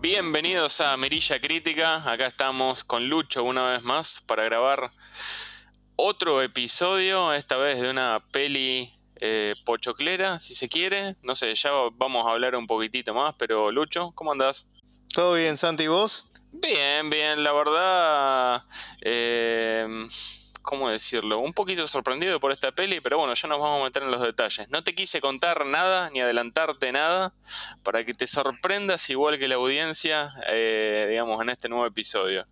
Bienvenidos 0.00 0.80
a 0.80 0.96
Mirilla 0.96 1.40
Crítica. 1.40 2.08
Acá 2.08 2.26
estamos 2.26 2.84
con 2.84 3.08
Lucho 3.08 3.42
una 3.42 3.72
vez 3.72 3.82
más 3.82 4.20
para 4.20 4.44
grabar 4.44 4.88
otro 5.96 6.40
episodio, 6.40 7.32
esta 7.32 7.56
vez 7.56 7.80
de 7.80 7.90
una 7.90 8.24
peli 8.30 8.96
eh, 9.16 9.56
pochoclera, 9.66 10.38
si 10.38 10.54
se 10.54 10.68
quiere. 10.68 11.16
No 11.24 11.34
sé, 11.34 11.52
ya 11.56 11.72
vamos 11.94 12.24
a 12.24 12.30
hablar 12.30 12.54
un 12.54 12.68
poquitito 12.68 13.12
más, 13.12 13.34
pero 13.36 13.72
Lucho, 13.72 14.12
¿cómo 14.14 14.30
andás? 14.30 14.72
¿Todo 15.12 15.34
bien, 15.34 15.56
Santi, 15.56 15.84
y 15.84 15.88
vos? 15.88 16.30
Bien, 16.52 17.10
bien, 17.10 17.42
la 17.42 17.52
verdad... 17.52 18.64
Eh, 19.00 20.06
¿cómo 20.68 20.90
decirlo? 20.90 21.40
Un 21.40 21.54
poquito 21.54 21.88
sorprendido 21.88 22.38
por 22.40 22.52
esta 22.52 22.72
peli, 22.72 23.00
pero 23.00 23.16
bueno, 23.16 23.32
ya 23.32 23.48
nos 23.48 23.58
vamos 23.58 23.80
a 23.80 23.84
meter 23.84 24.02
en 24.02 24.10
los 24.10 24.20
detalles. 24.20 24.68
No 24.68 24.84
te 24.84 24.94
quise 24.94 25.18
contar 25.18 25.64
nada 25.64 26.10
ni 26.10 26.20
adelantarte 26.20 26.92
nada 26.92 27.32
para 27.82 28.04
que 28.04 28.12
te 28.12 28.26
sorprendas 28.26 29.08
igual 29.08 29.38
que 29.38 29.48
la 29.48 29.54
audiencia, 29.54 30.30
eh, 30.50 31.06
digamos, 31.08 31.40
en 31.40 31.48
este 31.48 31.70
nuevo 31.70 31.86
episodio. 31.86 32.46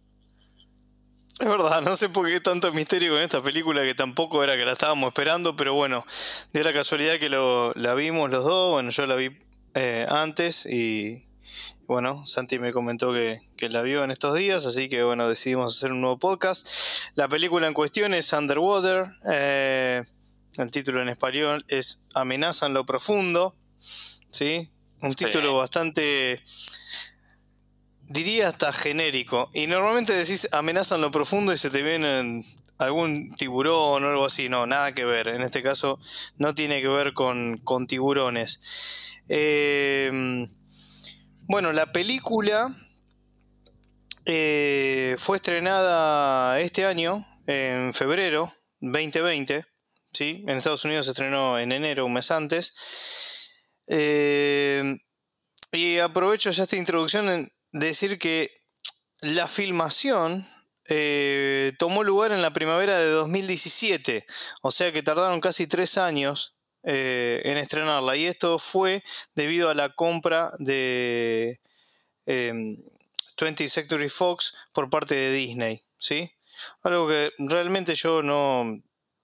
Es 1.39 1.47
verdad, 1.47 1.83
no 1.83 1.95
sé 1.95 2.09
por 2.09 2.27
qué 2.27 2.41
tanto 2.41 2.73
misterio 2.73 3.13
con 3.13 3.21
esta 3.21 3.43
película 3.43 3.83
que 3.83 3.95
tampoco 3.95 4.43
era 4.43 4.57
que 4.57 4.65
la 4.65 4.73
estábamos 4.73 5.09
esperando, 5.09 5.55
pero 5.55 5.75
bueno, 5.75 6.07
de 6.55 6.65
la 6.65 6.73
casualidad 6.73 7.19
que 7.19 7.29
lo, 7.29 7.75
la 7.75 7.95
vimos 7.95 8.31
los 8.31 8.47
dos, 8.47 8.73
bueno, 8.73 8.89
yo 8.89 9.05
la 9.05 9.17
vi 9.17 9.37
eh, 9.75 10.07
antes 10.09 10.65
y, 10.65 11.23
bueno, 11.87 12.27
Santi 12.27 12.59
me 12.59 12.73
comentó 12.73 13.13
que, 13.13 13.41
la 13.69 13.83
vio 13.83 14.03
en 14.03 14.11
estos 14.11 14.35
días, 14.35 14.67
así 14.67 14.89
que 14.89 15.03
bueno, 15.03 15.29
decidimos 15.29 15.77
hacer 15.77 15.93
un 15.93 16.01
nuevo 16.01 16.19
podcast. 16.19 16.67
La 17.15 17.29
película 17.29 17.67
en 17.67 17.75
cuestión 17.75 18.13
es 18.13 18.33
Underwater. 18.33 19.07
Eh, 19.31 20.03
el 20.59 20.71
título 20.71 21.01
en 21.03 21.09
español 21.09 21.65
es 21.69 22.03
Amenaza 22.15 22.67
en 22.67 22.75
lo 22.75 22.85
profundo. 22.85 23.55
¿Sí? 24.31 24.71
Un 25.01 25.15
título 25.15 25.57
bastante. 25.57 26.43
diría 28.03 28.49
hasta 28.49 28.73
genérico. 28.73 29.51
Y 29.55 29.67
normalmente 29.67 30.13
decís 30.13 30.49
amenaza 30.53 30.97
en 30.97 31.03
lo 31.03 31.11
profundo 31.11 31.53
y 31.53 31.57
se 31.57 31.71
te 31.71 31.83
viene 31.83 32.45
algún 32.79 33.35
tiburón 33.35 34.05
o 34.05 34.09
algo 34.09 34.25
así. 34.25 34.49
No, 34.49 34.67
nada 34.67 34.93
que 34.93 35.05
ver. 35.05 35.29
En 35.29 35.43
este 35.43 35.63
caso 35.63 36.01
no 36.37 36.55
tiene 36.55 36.81
que 36.81 36.89
ver 36.89 37.15
con, 37.15 37.59
con 37.59 37.87
tiburones. 37.87 38.61
Eh, 39.29 40.49
bueno, 41.49 41.73
la 41.73 41.93
película 41.93 42.69
eh, 44.25 45.17
fue 45.19 45.37
estrenada 45.37 46.59
este 46.61 46.85
año, 46.85 47.25
en 47.47 47.95
febrero 47.95 48.53
2020. 48.81 49.65
¿sí? 50.13 50.45
En 50.49 50.59
Estados 50.59 50.85
Unidos 50.85 51.07
se 51.07 51.13
estrenó 51.13 51.59
en 51.59 51.73
enero, 51.73 52.07
un 52.07 52.15
mes 52.15 52.31
antes. 52.31 52.75
Eh, 53.87 54.97
y 55.73 55.99
aprovecho 55.99 56.51
ya 56.51 56.65
esta 56.65 56.77
introducción 56.77 57.29
en 57.29 57.53
decir 57.73 58.19
que 58.19 58.53
la 59.21 59.47
filmación 59.47 60.45
eh, 60.89 61.73
tomó 61.79 62.03
lugar 62.03 62.33
en 62.33 62.43
la 62.43 62.53
primavera 62.53 62.99
de 62.99 63.07
2017, 63.07 64.27
o 64.63 64.71
sea 64.71 64.93
que 64.93 65.03
tardaron 65.03 65.41
casi 65.41 65.67
tres 65.67 65.99
años 65.99 66.56
eh, 66.89 67.43
en 67.45 67.59
estrenarla. 67.59 68.17
Y 68.17 68.27
esto 68.27 68.61
fue 68.61 69.03
debido 69.35 69.69
a 69.69 69.75
la 69.75 69.89
compra 69.91 70.53
de 70.59 71.61
20th 72.27 73.61
em, 73.61 73.69
Century 73.69 74.09
Fox 74.09 74.55
por 74.73 74.89
parte 74.89 75.17
de 75.17 75.33
Disney. 75.33 75.83
¿sí? 75.99 76.31
Algo 76.83 77.09
que 77.09 77.33
realmente 77.39 77.97
yo 77.97 78.23
no, 78.23 78.65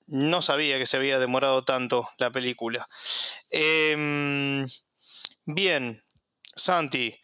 no 0.09 0.43
sabía 0.43 0.77
que 0.79 0.87
se 0.87 0.97
había 0.97 1.21
demorado 1.21 1.65
tanto 1.65 2.09
la 2.19 2.33
película. 2.33 2.89
Em, 3.51 4.67
bien, 5.45 6.03
Santi. 6.57 7.17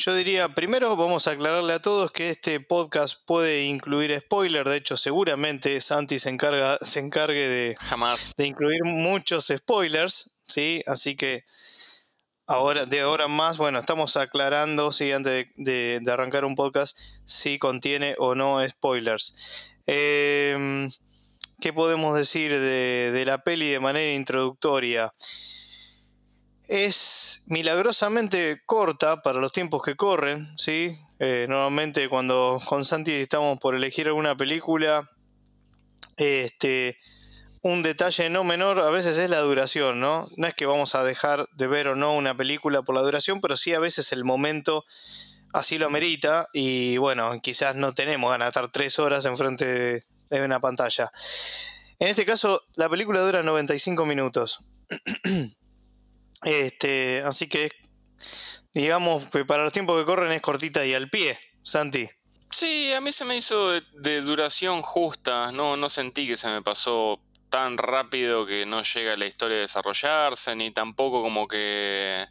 Yo 0.00 0.14
diría, 0.14 0.48
primero 0.48 0.94
vamos 0.94 1.26
a 1.26 1.32
aclararle 1.32 1.72
a 1.72 1.82
todos 1.82 2.12
que 2.12 2.28
este 2.28 2.60
podcast 2.60 3.20
puede 3.26 3.64
incluir 3.64 4.16
spoiler. 4.20 4.68
De 4.68 4.76
hecho, 4.76 4.96
seguramente 4.96 5.80
Santi 5.80 6.20
se, 6.20 6.30
encarga, 6.30 6.78
se 6.82 7.00
encargue 7.00 7.48
de, 7.48 7.76
Jamás. 7.80 8.32
de 8.36 8.46
incluir 8.46 8.84
muchos 8.84 9.48
spoilers. 9.52 10.36
¿sí? 10.46 10.84
Así 10.86 11.16
que 11.16 11.42
ahora, 12.46 12.86
de 12.86 13.00
ahora 13.00 13.26
más, 13.26 13.56
bueno, 13.56 13.80
estamos 13.80 14.16
aclarando, 14.16 14.92
¿sí? 14.92 15.10
antes 15.10 15.46
de, 15.56 16.00
arrancar 16.06 16.44
un 16.44 16.54
podcast, 16.54 16.96
si 17.24 17.58
contiene 17.58 18.14
o 18.18 18.36
no 18.36 18.60
spoilers. 18.68 19.74
Em, 19.84 20.88
¿Qué 21.60 21.72
podemos 21.72 22.16
decir 22.16 22.52
de, 22.52 23.10
de 23.12 23.24
la 23.24 23.38
peli 23.38 23.68
de 23.68 23.80
manera 23.80 24.12
introductoria? 24.12 25.12
Es 26.68 27.44
milagrosamente 27.46 28.60
corta 28.66 29.22
para 29.22 29.40
los 29.40 29.52
tiempos 29.52 29.82
que 29.82 29.96
corren, 29.96 30.46
¿sí? 30.58 30.96
Eh, 31.18 31.46
normalmente 31.48 32.08
cuando 32.08 32.60
con 32.66 32.84
Santi 32.84 33.12
estamos 33.12 33.58
por 33.58 33.74
elegir 33.74 34.06
alguna 34.06 34.36
película, 34.36 35.10
este, 36.18 36.98
un 37.62 37.82
detalle 37.82 38.28
no 38.28 38.44
menor 38.44 38.80
a 38.82 38.90
veces 38.90 39.18
es 39.18 39.30
la 39.30 39.40
duración, 39.40 39.98
¿no? 39.98 40.26
No 40.36 40.46
es 40.46 40.54
que 40.54 40.66
vamos 40.66 40.94
a 40.94 41.02
dejar 41.02 41.48
de 41.52 41.66
ver 41.66 41.88
o 41.88 41.94
no 41.94 42.14
una 42.14 42.36
película 42.36 42.82
por 42.82 42.94
la 42.94 43.00
duración, 43.00 43.40
pero 43.40 43.56
sí 43.56 43.72
a 43.72 43.80
veces 43.80 44.12
el 44.12 44.24
momento 44.24 44.84
así 45.54 45.78
lo 45.78 45.86
amerita 45.86 46.48
y 46.52 46.98
bueno, 46.98 47.32
quizás 47.42 47.76
no 47.76 47.92
tenemos 47.92 48.30
ganas 48.30 48.46
de 48.46 48.50
estar 48.50 48.70
tres 48.70 48.98
horas 48.98 49.24
enfrente 49.24 50.04
de 50.28 50.42
una 50.42 50.60
pantalla. 50.60 51.10
En 51.98 52.08
este 52.08 52.26
caso, 52.26 52.62
la 52.76 52.90
película 52.90 53.20
dura 53.20 53.42
95 53.42 54.04
minutos. 54.04 54.60
Este, 56.44 57.22
así 57.22 57.48
que 57.48 57.70
digamos 58.72 59.24
para 59.46 59.64
los 59.64 59.72
tiempos 59.72 59.98
que 59.98 60.06
corren 60.06 60.32
es 60.32 60.42
cortita 60.42 60.84
y 60.86 60.94
al 60.94 61.10
pie, 61.10 61.38
Santi. 61.62 62.08
Sí, 62.50 62.92
a 62.92 63.00
mí 63.00 63.12
se 63.12 63.24
me 63.24 63.36
hizo 63.36 63.72
de, 63.72 64.20
duración 64.22 64.82
justa, 64.82 65.52
no, 65.52 65.76
no 65.76 65.88
sentí 65.90 66.26
que 66.26 66.36
se 66.36 66.48
me 66.48 66.62
pasó 66.62 67.20
tan 67.50 67.78
rápido 67.78 68.46
que 68.46 68.66
no 68.66 68.82
llega 68.82 69.16
la 69.16 69.26
historia 69.26 69.58
a 69.58 69.60
desarrollarse, 69.60 70.54
ni 70.54 70.70
tampoco 70.70 71.22
como 71.22 71.46
que, 71.46 72.26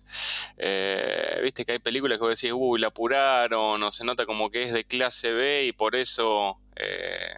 eh, 0.57 1.39
viste 1.44 1.66
que 1.66 1.74
hay 1.74 1.79
películas 1.79 2.18
que 2.18 2.24
vos 2.24 2.39
decís, 2.39 2.53
uy, 2.56 2.79
la 2.79 2.88
apuraron, 2.88 3.81
o 3.81 3.91
se 3.91 4.03
nota 4.03 4.25
como 4.25 4.50
que 4.50 4.63
es 4.63 4.74
de 4.74 4.85
clase 4.85 5.34
B 5.34 5.66
y 5.66 5.72
por 5.72 5.95
eso 5.95 6.59
eh, 6.75 7.34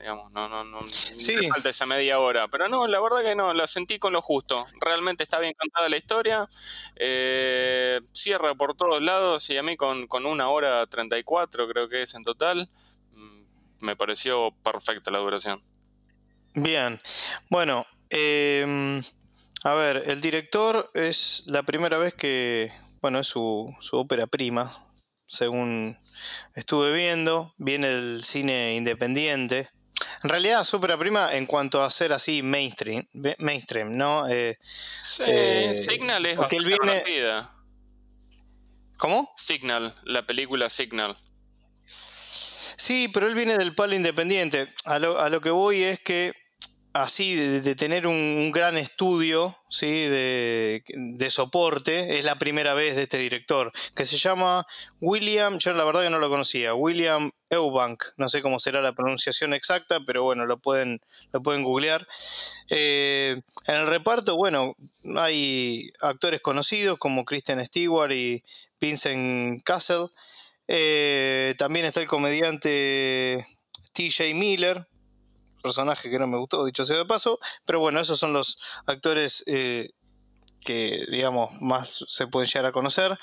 digamos, 0.00 0.32
no, 0.32 0.48
no, 0.48 0.64
no, 0.64 0.80
falta 1.52 1.68
esa 1.68 1.86
media 1.86 2.18
hora. 2.18 2.48
Pero 2.48 2.68
no, 2.68 2.86
la 2.86 3.00
verdad 3.00 3.22
que 3.22 3.34
no, 3.34 3.52
la 3.52 3.66
sentí 3.66 3.98
con 3.98 4.12
lo 4.12 4.22
justo. 4.22 4.66
Realmente 4.80 5.22
está 5.22 5.38
bien 5.38 5.54
contada 5.56 5.88
la 5.88 5.96
historia, 5.96 6.48
eh, 6.96 8.00
cierra 8.12 8.54
por 8.54 8.76
todos 8.76 9.00
lados 9.02 9.48
y 9.50 9.58
a 9.58 9.62
mí 9.62 9.76
con, 9.76 10.06
con 10.06 10.26
una 10.26 10.48
hora 10.48 10.86
34 10.86 11.68
creo 11.68 11.88
que 11.88 12.02
es 12.02 12.14
en 12.14 12.24
total, 12.24 12.70
mm, 13.12 13.42
me 13.80 13.96
pareció 13.96 14.54
perfecta 14.64 15.10
la 15.10 15.18
duración. 15.18 15.62
Bien, 16.54 17.00
bueno, 17.50 17.86
em, 18.08 19.02
a 19.64 19.74
ver, 19.74 20.02
el 20.06 20.20
director 20.20 20.90
es 20.94 21.44
la 21.46 21.62
primera 21.62 21.98
vez 21.98 22.14
que, 22.14 22.72
bueno, 23.00 23.20
es 23.20 23.28
su, 23.28 23.66
su 23.80 23.96
ópera 23.96 24.26
prima, 24.26 24.72
según 25.26 25.96
estuve 26.54 26.92
viendo, 26.92 27.52
viene 27.58 27.88
del 27.88 28.22
cine 28.22 28.74
independiente, 28.74 29.68
en 30.22 30.28
realidad, 30.28 30.64
Supera 30.64 30.98
Prima 30.98 31.34
en 31.34 31.46
cuanto 31.46 31.82
a 31.82 31.90
ser 31.90 32.12
así 32.12 32.42
mainstream, 32.42 33.06
mainstream 33.38 33.96
¿no? 33.96 34.28
Eh, 34.28 34.58
sí, 35.02 35.22
eh, 35.26 35.76
Signal 35.80 36.26
es 36.26 36.36
bastante 36.36 36.64
viene... 36.64 37.48
¿Cómo? 38.98 39.32
Signal, 39.36 39.94
la 40.04 40.26
película 40.26 40.68
Signal. 40.68 41.16
Sí, 41.86 43.08
pero 43.08 43.28
él 43.28 43.34
viene 43.34 43.56
del 43.56 43.74
palo 43.74 43.94
independiente. 43.94 44.66
A 44.84 44.98
lo, 44.98 45.18
a 45.18 45.30
lo 45.30 45.40
que 45.40 45.50
voy 45.50 45.82
es 45.82 46.00
que 46.00 46.34
así 46.92 47.34
de, 47.34 47.74
tener 47.74 48.06
un, 48.06 48.50
gran 48.52 48.76
estudio 48.76 49.56
¿sí? 49.68 49.86
de, 49.86 50.82
soporte, 51.30 52.18
es 52.18 52.24
la 52.24 52.34
primera 52.34 52.74
vez 52.74 52.96
de 52.96 53.04
este 53.04 53.18
director, 53.18 53.72
que 53.94 54.04
se 54.04 54.16
llama 54.16 54.66
William, 55.00 55.58
yo 55.58 55.72
la 55.72 55.84
verdad 55.84 56.02
que 56.02 56.10
no 56.10 56.18
lo 56.18 56.28
conocía, 56.28 56.74
William 56.74 57.30
Eubank, 57.48 58.02
no 58.16 58.28
sé 58.28 58.42
cómo 58.42 58.58
será 58.58 58.80
la 58.80 58.92
pronunciación 58.92 59.54
exacta, 59.54 60.00
pero 60.04 60.22
bueno, 60.22 60.46
lo 60.46 60.58
pueden, 60.58 61.00
lo 61.32 61.42
pueden 61.42 61.62
googlear. 61.62 62.06
Eh, 62.68 63.40
en 63.66 63.74
el 63.74 63.86
reparto, 63.86 64.36
bueno, 64.36 64.74
hay 65.16 65.90
actores 66.00 66.40
conocidos 66.40 66.98
como 66.98 67.24
Christian 67.24 67.64
Stewart 67.64 68.12
y 68.12 68.42
Vincent 68.80 69.62
Castle. 69.64 70.06
Eh, 70.68 71.54
también 71.58 71.86
está 71.86 72.00
el 72.00 72.06
comediante 72.06 73.44
TJ 73.92 74.34
Miller, 74.34 74.86
personaje 75.60 76.10
que 76.10 76.18
no 76.18 76.26
me 76.26 76.38
gustó, 76.38 76.64
dicho 76.64 76.84
sea 76.84 76.96
de 76.96 77.04
paso, 77.04 77.38
pero 77.64 77.80
bueno, 77.80 78.00
esos 78.00 78.18
son 78.18 78.32
los 78.32 78.58
actores 78.86 79.44
eh, 79.46 79.90
que, 80.64 81.06
digamos, 81.10 81.60
más 81.60 82.04
se 82.08 82.26
pueden 82.26 82.48
llegar 82.48 82.66
a 82.66 82.72
conocer. 82.72 83.18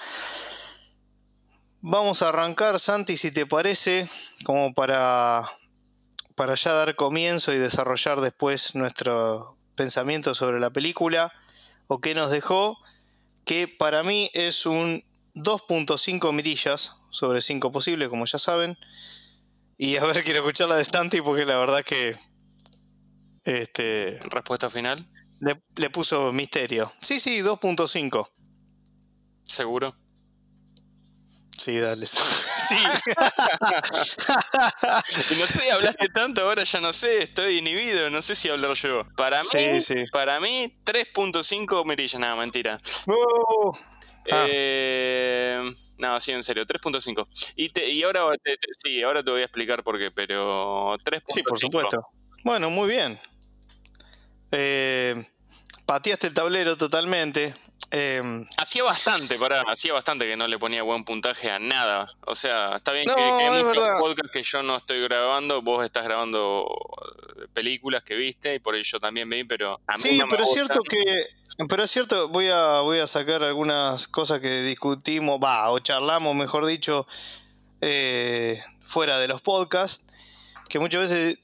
Vamos 1.81 2.21
a 2.21 2.29
arrancar, 2.29 2.79
Santi, 2.79 3.17
si 3.17 3.31
te 3.31 3.45
parece, 3.45 4.09
como 4.43 4.73
para, 4.73 5.43
para 6.35 6.55
ya 6.55 6.73
dar 6.73 6.95
comienzo 6.95 7.53
y 7.53 7.57
desarrollar 7.57 8.21
después 8.21 8.75
nuestro 8.75 9.57
pensamiento 9.75 10.33
sobre 10.33 10.59
la 10.59 10.71
película 10.71 11.31
o 11.87 11.99
qué 12.01 12.15
nos 12.15 12.31
dejó, 12.31 12.77
que 13.45 13.67
para 13.67 14.03
mí 14.03 14.29
es 14.33 14.65
un 14.65 15.05
2.5 15.35 16.33
mirillas 16.33 16.97
sobre 17.11 17.41
5 17.41 17.71
posibles, 17.71 18.09
como 18.09 18.25
ya 18.25 18.39
saben. 18.39 18.77
Y 19.77 19.97
a 19.97 20.05
ver, 20.05 20.23
quiero 20.23 20.39
escuchar 20.39 20.69
la 20.69 20.75
de 20.77 20.85
Santi 20.85 21.21
porque 21.21 21.45
la 21.45 21.57
verdad 21.57 21.83
que. 21.83 22.15
Este. 23.43 24.19
¿Respuesta 24.29 24.69
final? 24.69 25.07
Le, 25.39 25.61
le 25.75 25.89
puso 25.89 26.31
misterio. 26.31 26.91
Sí, 26.99 27.19
sí, 27.19 27.41
2.5. 27.41 28.27
¿Seguro? 29.43 29.95
Sí, 31.57 31.77
dale. 31.79 32.05
Sí. 32.67 32.75
no 35.39 35.45
sé, 35.45 35.71
hablaste 35.71 36.09
tanto, 36.09 36.41
ahora 36.43 36.65
ya 36.65 36.81
no 36.81 36.91
sé, 36.91 37.23
estoy 37.23 37.59
inhibido, 37.59 38.09
no 38.09 38.21
sé 38.21 38.35
si 38.35 38.49
hablar 38.49 38.73
yo. 38.73 39.03
Para 39.15 39.39
mí, 39.41 39.47
Sí, 39.49 39.79
sí. 39.79 40.05
para 40.11 40.39
mí 40.41 40.81
3.5 40.83 41.85
mirillas, 41.85 42.19
nada, 42.19 42.35
mentira. 42.35 42.77
Oh. 43.05 43.71
Ah. 44.31 44.45
Eh, 44.49 45.61
no, 45.99 46.19
sí, 46.19 46.31
en 46.31 46.43
serio, 46.43 46.65
3.5. 46.65 47.27
Y, 47.55 47.69
te- 47.69 47.89
y 47.89 48.03
ahora, 48.03 48.25
te- 48.43 48.57
te- 48.57 48.67
sí, 48.77 49.01
ahora 49.03 49.23
te 49.23 49.31
voy 49.31 49.41
a 49.41 49.45
explicar 49.45 49.83
por 49.83 49.97
qué, 49.97 50.11
pero 50.11 50.97
3.5. 51.03 51.21
Sí, 51.27 51.43
por 51.43 51.59
supuesto. 51.59 52.07
Bueno, 52.43 52.69
muy 52.69 52.89
bien. 52.89 53.19
Eh, 54.51 55.15
pateaste 55.85 56.27
el 56.27 56.33
tablero 56.33 56.77
totalmente. 56.77 57.53
Eh, 57.91 58.21
Hacía 58.57 58.83
bastante, 58.83 59.37
pará, 59.37 59.63
hacía 59.67 59.93
bastante 59.93 60.25
que 60.25 60.35
no 60.35 60.45
le 60.47 60.57
ponía 60.59 60.83
buen 60.83 61.05
puntaje 61.05 61.49
a 61.49 61.57
nada. 61.59 62.11
O 62.25 62.35
sea, 62.35 62.75
está 62.75 62.91
bien 62.91 63.05
No, 63.07 63.15
que, 63.15 63.21
que 63.21 63.27
hay 63.45 63.63
muchos 63.63 63.87
podcasts 63.99 64.31
que 64.33 64.43
yo 64.43 64.61
no 64.63 64.75
estoy 64.77 65.01
grabando, 65.03 65.61
vos 65.61 65.85
estás 65.85 66.03
grabando 66.03 66.67
películas 67.53 68.03
que 68.03 68.15
viste 68.15 68.55
y 68.55 68.59
por 68.59 68.75
yo 68.75 68.99
también 68.99 69.29
vi, 69.29 69.43
pero 69.45 69.79
a 69.87 69.93
mí 69.97 70.01
sí, 70.01 70.17
no 70.17 70.25
me 70.25 70.31
pero 70.31 70.43
es 70.43 70.51
cierto 70.51 70.81
que. 70.83 71.27
Pero 71.65 71.83
es 71.83 71.89
cierto, 71.89 72.29
voy 72.29 72.49
a, 72.49 72.81
voy 72.81 72.99
a 72.99 73.07
sacar 73.07 73.41
algunas 73.41 74.07
cosas 74.07 74.39
que 74.39 74.61
discutimos, 74.61 75.39
va, 75.43 75.71
o 75.71 75.79
charlamos, 75.79 76.35
mejor 76.35 76.67
dicho, 76.67 77.07
eh, 77.81 78.59
fuera 78.79 79.17
de 79.17 79.27
los 79.27 79.41
podcasts, 79.41 80.05
que 80.69 80.77
muchas 80.77 81.01
veces 81.09 81.39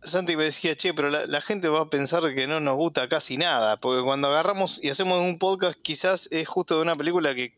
Santi 0.00 0.36
me 0.36 0.44
decía, 0.44 0.76
che, 0.76 0.94
pero 0.94 1.10
la, 1.10 1.26
la 1.26 1.40
gente 1.40 1.68
va 1.68 1.80
a 1.80 1.90
pensar 1.90 2.22
que 2.32 2.46
no 2.46 2.60
nos 2.60 2.76
gusta 2.76 3.08
casi 3.08 3.38
nada, 3.38 3.76
porque 3.76 4.04
cuando 4.04 4.28
agarramos 4.28 4.82
y 4.84 4.90
hacemos 4.90 5.18
un 5.20 5.36
podcast 5.36 5.76
quizás 5.82 6.28
es 6.30 6.46
justo 6.46 6.76
de 6.76 6.82
una 6.82 6.94
película 6.94 7.34
que 7.34 7.52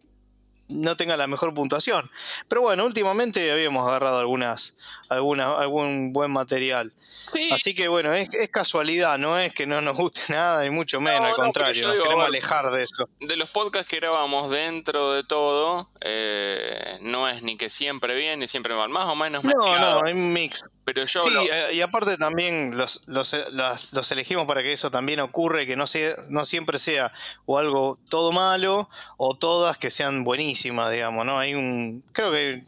no 0.69 0.97
tenga 0.97 1.17
la 1.17 1.27
mejor 1.27 1.55
puntuación. 1.55 2.11
Pero 2.49 2.61
bueno, 2.61 2.85
últimamente 2.85 3.51
habíamos 3.51 3.87
agarrado 3.87 4.19
algunas, 4.19 4.77
algunas, 5.09 5.55
algún 5.59 6.13
buen 6.13 6.31
material. 6.31 6.93
Sí, 7.01 7.51
Así 7.53 7.75
que 7.75 7.89
bueno, 7.89 8.13
es, 8.15 8.29
es 8.35 8.49
casualidad, 8.51 9.19
no 9.19 9.39
es 9.39 9.53
que 9.55 9.67
no 9.67 9.81
nos 9.81 9.97
guste 9.97 10.21
nada, 10.33 10.65
y 10.67 10.71
mucho 10.71 11.01
menos, 11.01 11.21
No, 11.21 11.27
al 11.27 11.33
no, 11.33 11.37
contrario, 11.37 11.89
nos 11.89 11.97
queremos 12.03 12.25
alejar 12.25 12.71
de 12.71 12.83
eso. 12.83 13.09
de 13.21 13.37
los 13.37 13.49
podcasts 13.51 13.89
que 13.89 13.97
grabamos 13.97 14.51
dentro 14.51 15.13
de 15.13 15.25
todo, 15.25 15.91
eh, 16.01 16.99
no 17.01 17.29
es 17.29 17.43
ni 17.43 17.57
que 17.57 17.71
siempre 17.71 18.17
bien 18.17 18.39
ni 18.41 18.49
siempre 18.49 18.75
mal, 18.75 18.89
más 18.91 19.07
o 19.07 19.15
menos 19.15 19.43
No, 19.45 19.51
mezclado. 19.51 20.01
no, 20.03 20.07
hay 20.07 20.13
un 20.13 20.33
mix. 20.33 20.65
Pero 20.95 21.05
yo 21.05 21.21
Sí, 21.21 21.31
lo- 21.31 21.43
eh, 21.43 21.75
y 21.75 21.81
aparte 21.83 22.17
también 22.17 22.79
los, 22.79 23.07
los, 23.09 23.37
los- 23.53 23.93
los 23.93 24.11
elegimos 24.13 24.47
para 24.47 24.63
que 24.63 24.73
eso 24.73 24.91
también 24.91 25.21
ocurre, 25.21 25.67
que 25.67 25.77
no, 25.77 25.87
sea, 25.87 26.17
no 26.31 26.47
siempre 26.47 26.79
sea 26.79 27.13
o 27.45 27.59
algo 27.59 27.99
todo 28.09 28.33
malo 28.33 28.89
o 29.19 29.37
todas 29.37 29.77
que 29.77 29.91
sean 29.91 30.25
buenísimas, 30.25 30.91
digamos, 30.91 31.27
¿no? 31.27 31.39
Hay 31.39 31.55
un, 31.55 32.03
creo 32.13 32.33
que 32.33 32.63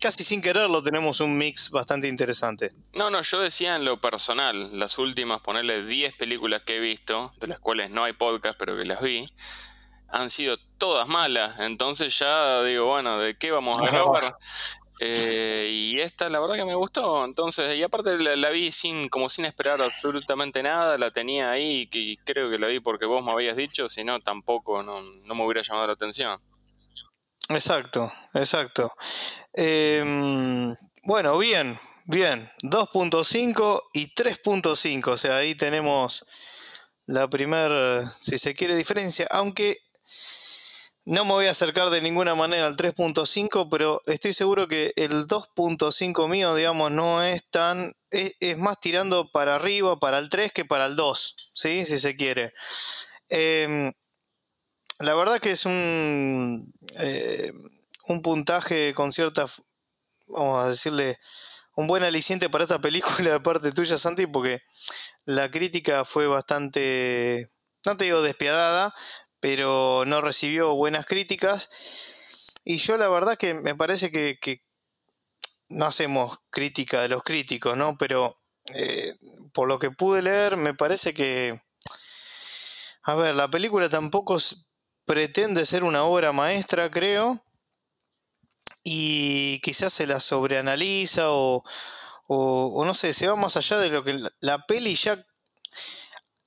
casi 0.00 0.22
sin 0.22 0.40
quererlo 0.40 0.84
tenemos 0.84 1.18
un 1.20 1.36
mix 1.36 1.70
bastante 1.70 2.06
interesante. 2.06 2.72
No, 2.94 3.10
no, 3.10 3.22
yo 3.22 3.40
decía 3.40 3.74
en 3.74 3.84
lo 3.84 4.00
personal, 4.00 4.78
las 4.78 4.98
últimas, 4.98 5.40
ponerle 5.40 5.84
10 5.84 6.14
películas 6.14 6.62
que 6.64 6.76
he 6.76 6.80
visto, 6.80 7.32
de 7.40 7.48
las 7.48 7.58
cuales 7.58 7.90
no 7.90 8.04
hay 8.04 8.12
podcast, 8.12 8.56
pero 8.56 8.76
que 8.76 8.84
las 8.84 9.00
vi, 9.02 9.32
han 10.08 10.30
sido 10.30 10.58
todas 10.78 11.08
malas. 11.08 11.58
Entonces 11.58 12.16
ya 12.18 12.62
digo, 12.62 12.86
bueno, 12.86 13.18
¿de 13.18 13.36
qué 13.36 13.50
vamos 13.50 13.78
a 13.78 13.86
grabar? 13.86 14.36
Eh, 15.04 15.68
y 15.68 15.98
esta 15.98 16.28
la 16.28 16.38
verdad 16.38 16.54
que 16.54 16.64
me 16.64 16.76
gustó, 16.76 17.24
entonces, 17.24 17.76
y 17.76 17.82
aparte 17.82 18.16
la, 18.18 18.50
vi 18.50 18.70
sin, 18.70 19.08
como 19.08 19.28
sin 19.28 19.44
esperar 19.44 19.82
absolutamente 19.82 20.62
nada, 20.62 20.96
la 20.96 21.10
tenía 21.10 21.50
ahí 21.50 21.88
y 21.90 22.16
creo 22.18 22.48
que 22.48 22.58
la 22.58 22.68
vi 22.68 22.78
porque 22.78 23.04
vos 23.04 23.24
me 23.24 23.32
habías 23.32 23.56
dicho, 23.56 23.88
si 23.88 24.04
no 24.04 24.20
tampoco 24.20 24.84
no, 24.84 25.02
me 25.02 25.44
hubiera 25.44 25.62
llamado 25.62 25.88
la 25.88 25.94
atención. 25.94 26.40
Exacto, 27.48 28.12
exacto. 28.32 28.92
Em, 29.52 30.72
bueno, 31.02 31.36
bien, 31.36 31.76
bien. 32.04 32.48
2.5 32.62 33.82
y 33.94 34.14
3.5. 34.14 35.08
O 35.08 35.16
sea, 35.16 35.38
ahí 35.38 35.56
tenemos 35.56 36.24
la 37.06 37.28
primer, 37.28 38.06
si 38.06 38.38
se 38.38 38.54
quiere, 38.54 38.76
diferencia. 38.76 39.26
Aunque 39.32 39.78
no 41.04 41.24
me 41.24 41.32
voy 41.32 41.46
a 41.46 41.50
acercar 41.50 41.90
de 41.90 42.00
ninguna 42.00 42.34
manera 42.34 42.66
al 42.66 42.76
3.5, 42.76 43.68
pero 43.70 44.02
estoy 44.06 44.32
seguro 44.32 44.68
que 44.68 44.92
el 44.96 45.26
2.5 45.26 46.28
mío, 46.28 46.54
digamos, 46.54 46.92
no 46.92 47.22
es 47.22 47.44
tan... 47.50 47.92
Es, 48.10 48.58
más 48.58 48.78
tirando 48.78 49.30
para 49.30 49.56
arriba, 49.56 49.98
para 49.98 50.18
el 50.18 50.28
3 50.28 50.52
que 50.52 50.64
para 50.64 50.86
el 50.86 50.96
2, 50.96 51.50
¿sí? 51.54 51.86
Si 51.86 51.98
se 51.98 52.14
quiere. 52.14 52.52
Em, 53.28 53.92
la 55.00 55.14
verdad 55.14 55.40
que 55.40 55.52
es 55.52 55.64
un, 55.64 56.72
eh, 56.98 57.52
un 58.08 58.22
puntaje 58.22 58.92
con 58.94 59.12
cierta, 59.12 59.46
vamos 60.28 60.64
a 60.64 60.68
decirle, 60.68 61.18
un 61.74 61.86
buen 61.86 62.02
aliciente 62.02 62.50
para 62.50 62.64
esta 62.64 62.80
película 62.80 63.30
de 63.30 63.40
parte 63.40 63.72
tuya, 63.72 63.96
Santi, 63.98 64.26
porque 64.26 64.62
la 65.24 65.50
crítica 65.50 66.04
fue 66.04 66.26
bastante, 66.26 67.50
no 67.86 67.96
te 67.96 68.04
digo 68.04 68.22
despiadada, 68.22 68.94
pero 69.42 70.04
no 70.06 70.20
recibió 70.20 70.76
buenas 70.76 71.04
críticas. 71.04 72.48
Y 72.64 72.76
yo 72.76 72.96
la 72.96 73.08
verdad 73.08 73.36
que 73.36 73.54
me 73.54 73.74
parece 73.74 74.12
que, 74.12 74.62
no 75.68 75.86
hacemos 75.86 76.38
crítica 76.48 77.02
de 77.02 77.08
los 77.08 77.24
críticos, 77.24 77.76
¿no? 77.76 77.96
Pero 77.98 78.38
eh, 78.72 79.16
por 79.52 79.66
lo 79.66 79.80
que 79.80 79.90
pude 79.90 80.22
leer, 80.22 80.56
me 80.56 80.74
parece 80.74 81.12
que... 81.12 81.60
A 83.02 83.16
ver, 83.16 83.34
la 83.34 83.50
película 83.50 83.88
tampoco 83.88 84.38
pretende 85.04 85.66
ser 85.66 85.82
una 85.82 86.04
obra 86.04 86.30
maestra, 86.30 86.88
creo. 86.88 87.42
Y 88.84 89.60
quizás 89.62 89.92
se 89.92 90.06
la 90.06 90.20
sobreanaliza 90.20 91.32
o, 91.32 91.64
o, 92.28 92.84
no 92.84 92.94
sé, 92.94 93.12
se 93.12 93.26
va 93.26 93.34
más 93.34 93.56
allá 93.56 93.78
de 93.78 93.90
lo 93.90 94.04
que 94.04 94.12
la, 94.12 94.30
la 94.38 94.66
peli 94.66 94.94
ya... 94.94 95.26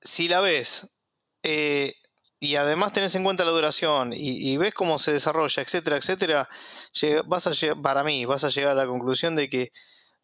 Si 0.00 0.28
la 0.28 0.40
ves 0.40 0.96
eh, 1.42 1.92
y 2.38 2.56
además 2.56 2.92
tenés 2.92 3.14
en 3.14 3.24
cuenta 3.24 3.44
la 3.44 3.50
duración 3.50 4.12
y, 4.14 4.56
ves 4.56 4.74
cómo 4.74 4.98
se 4.98 5.12
desarrolla, 5.12 5.62
etcétera, 5.62 5.96
etcétera, 5.96 6.48
vas 7.26 7.46
a 7.46 7.74
para 7.76 8.04
mí, 8.04 8.24
vas 8.24 8.44
a 8.44 8.48
llegar 8.48 8.72
a 8.72 8.74
la 8.74 8.86
conclusión 8.86 9.34
de 9.34 9.48
que 9.48 9.72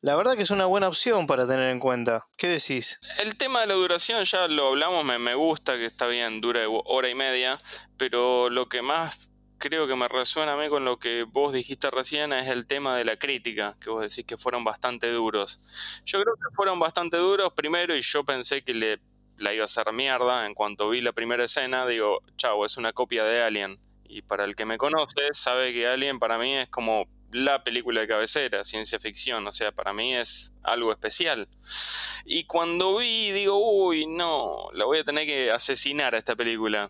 la 0.03 0.17
verdad 0.17 0.35
que 0.37 0.43
es 0.43 0.51
una 0.51 0.67
buena 0.67 0.89
opción 0.89 1.29
para 1.29 1.47
tener 1.47 1.71
en 1.71 1.79
cuenta. 1.79 2.27
¿Qué 2.37 2.49
decís? 2.49 2.99
El 3.21 3.37
tema 3.37 3.61
de 3.61 3.69
la 3.69 3.75
duración 3.75 4.25
ya 4.25 4.49
lo 4.49 4.69
hablamos, 4.69 5.05
me, 5.05 5.19
me 5.19 5.37
gusta 5.37 5.77
que 5.77 5.87
está 5.87 6.09
bien, 6.09 6.41
dura 6.41 6.63
hora 6.69 7.09
y 7.09 7.15
media, 7.15 7.61
pero 7.97 8.51
lo 8.51 8.69
que 8.69 8.83
más 8.83 9.31
creo 9.59 9.87
que 9.87 9.95
me 9.95 10.09
resuena 10.09 10.55
a 10.55 10.57
mí 10.57 10.69
con 10.69 10.85
lo 10.85 10.99
que 10.99 11.23
vos 11.23 11.53
dijiste 11.53 11.89
recién 11.93 12.33
es 12.33 12.49
el 12.49 12.67
tema 12.67 12.97
de 12.97 13.05
la 13.05 13.17
crítica, 13.17 13.77
que 13.81 13.91
vos 13.91 14.03
decís 14.03 14.25
que 14.27 14.37
fueron 14.37 14.65
bastante 14.65 15.11
duros. 15.13 15.61
Yo 16.05 16.21
creo 16.21 16.35
que 16.35 16.57
fueron 16.57 16.81
bastante 16.81 17.17
duros 17.17 17.53
primero 17.53 17.97
y 17.97 18.03
yo 18.03 18.25
pensé 18.25 18.63
que 18.65 18.75
le, 18.75 19.01
la 19.43 19.53
iba 19.53 19.63
a 19.63 19.67
hacer 19.67 19.93
mierda 19.93 20.47
en 20.47 20.55
cuanto 20.55 20.89
vi 20.91 21.01
la 21.01 21.13
primera 21.13 21.45
escena, 21.45 21.87
digo, 21.87 22.23
chau, 22.37 22.65
es 22.65 22.77
una 22.77 22.93
copia 22.93 23.25
de 23.25 23.43
Alien. 23.43 23.81
Y 24.05 24.23
para 24.23 24.45
el 24.45 24.55
que 24.55 24.65
me 24.65 24.79
conoce, 24.79 25.21
sabe 25.33 25.73
que 25.73 25.87
Alien 25.87 26.19
para 26.19 26.39
mí 26.39 26.57
es 26.57 26.69
como 26.69 27.09
la 27.33 27.65
película 27.65 28.03
de 28.03 28.09
cabecera, 28.09 28.63
ciencia 28.63 28.99
ficción, 28.99 29.47
o 29.47 29.53
sea, 29.53 29.73
para 29.73 29.93
mí 29.93 30.15
es 30.15 30.55
algo 30.63 30.93
especial. 30.93 31.49
Y 32.25 32.45
cuando 32.45 32.97
vi, 32.97 33.33
digo, 33.33 33.57
uy, 33.57 34.07
no, 34.07 34.67
la 34.75 34.85
voy 34.85 34.99
a 34.99 35.05
tener 35.05 35.27
que 35.27 35.51
asesinar 35.51 36.15
a 36.15 36.19
esta 36.19 36.37
película. 36.37 36.89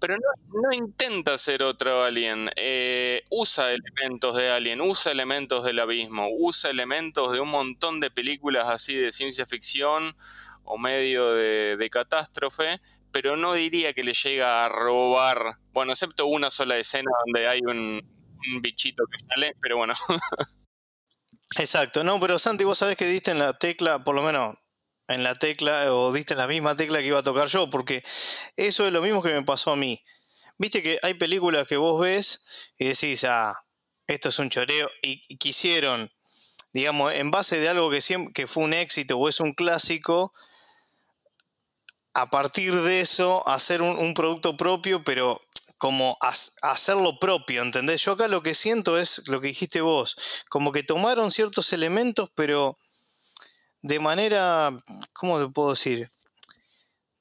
Pero 0.00 0.16
no, 0.16 0.62
no 0.62 0.72
intenta 0.72 1.36
ser 1.36 1.62
otro 1.62 2.02
Alien, 2.02 2.50
eh, 2.56 3.22
usa 3.30 3.70
elementos 3.72 4.34
de 4.34 4.50
Alien, 4.50 4.80
usa 4.80 5.12
elementos 5.12 5.64
del 5.64 5.78
abismo, 5.78 6.28
usa 6.30 6.70
elementos 6.70 7.32
de 7.32 7.40
un 7.40 7.50
montón 7.50 8.00
de 8.00 8.10
películas 8.10 8.68
así 8.68 8.96
de 8.96 9.12
ciencia 9.12 9.44
ficción 9.44 10.16
o 10.64 10.78
medio 10.78 11.32
de, 11.32 11.88
catástrofe, 11.90 12.80
pero 13.10 13.36
no 13.36 13.52
diría 13.52 13.92
que 13.92 14.02
le 14.02 14.14
llega 14.14 14.64
a 14.64 14.68
robar, 14.68 15.56
bueno, 15.72 15.92
excepto 15.92 16.26
una 16.26 16.48
sola 16.48 16.78
escena 16.78 17.10
donde 17.26 17.48
hay 17.48 17.60
un, 17.60 18.00
un 18.52 18.62
bichito 18.62 19.04
que 19.10 19.18
sale, 19.18 19.56
pero 19.60 19.76
bueno. 19.76 19.92
Exacto, 21.58 22.04
no, 22.04 22.20
pero 22.20 22.38
Santi, 22.38 22.64
vos 22.64 22.78
sabés 22.78 22.96
que 22.96 23.06
diste 23.06 23.32
en 23.32 23.40
la 23.40 23.58
tecla, 23.58 24.04
por 24.04 24.14
lo 24.14 24.22
menos 24.22 24.54
en 25.10 25.22
la 25.24 25.34
tecla, 25.34 25.92
o 25.92 26.12
diste 26.12 26.34
la 26.34 26.46
misma 26.46 26.76
tecla 26.76 27.00
que 27.00 27.06
iba 27.06 27.18
a 27.18 27.22
tocar 27.22 27.48
yo, 27.48 27.68
porque 27.68 28.02
eso 28.56 28.86
es 28.86 28.92
lo 28.92 29.02
mismo 29.02 29.22
que 29.22 29.32
me 29.32 29.42
pasó 29.42 29.72
a 29.72 29.76
mí. 29.76 30.02
Viste 30.56 30.82
que 30.82 30.98
hay 31.02 31.14
películas 31.14 31.66
que 31.66 31.76
vos 31.76 32.00
ves 32.00 32.44
y 32.78 32.86
decís, 32.86 33.24
ah, 33.24 33.64
esto 34.06 34.28
es 34.28 34.38
un 34.38 34.50
choreo, 34.50 34.88
y, 35.02 35.36
quisieron, 35.36 36.12
digamos, 36.72 37.12
en 37.12 37.30
base 37.30 37.58
de 37.58 37.68
algo 37.68 37.90
que, 37.90 38.00
siempre, 38.00 38.32
que 38.32 38.46
fue 38.46 38.64
un 38.64 38.72
éxito 38.72 39.16
o 39.16 39.28
es 39.28 39.40
un 39.40 39.52
clásico, 39.52 40.32
a 42.14 42.30
partir 42.30 42.74
de 42.74 43.00
eso 43.00 43.46
hacer 43.48 43.82
un, 43.82 43.98
un 43.98 44.14
producto 44.14 44.56
propio, 44.56 45.02
pero 45.04 45.40
como 45.78 46.18
hacer 46.20 46.96
lo 46.96 47.18
propio, 47.18 47.62
¿entendés? 47.62 48.04
Yo 48.04 48.12
acá 48.12 48.28
lo 48.28 48.42
que 48.42 48.54
siento 48.54 48.98
es 48.98 49.26
lo 49.28 49.40
que 49.40 49.48
dijiste 49.48 49.80
vos, 49.80 50.44
como 50.50 50.72
que 50.72 50.82
tomaron 50.82 51.30
ciertos 51.30 51.72
elementos, 51.72 52.30
pero 52.34 52.76
de 53.82 53.98
manera, 53.98 54.70
¿cómo 55.12 55.40
te 55.40 55.52
puedo 55.52 55.70
decir? 55.70 56.08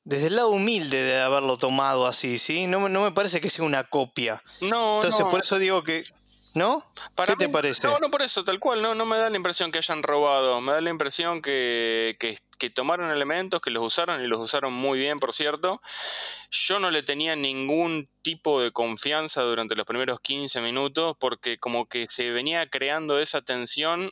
Desde 0.04 0.28
el 0.28 0.36
lado 0.38 0.50
humilde 0.50 1.04
de 1.04 1.22
haberlo 1.22 1.58
tomado 1.58 2.08
así, 2.08 2.39
¿sí? 2.39 2.68
No, 2.68 2.89
no 2.89 3.04
me 3.04 3.12
parece 3.12 3.42
que 3.42 3.50
sea 3.50 3.66
una 3.66 3.84
copia. 3.84 4.44
No, 4.62 4.96
Entonces, 4.96 5.25
por 5.25 5.42
eso 5.42 5.60
digo 5.60 5.84
que 5.84 6.04
¿No? 6.56 6.84
¿Qué 7.25 7.36
te 7.36 7.50
parece? 7.50 7.88
No, 7.88 8.00
no 8.00 8.10
por 8.10 8.22
eso, 8.22 8.44
tal 8.44 8.60
cual, 8.60 8.82
no, 8.82 8.96
no 8.96 9.06
me 9.06 9.18
da 9.18 9.30
la 9.30 9.36
impresión 9.36 9.72
que 9.72 9.78
hayan 9.78 10.01
robado, 10.01 10.60
me 10.62 10.72
da 10.72 10.82
la 10.82 10.89
impresión 10.89 11.42
que, 11.42 12.18
que, 12.58 12.70
tomaron 12.70 13.12
elementos, 13.12 13.62
que 13.62 13.70
los 13.70 13.84
usaron 13.84 14.22
y 14.24 14.28
los 14.28 14.39
usaron 14.39 14.74
muy 14.74 15.00
bien, 15.00 15.20
por 15.20 15.34
cierto. 15.34 15.82
Yo 16.51 16.80
no 16.80 16.92
le 16.92 17.04
tenía 17.04 17.36
ningún 17.36 18.10
tipo 18.22 18.62
de 18.62 18.72
confianza 18.72 19.44
durante 19.44 19.75
los 19.75 19.86
primeros 19.86 20.20
15 20.22 20.60
minutos 20.62 21.16
porque 21.20 21.58
como 21.60 21.88
que 21.88 22.08
se 22.08 22.32
venía 22.32 22.70
creando 22.70 23.20
esa 23.20 23.42
tensión 23.42 24.12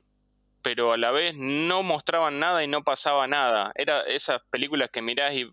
pero 0.67 0.91
a 0.91 0.97
la 0.97 1.11
vez 1.11 1.33
no 1.37 1.81
mostraban 1.81 2.39
nada 2.39 2.61
y 2.61 2.67
no 2.67 2.83
pasaba 2.83 3.25
nada. 3.25 3.71
Era 3.75 4.01
esas 4.01 4.41
películas 4.49 4.89
que 4.91 5.01
mirás 5.01 5.33
y 5.33 5.49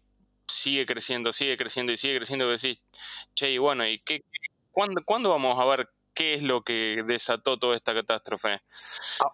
sigue 0.48 0.86
creciendo, 0.86 1.32
sigue 1.32 1.56
creciendo 1.56 1.92
y 1.92 1.96
sigue 1.96 2.16
creciendo, 2.16 2.46
que 2.46 2.50
decís, 2.50 2.80
che, 3.32 3.52
y 3.52 3.58
bueno, 3.58 3.86
¿y 3.86 4.00
qué, 4.00 4.24
cuándo, 4.72 5.00
¿cuándo 5.04 5.30
vamos 5.30 5.56
a 5.60 5.66
ver 5.66 5.88
qué 6.14 6.34
es 6.34 6.42
lo 6.42 6.62
que 6.62 7.04
desató 7.06 7.58
toda 7.58 7.76
esta 7.76 7.94
catástrofe. 7.94 8.60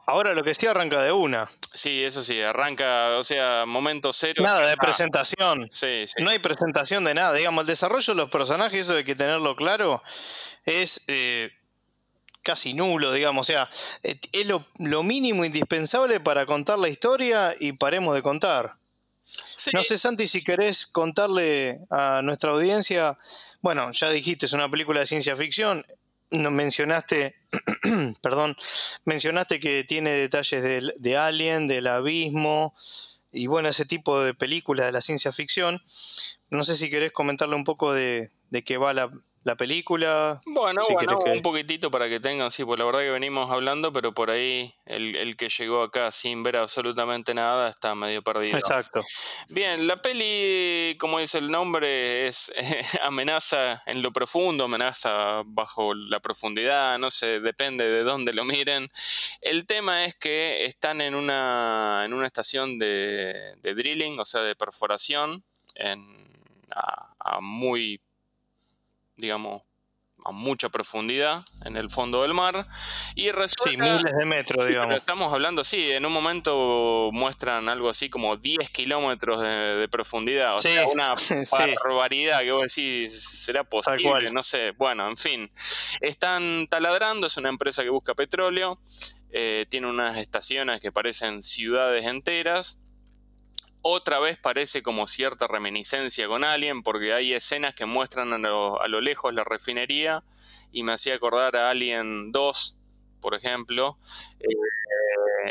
Ahora 0.07 0.35
lo 0.35 0.43
que 0.43 0.55
sí 0.55 0.67
arranca 0.67 1.03
de 1.03 1.13
una. 1.13 1.49
Sí, 1.73 2.05
eso 2.05 2.23
sí, 2.23 2.41
arranca, 2.41 3.17
o 3.17 3.25
sea, 3.25 3.65
momento 3.67 4.13
cero. 4.13 4.43
Nada 4.43 4.69
de 4.69 4.77
presentación. 4.77 5.71
Sí, 5.71 6.07
sí. 6.07 6.23
No 6.23 6.31
hay 6.31 6.41
presentación 6.41 7.05
de 7.05 7.15
nada. 7.15 7.35
Digamos, 7.35 7.63
el 7.63 7.69
desarrollo 7.69 8.15
de 8.15 8.21
los 8.21 8.31
personajes, 8.31 8.81
eso 8.81 8.97
hay 8.97 9.05
que 9.05 9.15
tenerlo 9.15 9.57
claro, 9.57 10.03
es 10.65 11.03
eh, 11.07 11.51
casi 12.43 12.75
nulo, 12.75 13.13
digamos. 13.13 13.49
O 13.49 13.53
sea, 13.53 13.69
eh, 14.03 14.19
es 14.33 14.47
lo, 14.47 14.67
lo, 14.79 15.03
mínimo 15.03 15.45
indispensable 15.45 16.21
para 16.21 16.47
contar 16.47 16.79
la 16.79 16.89
historia 16.89 17.55
y 17.59 17.73
paremos 17.73 18.15
de 18.15 18.23
contar. 18.23 18.77
No 19.73 19.85
sé, 19.85 19.99
Santi, 19.99 20.27
si 20.27 20.43
querés 20.43 20.87
contarle 20.87 21.81
a 21.91 22.21
nuestra 22.23 22.51
audiencia, 22.51 23.19
bueno, 23.61 23.93
ya 23.93 24.11
dijiste, 24.11 24.47
es 24.47 24.53
una 24.53 24.71
película 24.71 25.01
de 25.01 25.07
ciencia 25.07 25.37
ficción, 25.37 25.85
no, 26.31 26.51
mencionaste, 26.51 27.37
perdón, 28.23 28.57
mencionaste 29.05 29.61
que 29.61 29.85
tiene 29.85 30.13
detalles 30.13 30.63
de, 30.63 30.93
de, 30.97 31.17
Alien, 31.17 31.69
del 31.69 31.87
abismo 31.89 32.75
y 33.33 33.47
bueno, 33.47 33.69
ese 33.69 33.85
tipo 33.85 34.23
de 34.23 34.35
películas 34.35 34.87
de 34.87 34.93
la 34.93 35.01
ciencia 35.01 35.33
ficción. 35.33 35.83
No 36.49 36.65
sé 36.65 36.75
si 36.75 36.91
querés 36.91 37.13
comentarle 37.13 37.55
un 37.55 37.65
poco 37.65 37.93
de, 37.93 38.31
de 38.51 38.65
qué 38.65 38.77
va 38.77 38.93
la, 38.93 39.11
la 39.43 39.57
película. 39.57 40.41
Bueno, 40.47 40.83
bueno, 40.91 41.19
un 41.25 41.43
poquitito 41.43 41.91
para 41.91 42.09
que 42.09 42.21
tengan, 42.21 42.51
sí, 42.51 42.65
pues 42.65 42.79
la 42.79 42.85
verdad 42.85 43.01
que 43.01 43.11
venimos 43.11 43.51
hablando, 43.51 43.93
pero 43.93 44.13
por 44.13 44.31
ahí 44.31 44.75
el, 44.85 45.37
que 45.37 45.49
llegó 45.49 45.83
acá 45.83 46.13
sin 46.13 46.43
ver 46.43 46.57
absolutamente 46.57 47.33
nada 47.33 47.71
está 47.71 47.95
medio 47.95 48.23
perdido. 48.23 48.59
Exacto. 48.59 49.03
Bien, 49.49 49.87
la 49.87 49.97
peli, 49.97 50.97
como 50.99 51.19
dice 51.19 51.39
el 51.39 51.51
nombre, 51.51 52.27
es 52.27 52.53
amenaza 53.03 53.83
en 53.87 54.03
lo 54.03 54.13
profundo, 54.13 54.65
amenaza 54.65 55.43
bajo 55.47 55.95
la 55.95 56.21
profundidad, 56.21 56.99
no 56.99 57.11
sé, 57.11 57.41
depende 57.41 57.85
de 57.85 58.03
dónde 58.03 58.35
lo 58.35 58.45
miren. 58.45 58.91
El 59.41 59.67
tema 59.67 60.05
es 60.05 60.15
que 60.17 60.67
están 60.67 61.01
en 61.01 61.15
una, 61.15 62.03
en 62.05 62.13
una 62.13 62.27
estación 62.27 62.79
de, 62.79 63.57
drilling, 63.63 64.19
o 64.21 64.25
sea, 64.27 64.43
de 64.43 64.55
perforación, 64.55 65.45
en, 65.77 66.29
a 66.73 67.41
muy 67.41 68.01
digamos, 69.21 69.63
a 70.25 70.33
mucha 70.33 70.69
profundidad 70.69 71.45
en 71.65 71.77
el 71.77 71.91
fondo 71.91 72.23
del 72.23 72.35
mar. 72.35 72.67
Y 73.15 73.31
resulta, 73.31 73.71
sí, 73.71 73.77
miles 73.77 74.13
de 74.13 74.25
metros, 74.25 74.67
digamos. 74.67 74.97
estamos 74.97 75.33
hablando, 75.33 75.65
sí, 75.65 75.91
en 75.91 76.05
un 76.07 76.13
momento 76.13 77.11
muestran 77.13 77.69
algo 77.69 77.89
así 77.89 78.11
como 78.11 78.37
10 78.37 78.71
kilómetros 78.71 79.41
de, 79.41 79.89
profundidad. 79.91 80.55
O 80.55 80.59
sea, 80.59 80.87
una 80.87 81.15
barbaridad 81.85 82.41
que 82.41 82.53
vos 82.53 82.63
decís, 82.63 83.23
¿será 83.23 83.65
posible? 83.65 84.31
No 84.31 84.43
sé. 84.43 84.73
Bueno, 84.73 85.09
en 85.09 85.17
fin. 85.17 85.51
Están 86.01 86.67
taladrando, 86.69 87.27
es 87.27 87.37
una 87.37 87.49
empresa 87.49 87.83
que 87.83 87.91
busca 87.91 88.15
petróleo. 88.15 88.81
Eh, 89.33 89.67
tiene 89.69 89.87
unas 89.87 90.17
estaciones 90.17 90.81
que 90.81 90.93
parecen 90.93 91.43
ciudades 91.43 92.05
enteras 92.05 92.81
otra 93.83 94.19
vez 94.19 94.39
parece 94.39 94.83
como 94.83 95.07
cierta 95.07 95.47
reminiscencia 95.47 96.27
con 96.29 96.45
Alien, 96.45 96.83
porque 96.83 97.13
hay 97.13 97.33
escenas 97.33 97.75
que 97.75 97.87
muestran 97.87 98.33
a 98.33 98.39
lo, 98.39 99.01
lejos 99.01 99.33
la 99.33 99.45
refinería 99.45 100.23
y 100.73 100.83
me 100.83 100.93
hacía 100.93 101.15
acordar 101.15 101.57
a 101.57 101.71
Alien 101.71 102.33
2, 102.33 102.79
por 103.21 103.35
ejemplo. 103.35 103.99
Eh, 104.39 104.49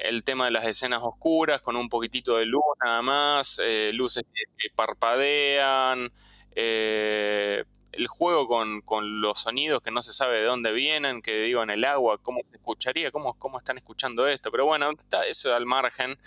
el 0.03 0.23
tema 0.23 0.45
de 0.45 0.51
las 0.51 0.65
escenas 0.65 1.01
oscuras 1.03 1.61
con 1.61 1.75
un 1.75 1.89
poquitito 1.89 2.37
de 2.37 2.45
luz 2.45 2.63
nada 2.83 3.01
más, 3.01 3.59
eh, 3.63 3.91
luces 3.93 4.23
que, 4.23 4.69
parpadean. 4.75 6.11
Eh, 6.55 7.63
el 7.99 8.07
juego 8.07 8.47
con, 8.47 9.21
los 9.21 9.39
sonidos 9.39 9.81
que 9.81 9.91
no 9.91 10.01
se 10.01 10.13
sabe 10.13 10.39
de 10.39 10.45
dónde 10.45 10.71
vienen, 10.71 11.21
que 11.21 11.41
digo 11.41 11.61
en 11.61 11.69
el 11.69 11.83
agua, 11.83 12.17
cómo 12.17 12.39
se 12.49 12.55
escucharía, 12.55 13.11
cómo, 13.11 13.33
cómo 13.37 13.57
están 13.57 13.77
escuchando 13.77 14.25
esto, 14.25 14.51
pero 14.51 14.65
bueno, 14.65 14.89
está 14.89 15.25
eso 15.25 15.53
al 15.53 15.65
margen. 15.65 16.17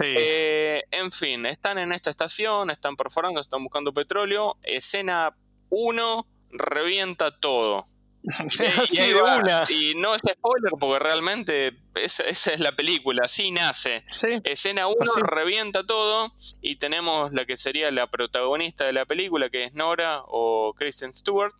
Eh, 0.00 0.82
en 0.90 1.10
fin, 1.10 1.46
están 1.46 1.78
en 1.78 1.92
esta 1.92 2.10
estación, 2.10 2.70
están 2.70 2.94
perforando, 2.94 3.40
están 3.40 3.62
buscando 3.64 3.94
petróleo, 3.94 4.58
escena 4.62 5.34
1, 5.70 6.26
revienta 6.50 7.30
todo. 7.30 7.84
y, 9.70 9.94
no 9.94 10.14
es 10.14 10.22
spoiler 10.22 10.72
porque 10.78 10.98
realmente 10.98 11.76
esa, 11.94 12.24
es 12.24 12.60
la 12.60 12.72
película, 12.72 13.22
así 13.24 13.50
nace. 13.50 14.04
Escena 14.44 14.86
1 14.88 14.96
revienta 15.22 15.84
todo 15.84 16.32
y 16.60 16.76
tenemos 16.76 17.32
la 17.32 17.44
que 17.44 17.56
sería 17.56 17.90
la 17.90 18.08
protagonista 18.08 18.84
de 18.84 18.92
la 18.92 19.06
película, 19.06 19.48
que 19.50 19.64
es 19.64 19.74
Nora 19.74 20.22
o 20.26 20.74
Kristen 20.76 21.14
Stewart, 21.14 21.54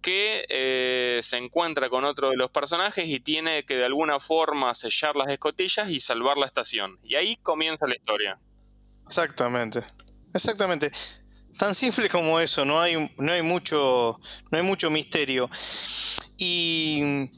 que 0.00 0.46
eh, 0.48 1.20
se 1.22 1.36
encuentra 1.36 1.88
con 1.88 2.04
otro 2.04 2.30
de 2.30 2.36
los 2.36 2.50
personajes 2.50 3.06
y 3.06 3.20
tiene 3.20 3.64
que 3.64 3.76
de 3.76 3.84
alguna 3.84 4.20
forma 4.20 4.72
sellar 4.74 5.16
las 5.16 5.28
escotillas 5.28 5.88
y 5.88 6.00
salvar 6.00 6.36
la 6.36 6.46
estación. 6.46 6.98
Y 7.02 7.16
ahí 7.16 7.36
comienza 7.36 7.86
la 7.86 7.96
historia. 7.96 8.38
Exactamente. 9.04 9.82
Exactamente. 10.34 10.92
Tan 11.56 11.74
simple 11.74 12.08
como 12.08 12.38
eso, 12.40 12.64
no 12.64 12.80
hay, 12.80 13.12
no 13.18 13.32
hay, 13.32 13.42
mucho, 13.42 14.20
no 14.50 14.58
hay 14.58 14.62
mucho 14.62 14.90
misterio. 14.90 15.50
Y, 16.38 17.28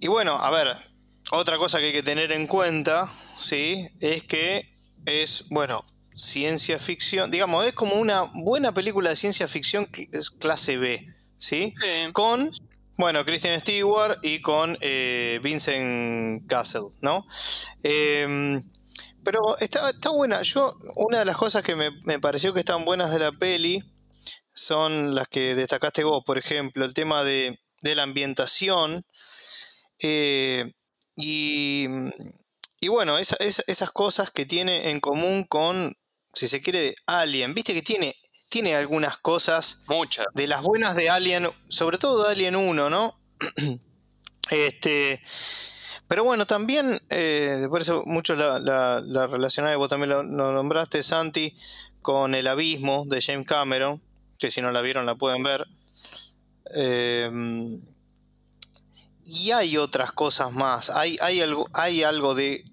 y 0.00 0.06
bueno, 0.08 0.36
a 0.36 0.50
ver, 0.50 0.76
otra 1.30 1.58
cosa 1.58 1.78
que 1.78 1.86
hay 1.86 1.92
que 1.92 2.02
tener 2.02 2.32
en 2.32 2.46
cuenta, 2.46 3.10
¿sí? 3.38 3.88
Es 4.00 4.22
que 4.24 4.72
es, 5.04 5.46
bueno, 5.50 5.82
ciencia 6.14 6.78
ficción, 6.78 7.30
digamos, 7.30 7.64
es 7.64 7.72
como 7.72 7.94
una 7.94 8.22
buena 8.22 8.72
película 8.72 9.10
de 9.10 9.16
ciencia 9.16 9.48
ficción 9.48 9.88
es 10.12 10.30
clase 10.30 10.76
B, 10.76 11.06
¿sí? 11.38 11.74
Con, 12.12 12.52
bueno, 12.96 13.24
Christian 13.24 13.58
Stewart 13.60 14.18
y 14.22 14.40
con 14.40 14.76
eh, 14.80 15.40
Vincent 15.42 16.46
Castle, 16.46 16.88
¿no? 17.00 17.26
Eh, 17.82 18.60
pero 19.30 19.58
está, 19.58 19.90
está 19.90 20.08
buena. 20.08 20.40
Yo, 20.40 20.74
una 20.96 21.18
de 21.18 21.26
las 21.26 21.36
cosas 21.36 21.62
que 21.62 21.76
me, 21.76 22.18
pareció 22.18 22.54
que 22.54 22.60
están 22.60 22.86
buenas 22.86 23.12
de 23.12 23.18
la 23.18 23.30
peli 23.30 23.82
son 24.54 25.14
las 25.14 25.28
que 25.28 25.54
destacaste 25.54 26.02
vos, 26.02 26.22
por 26.24 26.38
ejemplo, 26.38 26.82
el 26.82 26.94
tema 26.94 27.24
de, 27.24 27.60
la 27.82 28.04
ambientación. 28.04 29.04
Eh, 30.00 30.72
y, 31.14 31.88
bueno, 32.88 33.18
esas 33.18 33.90
cosas 33.92 34.30
que 34.30 34.46
tiene 34.46 34.88
en 34.92 34.98
común 34.98 35.44
con, 35.44 35.92
si 36.32 36.48
se 36.48 36.62
quiere, 36.62 36.94
Alien. 37.04 37.52
Viste 37.52 37.74
que 37.74 37.82
tiene, 37.82 38.16
tiene 38.48 38.76
algunas 38.76 39.18
cosas. 39.18 39.82
Muchas. 39.88 40.24
De 40.32 40.46
las 40.46 40.62
buenas 40.62 40.96
de 40.96 41.10
Alien, 41.10 41.50
sobre 41.68 41.98
todo 41.98 42.24
de 42.24 42.32
Alien 42.32 42.56
1, 42.56 42.88
¿no? 42.88 43.20
este. 44.50 45.20
Pero 46.08 46.24
bueno, 46.24 46.46
también, 46.46 46.98
eh, 47.10 47.66
por 47.68 47.82
eso 47.82 48.02
mucho 48.06 48.34
la, 48.34 48.58
la, 48.58 49.00
la 49.04 49.26
relacionada, 49.26 49.76
vos 49.76 49.90
también 49.90 50.10
lo, 50.10 50.22
nombraste, 50.22 51.02
Santi, 51.02 51.54
con 52.00 52.34
El 52.34 52.46
Abismo 52.46 53.04
de 53.06 53.20
James 53.20 53.46
Cameron, 53.46 54.02
que 54.38 54.50
si 54.50 54.62
no 54.62 54.72
la 54.72 54.80
vieron 54.80 55.04
la 55.04 55.16
pueden 55.16 55.42
ver. 55.42 55.66
Eh, 56.74 57.30
y 59.26 59.50
hay 59.50 59.76
otras 59.76 60.12
cosas 60.12 60.52
más. 60.52 60.88
Hay, 60.88 61.18
hay, 61.20 61.42
algo, 61.42 61.68
hay 61.74 62.02
algo 62.02 62.34
de. 62.34 62.64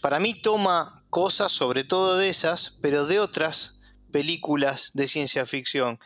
Para 0.00 0.20
mí 0.20 0.40
toma 0.40 1.02
cosas, 1.10 1.50
sobre 1.50 1.82
todo 1.82 2.16
de 2.16 2.28
esas, 2.28 2.78
pero 2.80 3.06
de 3.06 3.18
otras 3.18 3.80
películas 4.12 4.90
de 4.94 5.08
ciencia 5.08 5.46
ficción. 5.46 5.98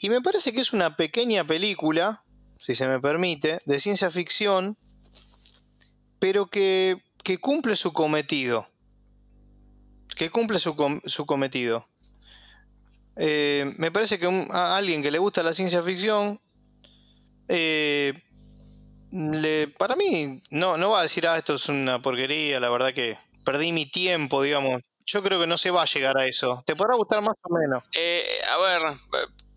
Y 0.00 0.10
me 0.10 0.20
parece 0.20 0.52
que 0.52 0.60
es 0.60 0.72
una 0.72 0.96
pequeña 0.96 1.44
película, 1.44 2.24
si 2.58 2.74
se 2.74 2.88
me 2.88 3.00
permite, 3.00 3.60
de 3.64 3.80
ciencia 3.80 4.10
ficción 4.10 4.76
pero 6.22 6.46
que, 6.46 7.02
cumple 7.40 7.74
su 7.74 7.92
cometido. 7.92 8.68
Que 10.14 10.30
cumple 10.30 10.60
su, 10.60 11.26
cometido. 11.26 11.88
Eh, 13.16 13.68
me 13.78 13.90
parece 13.90 14.20
que 14.20 14.46
a 14.52 14.76
alguien 14.76 15.02
que 15.02 15.10
le 15.10 15.18
gusta 15.18 15.42
la 15.42 15.52
ciencia 15.52 15.82
ficción, 15.82 16.40
eh, 17.48 18.14
le, 19.10 19.66
para 19.66 19.96
mí, 19.96 20.40
no, 20.50 20.76
no 20.76 20.90
va 20.90 21.00
a 21.00 21.02
decir, 21.02 21.26
ah, 21.26 21.36
esto 21.36 21.56
es 21.56 21.68
una 21.68 22.00
porquería, 22.00 22.60
la 22.60 22.70
verdad 22.70 22.94
que 22.94 23.18
perdí 23.44 23.72
mi 23.72 23.86
tiempo, 23.86 24.44
digamos. 24.44 24.80
Yo 25.04 25.24
creo 25.24 25.40
que 25.40 25.48
no 25.48 25.58
se 25.58 25.72
va 25.72 25.82
a 25.82 25.86
llegar 25.86 26.16
a 26.18 26.26
eso. 26.26 26.62
¿Te 26.64 26.76
podrá 26.76 26.94
gustar 26.94 27.20
más 27.20 27.34
o 27.42 27.52
menos? 27.52 27.82
Eh, 27.96 28.22
a 28.48 28.58
ver, 28.58 28.82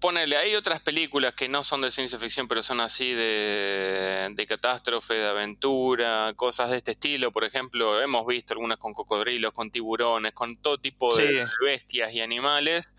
ponele, 0.06 0.38
hay 0.38 0.54
otras 0.54 0.82
películas 0.82 1.34
que 1.34 1.48
no 1.48 1.64
son 1.64 1.82
de 1.82 1.90
ciencia 1.90 2.20
ficción, 2.20 2.48
pero 2.48 2.62
son 2.62 2.80
así 2.80 3.14
de, 3.14 4.30
de 4.32 4.46
catástrofe, 4.46 5.16
de 5.16 5.28
aventura, 5.28 6.32
cosas 6.36 6.70
de 6.70 6.78
este 6.78 6.92
estilo. 6.92 7.32
Por 7.32 7.44
ejemplo, 7.44 8.00
hemos 8.00 8.24
visto 8.28 8.54
algunas 8.54 8.78
con 8.78 8.94
cocodrilos, 8.94 9.52
con 9.52 9.72
tiburones, 9.72 10.32
con 10.34 10.58
todo 10.58 10.78
tipo 10.78 11.16
de 11.16 11.44
bestias 11.60 12.14
y 12.14 12.22
animales. 12.22 12.94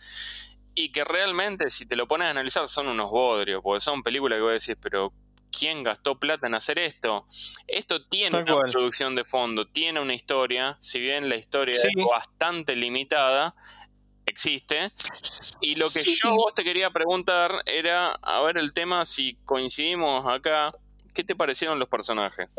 Y 0.75 0.91
que 0.91 1.05
realmente, 1.05 1.71
si 1.71 1.87
te 1.87 1.95
lo 1.95 2.09
pones 2.09 2.27
a 2.27 2.33
analizar, 2.33 2.67
son 2.67 2.89
unos 2.89 3.09
bodrios, 3.09 3.63
porque 3.63 3.79
son 3.79 4.03
películas 4.03 4.39
que 4.39 4.43
vos 4.43 4.67
decís, 4.67 4.77
pero 4.83 5.13
quién 5.57 5.83
gastó 5.83 6.19
plata 6.19 6.49
en 6.49 6.55
hacer 6.55 6.81
esto. 6.81 7.25
Esto 7.67 8.05
tiene 8.05 8.39
una 8.39 8.63
producción 8.63 9.15
de 9.15 9.25
fondo, 9.25 9.67
tiene 9.67 10.01
una 10.01 10.15
historia, 10.15 10.77
si 10.81 11.01
bien 11.01 11.29
la 11.29 11.37
historia 11.37 11.73
es 11.73 11.95
bastante 12.11 12.75
limitada, 12.77 13.55
existe. 14.37 14.93
Y 15.63 15.77
lo 15.79 15.89
que 15.89 16.03
yo 16.05 16.35
vos 16.35 16.55
te 16.55 16.63
quería 16.63 16.91
preguntar 16.91 17.53
era, 17.65 18.13
a 18.13 18.41
ver 18.43 18.59
el 18.59 18.73
tema, 18.75 19.07
si 19.07 19.39
coincidimos 19.47 20.27
acá, 20.27 20.73
¿qué 21.15 21.25
te 21.25 21.35
parecieron 21.35 21.79
los 21.79 21.89
personajes? 21.89 22.51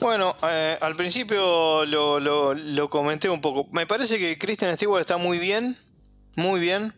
Bueno, 0.00 0.36
eh, 0.48 0.78
al 0.80 0.94
principio 0.94 1.84
lo, 1.84 2.20
lo, 2.20 2.88
comenté 2.88 3.28
un 3.28 3.40
poco. 3.40 3.68
Me 3.72 3.86
parece 3.86 4.18
que 4.18 4.38
Kristen 4.38 4.74
Stewart 4.76 5.00
está 5.00 5.16
muy 5.16 5.38
bien, 5.38 5.76
muy 6.36 6.60
bien. 6.60 6.94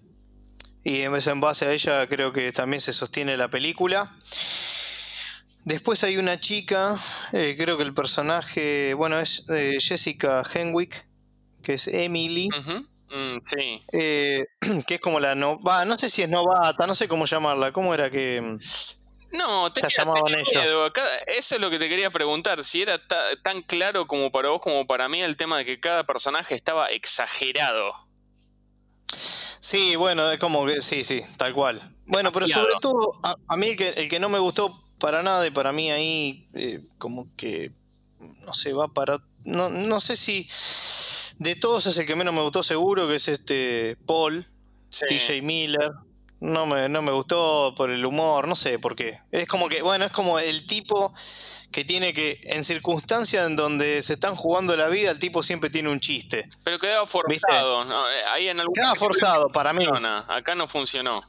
Y 0.84 1.00
en 1.00 1.40
base 1.40 1.64
a 1.64 1.72
ella 1.72 2.06
creo 2.06 2.32
que 2.32 2.52
también 2.52 2.80
se 2.80 2.92
sostiene 2.92 3.36
la 3.36 3.48
película. 3.48 4.14
Después 5.64 6.04
hay 6.04 6.18
una 6.18 6.38
chica, 6.38 6.98
eh, 7.32 7.54
creo 7.56 7.78
que 7.78 7.84
el 7.84 7.94
personaje, 7.94 8.94
bueno, 8.94 9.20
es 9.20 9.44
eh, 9.48 9.78
Jessica 9.80 10.42
Henwick, 10.52 11.06
que 11.62 11.75
es 11.75 11.88
Emily. 11.88 12.49
Mm, 13.11 13.38
sí. 13.45 13.83
Eh, 13.92 14.47
que 14.87 14.95
es 14.95 15.00
como 15.00 15.21
la 15.21 15.35
no. 15.35 15.61
Va, 15.62 15.85
no 15.85 15.99
sé 15.99 16.09
si 16.09 16.23
es 16.23 16.28
novata, 16.28 16.87
no 16.87 16.95
sé 16.95 17.09
cómo 17.09 17.26
llamarla. 17.26 17.73
¿Cómo 17.73 17.95
era 17.95 18.11
que.? 18.11 18.40
Mm, 18.40 18.59
no, 19.37 19.73
te, 19.73 19.81
llamaban 19.88 20.35
ellos. 20.35 20.92
Eso 21.26 21.54
es 21.54 21.61
lo 21.61 21.71
que 21.71 21.78
te 21.78 21.88
quería 21.88 22.11
preguntar. 22.11 22.62
Si 22.64 22.83
era 22.83 23.00
tan 23.42 23.62
claro 23.62 24.07
como 24.07 24.31
para 24.31 24.50
vos 24.50 24.61
como 24.61 24.87
para 24.87 25.09
mí 25.09 25.23
el 25.23 25.38
tema 25.38 25.57
de 25.59 25.64
que 25.64 25.81
cada 25.81 26.04
personaje 26.04 26.54
estaba 26.54 26.88
exagerado. 26.88 27.92
Sí, 29.61 29.97
bueno, 29.97 30.31
es 30.31 30.38
como 30.38 30.66
que 30.66 30.83
sí, 30.83 31.02
sí, 31.02 31.23
tal 31.38 31.54
cual. 31.54 31.97
Bueno, 32.04 32.31
pero 32.33 32.47
sobre 32.47 32.75
todo, 32.81 33.21
a, 33.23 33.57
mí 33.57 33.69
el 33.69 33.76
que, 33.76 33.88
el 33.90 34.11
que 34.11 34.21
no 34.21 34.28
me 34.28 34.38
gustó 34.38 34.76
para 34.99 35.23
nada 35.23 35.47
y 35.47 35.50
para 35.50 35.73
mí 35.73 35.90
ahí 35.90 36.47
eh, 36.52 36.81
como 36.99 37.35
que 37.37 37.73
no 38.45 38.54
sé, 38.54 38.73
va 38.73 38.88
para... 38.88 39.23
No, 39.45 39.69
no 39.69 40.00
sé 40.00 40.16
si 40.16 40.47
de 41.38 41.54
todos 41.56 41.86
es 41.86 41.98
el 41.98 42.06
que 42.06 42.16
menos 42.16 42.34
me 42.34 42.42
gustó 42.42 42.62
seguro, 42.62 43.08
que 43.08 43.16
es 43.16 43.28
este 43.28 43.96
Paul, 44.06 44.46
TJ 44.90 45.42
Miller. 45.42 45.92
No 46.40 46.66
me, 46.66 46.88
no 46.88 47.02
me 47.02 47.12
gustó 47.12 47.72
por 47.76 47.88
el 47.90 48.04
humor, 48.04 48.48
no 48.48 48.56
sé 48.56 48.80
por 48.80 48.96
qué. 48.96 49.20
Es 49.30 49.46
como 49.46 49.68
que, 49.68 49.80
bueno, 49.80 50.04
es 50.04 50.10
como 50.10 50.40
el 50.40 50.66
tipo 50.66 51.14
que 51.70 51.84
tiene 51.84 52.12
que, 52.12 52.40
en 52.42 52.64
circunstancias 52.64 53.46
en 53.46 53.54
donde 53.54 54.02
se 54.02 54.14
están 54.14 54.35
jugando 54.35 54.76
la 54.76 54.88
vida, 54.88 55.12
el 55.12 55.20
tipo 55.20 55.44
siempre 55.44 55.70
tiene 55.70 55.88
un 55.88 56.00
chiste. 56.00 56.48
Pero 56.64 56.80
quedaba 56.80 57.07
forzado. 57.07 57.83
Eh, 58.11 58.24
ahí 58.33 58.48
en 58.48 58.59
algún 58.59 58.74
quedaba 58.74 58.96
forzado 58.96 59.50
para 59.50 59.72
mí. 59.72 59.85
Acá 60.28 60.57
no 60.57 60.66
funcionó. 60.66 61.22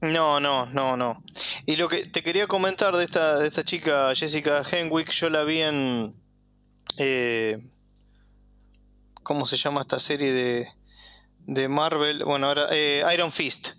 No, 0.00 0.38
no, 0.40 0.66
no, 0.66 0.96
no. 0.96 1.22
Y 1.66 1.76
lo 1.76 1.88
que 1.88 2.04
te 2.04 2.22
quería 2.22 2.46
comentar 2.46 2.94
de 2.96 3.04
esta, 3.04 3.38
de 3.38 3.46
esta 3.46 3.62
chica, 3.62 4.14
Jessica 4.14 4.62
Henwick, 4.70 5.10
yo 5.10 5.30
la 5.30 5.44
vi 5.44 5.60
en. 5.60 6.14
Eh, 6.98 7.58
¿Cómo 9.24 9.46
se 9.46 9.56
llama 9.56 9.80
esta 9.80 9.98
serie 9.98 10.32
de, 10.32 10.68
de 11.46 11.68
Marvel? 11.68 12.22
Bueno, 12.24 12.48
ahora. 12.48 12.66
Eh, 12.70 13.02
Iron 13.14 13.32
Fist. 13.32 13.70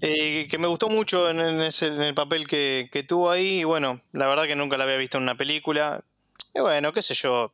Eh, 0.00 0.46
que 0.48 0.58
me 0.58 0.68
gustó 0.68 0.88
mucho 0.88 1.28
en, 1.28 1.40
el 1.40 2.14
papel 2.14 2.46
que, 2.46 3.04
tuvo 3.06 3.32
ahí. 3.32 3.60
Y 3.60 3.64
bueno, 3.64 4.00
la 4.12 4.28
verdad 4.28 4.44
que 4.44 4.54
nunca 4.54 4.76
la 4.76 4.84
había 4.84 4.96
visto 4.96 5.18
en 5.18 5.24
una 5.24 5.36
película. 5.36 6.04
Y 6.54 6.60
bueno, 6.60 6.92
qué 6.92 7.02
sé 7.02 7.14
yo. 7.14 7.52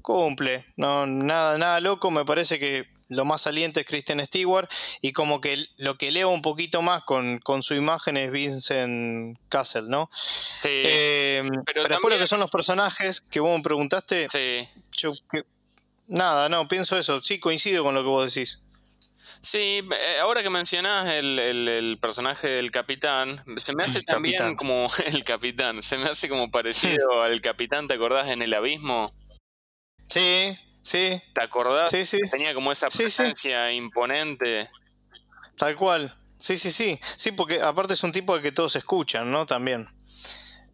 Cumple. 0.00 0.64
No, 0.78 1.06
nada, 1.06 1.58
nada 1.58 1.78
loco. 1.80 2.10
Me 2.10 2.24
parece 2.24 2.58
que 2.58 2.88
lo 3.08 3.26
más 3.26 3.42
saliente 3.42 3.80
es 3.80 3.86
Kristen 3.86 4.24
Stewart. 4.24 4.66
Y 5.02 5.12
como 5.12 5.42
que 5.42 5.66
lo 5.76 5.98
que 5.98 6.10
leo 6.10 6.30
un 6.30 6.40
poquito 6.40 6.80
más 6.80 7.02
con, 7.04 7.42
su 7.60 7.74
imagen 7.74 8.16
es 8.16 8.32
Vincent 8.32 9.38
Castle, 9.50 9.88
¿no? 9.88 10.08
Sí. 10.10 10.68
Eh, 10.70 11.46
pero, 11.66 11.86
después 11.86 12.14
lo 12.14 12.18
que 12.18 12.26
son 12.26 12.40
los 12.40 12.50
personajes 12.50 13.20
que 13.20 13.40
vos 13.40 13.54
me 13.58 13.62
preguntaste. 13.62 14.26
Sí. 14.30 14.66
Nada, 16.08 16.48
no, 16.48 16.66
pienso 16.66 16.98
eso. 16.98 17.22
Sí, 17.22 17.38
coincido 17.38 17.84
con 17.84 17.94
lo 17.94 18.02
que 18.02 18.08
vos 18.08 18.34
decís. 18.34 18.60
Sí, 19.40 19.82
eh, 19.92 20.18
ahora 20.20 20.42
que 20.42 20.50
mencionás 20.50 21.06
el, 21.08 21.98
personaje 22.00 22.48
del 22.48 22.70
capitán, 22.70 23.42
se 23.56 23.74
me 23.74 23.84
hace 23.84 24.02
también 24.02 24.56
como 24.56 24.88
el 25.06 25.24
capitán, 25.24 25.82
se 25.82 25.96
me 25.96 26.08
hace 26.08 26.28
como 26.28 26.50
parecido 26.50 27.22
al 27.22 27.40
capitán, 27.40 27.86
¿te 27.86 27.94
acordás 27.94 28.28
en 28.28 28.42
el 28.42 28.52
abismo? 28.54 29.10
Sí, 30.08 30.54
sí. 30.82 31.22
¿Te 31.34 31.42
acordás? 31.42 31.90
Sí, 31.90 32.04
sí. 32.04 32.18
Tenía 32.30 32.54
como 32.54 32.72
esa 32.72 32.88
presencia 32.88 33.70
imponente. 33.72 34.68
Tal 35.56 35.76
cual. 35.76 36.16
Sí, 36.38 36.56
sí, 36.56 36.70
sí. 36.70 36.98
Sí, 37.16 37.32
porque 37.32 37.60
aparte 37.60 37.94
es 37.94 38.02
un 38.02 38.12
tipo 38.12 38.34
de 38.34 38.42
que 38.42 38.52
todos 38.52 38.74
escuchan, 38.76 39.30
¿no? 39.30 39.44
También. 39.44 39.88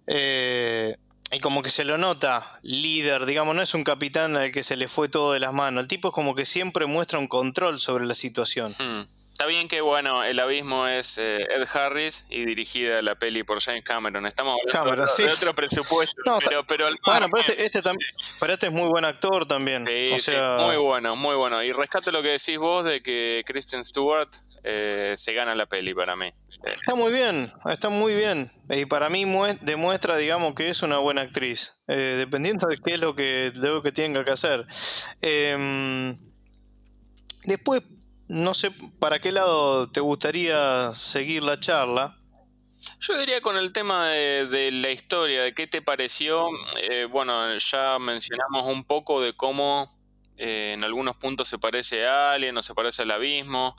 Eh, 0.07 0.97
y 1.35 1.41
como 1.41 1.63
que 1.63 1.71
se 1.71 1.85
lo 1.85 1.99
nota, 1.99 2.59
líder, 2.63 3.27
digamos, 3.27 3.57
no 3.57 3.63
es 3.63 3.75
un 3.75 3.83
capitán 3.83 4.37
al 4.37 4.53
que 4.53 4.63
se 4.63 4.77
le 4.77 4.87
fue 4.89 5.09
todo 5.09 5.33
de 5.33 5.41
las 5.41 5.53
manos. 5.53 5.83
El 5.83 5.89
tipo 5.89 6.09
es 6.09 6.15
como 6.15 6.35
que 6.35 6.45
siempre 6.45 6.87
muestra 6.87 7.19
un 7.19 7.27
control 7.27 7.81
sobre 7.81 8.07
la 8.07 8.15
situación. 8.15 8.73
Hmm. 8.79 9.07
Está 9.33 9.47
bien 9.47 9.67
que, 9.67 9.81
bueno, 9.81 10.23
El 10.23 10.39
Abismo 10.39 10.87
es 10.87 11.19
eh, 11.19 11.43
Ed 11.51 11.67
Harris 11.75 12.25
y 12.31 12.45
dirigida 12.45 13.03
la 13.03 13.17
peli 13.17 13.43
por 13.43 13.61
James 13.61 13.83
Cameron. 13.83 14.27
Estamos 14.27 14.57
hablando 14.73 15.05
de, 15.05 15.25
otro 15.25 15.53
presupuesto, 15.57 16.39
pero, 16.49 16.65
pero 16.65 16.87
Bueno, 17.05 17.27
pero 17.29 17.41
este, 17.41 17.65
este, 17.65 17.83
pero 18.39 18.53
este 18.53 18.67
es 18.69 18.73
muy 18.73 18.89
buen 18.89 19.05
actor 19.05 19.45
también. 19.45 19.89
Sí, 20.21 20.33
muy 20.61 20.77
bueno, 20.77 21.17
muy 21.17 21.35
bueno. 21.35 21.65
Y 21.65 21.73
rescato 21.73 22.13
lo 22.13 22.23
que 22.23 22.29
decís 22.29 22.59
vos 22.59 22.85
de 22.85 23.03
que 23.03 23.43
Kristen 23.45 23.85
Stewart 23.85 24.29
eh, 24.63 25.15
se 25.17 25.33
gana 25.35 25.57
la 25.57 25.67
peli 25.67 25.95
para 25.95 26.15
mí. 26.15 26.33
Está 26.67 26.95
muy 26.95 27.13
bien, 27.13 27.53
está 27.71 27.91
muy 27.91 28.15
bien. 28.15 28.51
Y 28.71 28.87
para 28.87 29.09
mí 29.11 29.25
demuestra, 29.61 30.17
digamos, 30.17 30.55
que 30.55 30.71
es 30.71 30.83
una 30.83 30.99
buena 30.99 31.23
actriz. 31.23 31.77
Eh, 31.89 32.15
dependiendo 32.19 32.67
de 32.69 32.79
qué 32.79 32.95
es 32.95 33.01
lo 33.01 33.15
que, 33.15 33.53
que 33.83 33.93
tenga 33.93 34.25
que 34.25 34.31
hacer. 34.31 34.67
Em, 35.21 36.17
después, 37.45 37.83
no 38.29 38.55
sé 38.55 38.71
para 38.99 39.19
qué 39.21 39.33
lado 39.33 39.91
te 39.91 40.01
gustaría 40.01 40.93
seguir 40.95 41.43
la 41.43 41.59
charla. 41.59 42.19
Yo 43.01 43.19
diría 43.19 43.41
con 43.41 43.57
el 43.57 43.73
tema 43.73 44.09
de, 44.09 44.71
la 44.73 44.91
historia, 44.91 45.43
de 45.43 45.55
qué 45.55 45.67
te 45.67 45.83
pareció. 45.83 46.47
Eh, 46.83 47.07
bueno, 47.11 47.57
ya 47.59 47.99
mencionamos 47.99 48.65
un 48.67 48.85
poco 48.85 49.21
de 49.21 49.35
cómo 49.35 49.87
eh, 50.39 50.73
en 50.75 50.85
algunos 50.85 51.17
puntos 51.17 51.49
se 51.49 51.59
parece 51.59 52.07
a 52.07 52.33
Alien 52.33 52.57
o 52.57 52.63
se 52.63 52.75
parece 52.75 53.03
al 53.03 53.11
abismo. 53.11 53.77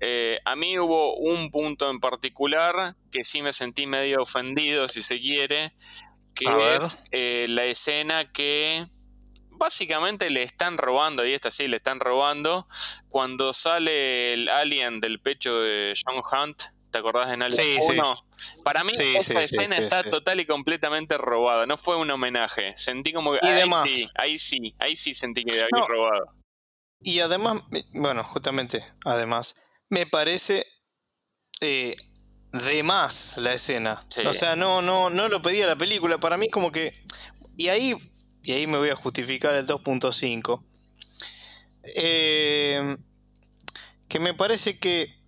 Eh, 0.00 0.40
a 0.44 0.56
mí 0.56 0.78
hubo 0.78 1.16
un 1.16 1.50
punto 1.50 1.88
en 1.90 2.00
particular 2.00 2.96
que 3.10 3.24
sí 3.24 3.42
me 3.42 3.52
sentí 3.52 3.86
medio 3.86 4.22
ofendido, 4.22 4.88
si 4.88 5.02
se 5.02 5.20
quiere, 5.20 5.74
que 6.34 6.46
es 6.76 7.04
eh, 7.12 7.46
la 7.48 7.64
escena 7.66 8.32
que 8.32 8.86
básicamente 9.50 10.28
le 10.30 10.42
están 10.42 10.76
robando, 10.76 11.24
y 11.24 11.34
esta 11.34 11.52
sí 11.52 11.68
le 11.68 11.76
están 11.76 12.00
robando, 12.00 12.66
cuando 13.08 13.52
sale 13.52 14.32
el 14.32 14.48
alien 14.48 15.00
del 15.00 15.20
pecho 15.20 15.60
de 15.60 15.94
John 16.04 16.20
Hunt. 16.32 16.62
¿Te 16.92 16.98
acordás 16.98 17.32
en 17.32 17.42
Alien 17.42 17.80
1? 17.88 18.26
Para 18.64 18.84
mí 18.84 18.92
esa 18.92 19.40
escena 19.40 19.78
está 19.78 20.02
total 20.04 20.40
y 20.40 20.46
completamente 20.46 21.16
robada. 21.16 21.64
No 21.64 21.78
fue 21.78 21.96
un 21.96 22.10
homenaje. 22.10 22.76
Sentí 22.76 23.14
como 23.14 23.32
que. 23.32 23.38
ahí, 23.42 23.88
sí, 23.88 24.08
ahí 24.14 24.38
sí, 24.38 24.74
ahí 24.78 24.94
sí 24.94 25.14
sentí 25.14 25.42
que 25.42 25.54
había 25.54 25.86
robado. 25.88 26.36
Y 27.00 27.20
además, 27.20 27.62
bueno, 27.94 28.22
justamente, 28.22 28.84
además, 29.06 29.62
me 29.88 30.06
parece 30.06 30.66
eh, 31.62 31.96
de 32.52 32.82
más 32.82 33.38
la 33.38 33.54
escena. 33.54 34.06
O 34.26 34.34
sea, 34.34 34.54
no, 34.54 34.82
no, 34.82 35.08
no 35.08 35.28
lo 35.28 35.40
pedía 35.40 35.66
la 35.66 35.76
película. 35.76 36.18
Para 36.18 36.36
mí 36.36 36.50
como 36.50 36.70
que... 36.70 36.92
Y 37.56 37.68
ahí, 37.68 37.96
y 38.42 38.52
ahí 38.52 38.66
me 38.66 38.76
voy 38.76 38.90
a 38.90 38.96
justificar 38.96 39.54
el 39.54 39.66
2.5. 39.66 40.62
Eh, 41.96 42.96
que 44.08 44.20
me 44.20 44.34
parece 44.34 44.78
que, 44.78 45.21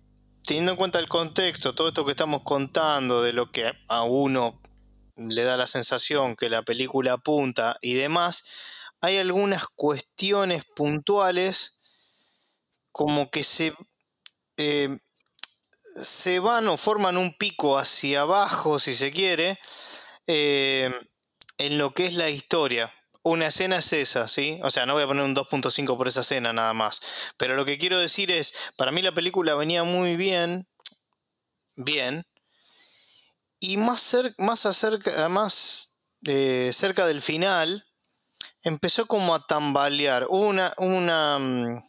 teniendo 0.45 0.71
en 0.71 0.77
cuenta 0.77 0.99
el 0.99 1.07
contexto, 1.07 1.75
todo 1.75 1.87
esto 1.87 2.05
que 2.05 2.11
estamos 2.11 2.41
contando, 2.43 3.21
de 3.21 3.33
lo 3.33 3.51
que 3.51 3.71
a 3.87 4.03
uno 4.03 4.61
le 5.17 5.43
da 5.43 5.57
la 5.57 5.67
sensación 5.67 6.35
que 6.35 6.49
la 6.49 6.63
película 6.63 7.13
apunta 7.13 7.77
y 7.81 7.93
demás, 7.93 8.43
hay 9.01 9.17
algunas 9.17 9.67
cuestiones 9.67 10.65
puntuales 10.65 11.79
como 12.91 13.29
que 13.29 13.43
se, 13.43 13.73
eh, 14.57 14.97
se 16.01 16.39
van 16.39 16.67
o 16.67 16.77
forman 16.77 17.17
un 17.17 17.33
pico 17.37 17.77
hacia 17.77 18.21
abajo, 18.21 18.79
si 18.79 18.93
se 18.93 19.11
quiere, 19.11 19.59
eh, 20.27 20.93
en 21.57 21.77
lo 21.77 21.93
que 21.93 22.05
es 22.05 22.15
la 22.15 22.29
historia. 22.29 22.93
Una 23.27 23.47
escena 23.47 23.77
es 23.77 23.91
esa, 23.91 24.27
¿sí? 24.27 24.59
O 24.61 24.69
sea, 24.69 24.85
no 24.85 24.93
voy 24.93 25.01
a 25.01 25.07
poner 25.07 25.23
un 25.23 25.35
2.5 25.35 25.97
por 25.97 26.07
esa 26.07 26.19
escena 26.19 26.53
nada 26.53 26.73
más. 26.73 27.01
Pero 27.37 27.55
lo 27.55 27.65
que 27.65 27.79
quiero 27.79 27.99
decir 27.99 28.29
es, 28.29 28.53
para 28.75 28.91
mí 28.91 29.01
la 29.01 29.13
película 29.13 29.55
venía 29.55 29.83
muy 29.83 30.15
bien, 30.15 30.67
bien, 31.75 32.27
y 33.59 33.77
más, 33.77 34.15
más, 34.37 34.67
acerca, 34.67 35.27
más 35.27 35.97
eh, 36.27 36.69
cerca 36.71 37.07
del 37.07 37.19
final, 37.19 37.87
empezó 38.61 39.07
como 39.07 39.33
a 39.33 39.43
tambalear. 39.47 40.27
Una, 40.29 40.75
una, 40.77 41.39
mm, 41.39 41.83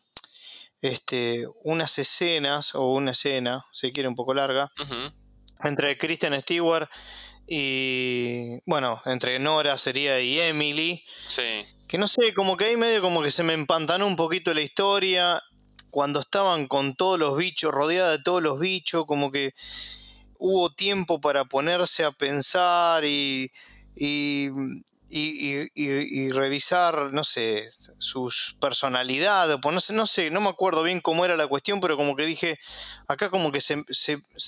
este, 0.80 1.46
unas 1.64 1.98
escenas, 1.98 2.74
o 2.74 2.92
una 2.92 3.10
escena, 3.10 3.62
si 3.74 3.92
quiere 3.92 4.08
un 4.08 4.14
poco 4.14 4.32
larga, 4.32 4.72
entre 5.60 5.98
Kristen 5.98 6.40
Stewart 6.40 6.88
y, 7.46 8.58
bueno, 8.66 9.00
entre 9.06 9.38
Nora 9.38 9.78
sería 9.78 10.20
y 10.20 10.40
Emily. 10.40 11.04
Sí. 11.28 11.64
Que 11.86 11.98
no 11.98 12.08
sé, 12.08 12.32
como 12.34 12.56
que 12.56 12.64
ahí 12.64 12.76
medio 12.76 13.00
como 13.00 13.22
que 13.22 13.30
se 13.30 13.44
me 13.44 13.52
empantanó 13.52 14.06
un 14.06 14.16
poquito 14.16 14.52
la 14.52 14.62
historia. 14.62 15.42
Cuando 15.90 16.20
estaban 16.20 16.66
con 16.66 16.94
todos 16.96 17.18
los 17.18 17.38
bichos, 17.38 17.72
rodeada 17.72 18.10
de 18.10 18.22
todos 18.22 18.42
los 18.42 18.58
bichos, 18.58 19.06
como 19.06 19.30
que 19.30 19.54
hubo 20.38 20.70
tiempo 20.70 21.20
para 21.20 21.44
ponerse 21.44 22.04
a 22.04 22.10
pensar 22.10 23.04
y, 23.04 23.50
y, 23.94 24.50
y, 25.08 26.30
revisar, 26.30 27.12
no 27.12 27.22
sé, 27.22 27.62
sus 27.98 28.56
personalidades, 28.60 29.58
no 29.62 29.80
sé, 29.80 29.92
no 29.92 30.06
sé, 30.06 30.30
no 30.30 30.40
me 30.40 30.48
acuerdo 30.48 30.82
bien 30.82 31.00
cómo 31.00 31.24
era 31.24 31.36
la 31.36 31.46
cuestión, 31.46 31.80
pero 31.80 31.96
como 31.96 32.16
que 32.16 32.26
dije, 32.26 32.58
acá 33.06 33.30
como 33.30 33.52
que 33.52 33.60
se, 33.60 33.84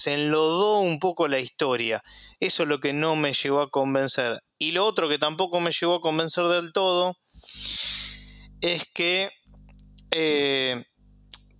enlodó 0.06 0.80
un 0.80 0.98
poco 0.98 1.28
la 1.28 1.38
historia. 1.38 2.02
Eso 2.40 2.64
es 2.64 2.68
lo 2.68 2.80
que 2.80 2.92
no 2.92 3.16
me 3.16 3.32
llevó 3.32 3.60
a 3.60 3.70
convencer. 3.70 4.42
Y 4.58 4.72
lo 4.72 4.84
otro 4.84 5.08
que 5.08 5.18
tampoco 5.18 5.60
me 5.60 5.70
llevó 5.70 5.96
a 5.96 6.00
convencer 6.00 6.44
del 6.48 6.72
todo 6.72 7.16
es 8.60 8.84
que 8.92 9.30
eh, 10.10 10.82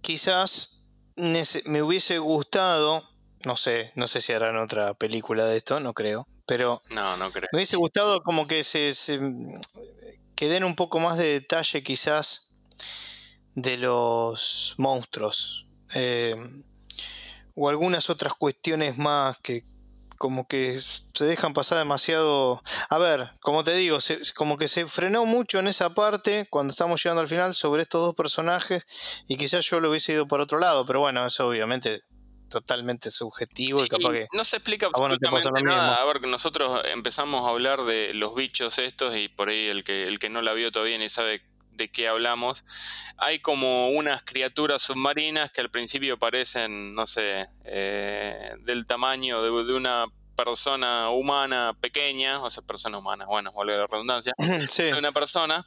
quizás 0.00 0.88
me 1.16 1.82
hubiese 1.82 2.18
gustado, 2.18 3.02
no 3.44 3.56
sé, 3.56 3.92
no 3.94 4.08
sé 4.08 4.20
si 4.20 4.32
harán 4.32 4.56
otra 4.56 4.94
película 4.94 5.46
de 5.46 5.56
esto, 5.56 5.78
no 5.78 5.94
creo, 5.94 6.26
pero 6.48 6.80
no, 6.88 7.16
no 7.18 7.30
creo. 7.30 7.46
me 7.52 7.58
hubiese 7.58 7.76
gustado 7.76 8.22
como 8.22 8.48
que 8.48 8.64
se, 8.64 8.90
que 10.34 10.48
den 10.48 10.64
un 10.64 10.74
poco 10.74 10.98
más 10.98 11.18
de 11.18 11.26
detalle 11.26 11.82
quizás 11.82 12.54
de 13.54 13.76
los 13.76 14.74
monstruos. 14.78 15.68
Eh, 15.94 16.34
o 17.54 17.68
algunas 17.68 18.08
otras 18.08 18.32
cuestiones 18.32 18.96
más 18.96 19.36
que 19.38 19.64
como 20.16 20.48
que 20.48 20.78
se 20.78 21.24
dejan 21.24 21.52
pasar 21.52 21.78
demasiado... 21.78 22.62
A 22.88 22.98
ver, 22.98 23.30
como 23.40 23.62
te 23.62 23.74
digo, 23.74 23.98
como 24.34 24.56
que 24.56 24.68
se 24.68 24.86
frenó 24.86 25.26
mucho 25.26 25.58
en 25.58 25.68
esa 25.68 25.94
parte 25.94 26.48
cuando 26.50 26.72
estamos 26.72 27.02
llegando 27.02 27.20
al 27.20 27.28
final 27.28 27.54
sobre 27.54 27.82
estos 27.82 28.00
dos 28.00 28.14
personajes 28.14 28.86
y 29.28 29.36
quizás 29.36 29.66
yo 29.66 29.80
lo 29.80 29.90
hubiese 29.90 30.14
ido 30.14 30.26
por 30.26 30.40
otro 30.40 30.58
lado, 30.58 30.86
pero 30.86 31.00
bueno, 31.00 31.26
eso 31.26 31.46
obviamente 31.46 32.02
totalmente 32.48 33.10
subjetivo 33.10 33.84
y 33.84 33.88
capaz 33.88 34.12
que... 34.12 34.28
No 34.32 34.44
se 34.44 34.56
explica 34.56 34.86
absolutamente 34.86 35.50
nada. 35.62 35.96
A 35.96 36.04
ver, 36.04 36.26
nosotros 36.26 36.82
empezamos 36.84 37.46
a 37.46 37.50
hablar 37.50 37.84
de 37.84 38.14
los 38.14 38.34
bichos 38.34 38.78
estos 38.78 39.16
y 39.16 39.28
por 39.28 39.48
ahí 39.48 39.66
el 39.66 39.84
que, 39.84 40.04
el 40.04 40.18
que 40.18 40.28
no 40.28 40.42
la 40.42 40.52
vio 40.52 40.72
todavía 40.72 40.98
ni 40.98 41.08
sabe 41.08 41.42
de 41.78 41.90
qué 41.90 42.08
hablamos. 42.08 42.64
Hay 43.16 43.38
como 43.38 43.88
unas 43.88 44.22
criaturas 44.22 44.82
submarinas 44.82 45.50
que 45.50 45.60
al 45.60 45.70
principio 45.70 46.18
parecen, 46.18 46.94
no 46.94 47.06
sé, 47.06 47.46
eh, 47.64 48.52
del 48.60 48.86
tamaño 48.86 49.42
de, 49.42 49.64
de, 49.64 49.74
una 49.74 50.06
persona 50.36 51.10
humana 51.10 51.76
pequeña, 51.80 52.42
o 52.42 52.50
sea, 52.50 52.62
persona 52.62 52.98
humana, 52.98 53.26
bueno, 53.26 53.52
vuelve 53.52 53.76
la 53.76 53.86
redundancia, 53.86 54.32
de 54.38 54.94
una 54.94 55.12
persona 55.12 55.64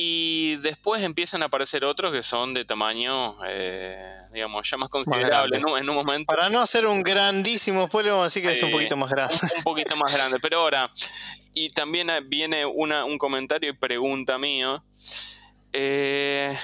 y 0.00 0.54
después 0.58 1.02
empiezan 1.02 1.42
a 1.42 1.46
aparecer 1.46 1.84
otros 1.84 2.12
que 2.12 2.22
son 2.22 2.54
de 2.54 2.64
tamaño, 2.64 3.34
eh, 3.48 3.98
digamos, 4.32 4.70
ya 4.70 4.76
más 4.76 4.90
considerable 4.90 5.58
¿no? 5.58 5.76
en 5.76 5.90
un 5.90 5.96
momento. 5.96 6.24
Para 6.32 6.48
no 6.48 6.60
hacer 6.60 6.86
un 6.86 7.02
grandísimo 7.02 7.88
pueblo, 7.88 8.22
así 8.22 8.40
que 8.40 8.52
es 8.52 8.62
un 8.62 8.70
poquito 8.70 8.96
más 8.96 9.10
grande. 9.10 9.34
Un, 9.56 9.64
poquito 9.64 9.96
más 9.96 10.12
grande. 10.12 10.38
Pero 10.40 10.60
ahora, 10.60 10.88
y 11.52 11.70
también 11.70 12.12
viene 12.28 12.64
una, 12.64 13.04
un 13.04 13.18
comentario 13.18 13.70
y 13.70 13.72
pregunta 13.72 14.38
mío. 14.38 14.84
Eh, 15.72 16.56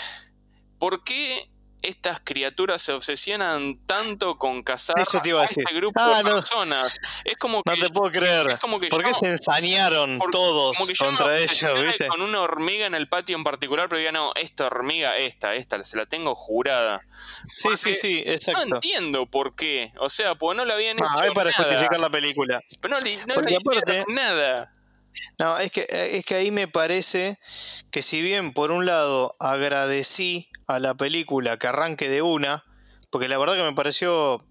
¿Por 0.78 1.02
qué 1.02 1.50
estas 1.84 2.20
criaturas 2.22 2.80
se 2.82 2.92
obsesionan 2.92 3.78
tanto 3.86 4.38
con 4.38 4.62
cazar 4.62 4.96
a 4.98 5.02
este 5.02 5.74
grupo 5.74 6.00
ah, 6.00 6.22
de 6.22 6.30
personas. 6.30 6.98
Es 7.24 7.36
como 7.36 7.62
que, 7.62 7.70
no 7.70 7.86
te 7.86 7.92
puedo 7.92 8.10
creer. 8.10 8.58
¿Por 8.58 9.04
qué 9.04 9.12
se 9.20 9.30
ensañaron 9.30 10.18
todos 10.30 10.78
contra 10.98 11.38
ellos? 11.38 11.84
¿viste? 11.84 12.08
Con 12.08 12.22
una 12.22 12.40
hormiga 12.40 12.86
en 12.86 12.94
el 12.94 13.08
patio 13.08 13.36
en 13.36 13.44
particular, 13.44 13.88
pero 13.88 14.00
ya 14.00 14.12
no, 14.12 14.32
esta 14.34 14.66
hormiga, 14.66 15.16
esta, 15.18 15.54
esta, 15.54 15.82
se 15.84 15.96
la 15.96 16.06
tengo 16.06 16.34
jurada. 16.34 17.00
Sí, 17.44 17.76
sí, 17.76 17.94
sí, 17.94 18.22
exacto. 18.26 18.66
No 18.66 18.76
entiendo 18.76 19.26
por 19.26 19.54
qué. 19.54 19.92
O 19.98 20.08
sea, 20.08 20.34
pues 20.34 20.56
no 20.56 20.64
lo 20.64 20.74
habían 20.74 20.96
ah, 21.02 21.16
hecho. 21.16 21.24
es 21.24 21.32
para 21.32 21.52
justificar 21.52 22.00
la 22.00 22.10
película. 22.10 22.60
Pero 22.80 22.94
no, 22.94 23.00
le, 23.00 23.16
no 23.26 23.34
le 23.40 24.04
nada. 24.08 24.70
No, 25.38 25.58
es 25.58 25.70
que, 25.70 25.86
es 25.88 26.24
que 26.24 26.34
ahí 26.34 26.50
me 26.50 26.66
parece 26.66 27.38
que 27.90 28.02
si 28.02 28.20
bien 28.20 28.52
por 28.52 28.72
un 28.72 28.86
lado 28.86 29.36
agradecí 29.38 30.48
a 30.66 30.78
la 30.78 30.94
película 30.94 31.58
que 31.58 31.66
arranque 31.66 32.08
de 32.08 32.22
una, 32.22 32.64
porque 33.10 33.28
la 33.28 33.38
verdad 33.38 33.54
que 33.54 33.62
me 33.62 33.74
pareció 33.74 34.44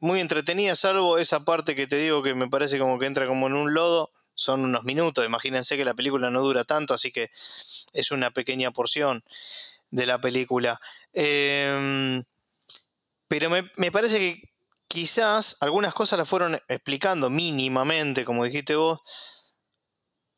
muy 0.00 0.20
entretenida, 0.20 0.74
salvo 0.74 1.18
esa 1.18 1.44
parte 1.44 1.74
que 1.74 1.86
te 1.86 1.96
digo 1.96 2.22
que 2.22 2.34
me 2.34 2.48
parece 2.48 2.78
como 2.78 2.98
que 2.98 3.06
entra 3.06 3.26
como 3.26 3.46
en 3.46 3.54
un 3.54 3.72
lodo, 3.72 4.10
son 4.34 4.64
unos 4.64 4.84
minutos, 4.84 5.24
imagínense 5.24 5.76
que 5.76 5.84
la 5.84 5.94
película 5.94 6.30
no 6.30 6.40
dura 6.40 6.64
tanto, 6.64 6.94
así 6.94 7.12
que 7.12 7.30
es 7.92 8.10
una 8.10 8.30
pequeña 8.30 8.72
porción 8.72 9.22
de 9.90 10.06
la 10.06 10.20
película. 10.20 10.80
Em, 11.12 12.24
pero 13.28 13.50
me, 13.50 13.70
me 13.76 13.92
parece 13.92 14.18
que 14.18 14.52
quizás 14.88 15.56
algunas 15.60 15.94
cosas 15.94 16.18
las 16.18 16.28
fueron 16.28 16.58
explicando 16.68 17.30
mínimamente, 17.30 18.24
como 18.24 18.44
dijiste 18.44 18.74
vos, 18.74 19.00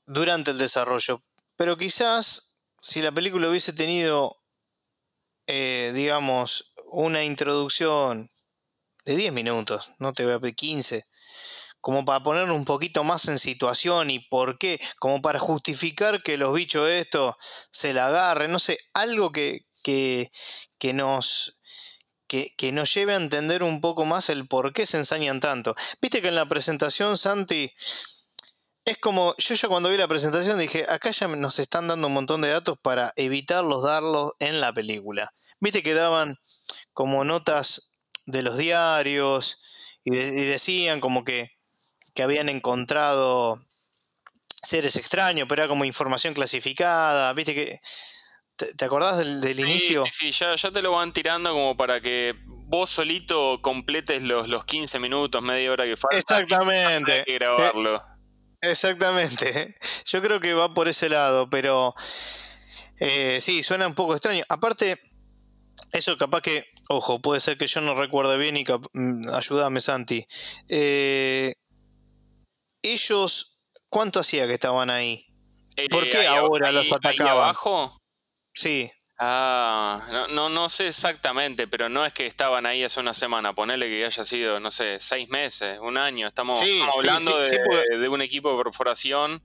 durante 0.06 0.50
el 0.50 0.58
desarrollo. 0.58 1.22
Pero 1.56 1.76
quizás 1.76 2.58
si 2.78 3.00
la 3.00 3.12
película 3.12 3.48
hubiese 3.48 3.72
tenido 3.72 4.43
eh, 5.46 5.92
digamos, 5.94 6.74
una 6.90 7.24
introducción 7.24 8.30
de 9.04 9.16
10 9.16 9.32
minutos, 9.32 9.90
no 9.98 10.12
te 10.12 10.24
voy 10.24 10.34
a 10.34 10.40
pedir 10.40 10.54
15, 10.54 11.06
como 11.80 12.04
para 12.04 12.22
poner 12.22 12.50
un 12.50 12.64
poquito 12.64 13.04
más 13.04 13.28
en 13.28 13.38
situación 13.38 14.10
y 14.10 14.20
por 14.20 14.58
qué, 14.58 14.80
como 14.98 15.20
para 15.20 15.38
justificar 15.38 16.22
que 16.22 16.38
los 16.38 16.54
bichos 16.54 16.88
esto 16.88 17.36
se 17.70 17.92
la 17.92 18.06
agarren, 18.06 18.50
no 18.50 18.58
sé, 18.58 18.78
algo 18.94 19.32
que, 19.32 19.66
que, 19.82 20.30
que 20.78 20.92
nos... 20.92 21.58
Que, 22.26 22.54
que, 22.56 22.72
nos 22.72 22.92
lleve 22.92 23.12
a 23.12 23.18
entender 23.18 23.62
un 23.62 23.82
poco 23.82 24.06
más 24.06 24.30
el 24.30 24.48
por 24.48 24.72
qué 24.72 24.86
se 24.86 24.96
ensañan 24.96 25.40
tanto. 25.40 25.76
Viste 26.00 26.22
que 26.22 26.28
en 26.28 26.34
la 26.34 26.48
presentación, 26.48 27.16
Santi, 27.18 27.70
es 28.84 28.98
como, 28.98 29.34
yo 29.38 29.54
ya 29.54 29.68
cuando 29.68 29.88
vi 29.88 29.96
la 29.96 30.08
presentación 30.08 30.58
dije, 30.58 30.84
acá 30.88 31.10
ya 31.10 31.26
nos 31.28 31.58
están 31.58 31.88
dando 31.88 32.06
un 32.08 32.14
montón 32.14 32.42
de 32.42 32.50
datos 32.50 32.78
para 32.80 33.12
evitarlos 33.16 33.82
darlos 33.82 34.32
en 34.40 34.60
la 34.60 34.72
película. 34.72 35.32
Viste 35.60 35.82
que 35.82 35.94
daban 35.94 36.38
como 36.92 37.24
notas 37.24 37.90
de 38.26 38.42
los 38.42 38.58
diarios 38.58 39.60
y, 40.04 40.10
decían 40.10 41.00
como 41.00 41.24
que, 41.24 41.52
que 42.14 42.22
habían 42.22 42.50
encontrado 42.50 43.58
seres 44.62 44.96
extraños, 44.96 45.46
pero 45.48 45.62
era 45.62 45.68
como 45.68 45.86
información 45.86 46.34
clasificada. 46.34 47.32
Viste 47.32 47.54
que. 47.54 47.78
¿Te, 48.56 48.84
acordás 48.84 49.18
del, 49.18 49.58
inicio? 49.58 50.04
Sí, 50.12 50.30
ya, 50.30 50.54
ya 50.54 50.70
te 50.70 50.80
lo 50.80 50.92
van 50.92 51.12
tirando 51.12 51.52
como 51.52 51.76
para 51.76 52.00
que 52.00 52.34
vos 52.46 52.88
solito 52.88 53.60
completes 53.62 54.22
los, 54.22 54.48
los 54.48 54.64
15 54.64 55.00
minutos, 55.00 55.42
media 55.42 55.72
hora 55.72 55.84
que 55.84 55.96
falta. 55.96 56.16
Exactamente. 56.16 57.24
Que 57.24 57.34
grabarlo. 57.34 58.13
Exactamente. 58.68 59.76
Yo 60.04 60.22
creo 60.22 60.40
que 60.40 60.54
va 60.54 60.72
por 60.72 60.88
ese 60.88 61.08
lado, 61.08 61.48
pero 61.48 61.94
eh, 62.98 63.38
sí, 63.40 63.62
suena 63.62 63.86
un 63.86 63.94
poco 63.94 64.14
extraño. 64.14 64.44
Aparte, 64.48 64.98
eso 65.92 66.16
capaz 66.16 66.42
que, 66.42 66.66
ojo, 66.88 67.20
puede 67.20 67.40
ser 67.40 67.56
que 67.56 67.66
yo 67.66 67.80
no 67.80 67.94
recuerde 67.94 68.36
bien 68.36 68.56
y 68.56 68.64
mm, 68.92 69.32
ayúdame 69.32 69.80
Santi. 69.80 70.26
Eh, 70.68 71.54
ellos, 72.82 73.64
¿cuánto 73.88 74.20
hacía 74.20 74.46
que 74.46 74.54
estaban 74.54 74.90
ahí? 74.90 75.26
¿Por 75.90 76.08
qué 76.08 76.26
ahora 76.26 76.70
los 76.70 76.90
atacaban? 76.92 77.32
abajo? 77.32 77.96
Sí. 78.52 78.90
Ah, 79.18 80.26
no, 80.30 80.48
no, 80.48 80.68
sé 80.68 80.88
exactamente, 80.88 81.68
pero 81.68 81.88
no 81.88 82.04
es 82.04 82.12
que 82.12 82.26
estaban 82.26 82.66
ahí 82.66 82.82
hace 82.82 82.98
una 83.00 83.14
semana. 83.14 83.54
Ponele 83.54 83.86
que 83.86 84.04
haya 84.04 84.24
sido, 84.24 84.58
no 84.58 84.70
sé, 84.70 84.98
seis 85.00 85.28
meses, 85.28 85.78
un 85.80 85.96
año. 85.96 86.26
Estamos, 86.26 86.58
hablando 86.96 87.38
de, 87.38 88.08
un 88.08 88.22
equipo 88.22 88.50
de 88.56 88.62
perforación 88.64 89.42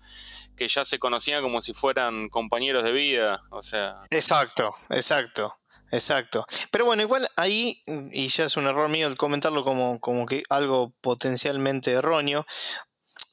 que 0.56 0.68
ya 0.68 0.84
se 0.86 0.98
conocía 0.98 1.42
como 1.42 1.62
si 1.62 1.74
fueran 1.74 2.30
compañeros 2.30 2.84
de 2.84 2.92
vida. 2.92 3.44
O 3.52 3.62
sea. 3.62 4.00
Exacto, 4.10 4.76
exacto. 4.90 5.56
Exacto. 5.92 6.46
Pero 6.72 6.86
bueno, 6.86 7.02
igual 7.02 7.28
ahí, 7.36 7.84
y 8.12 8.28
ya 8.28 8.46
es 8.46 8.58
un 8.58 8.68
error 8.68 8.90
mío 8.90 9.08
el 9.08 9.18
comentarlo 9.18 9.64
como, 9.64 10.00
como 10.00 10.26
que 10.26 10.44
algo 10.50 10.94
potencialmente 11.02 11.92
erróneo, 11.92 12.46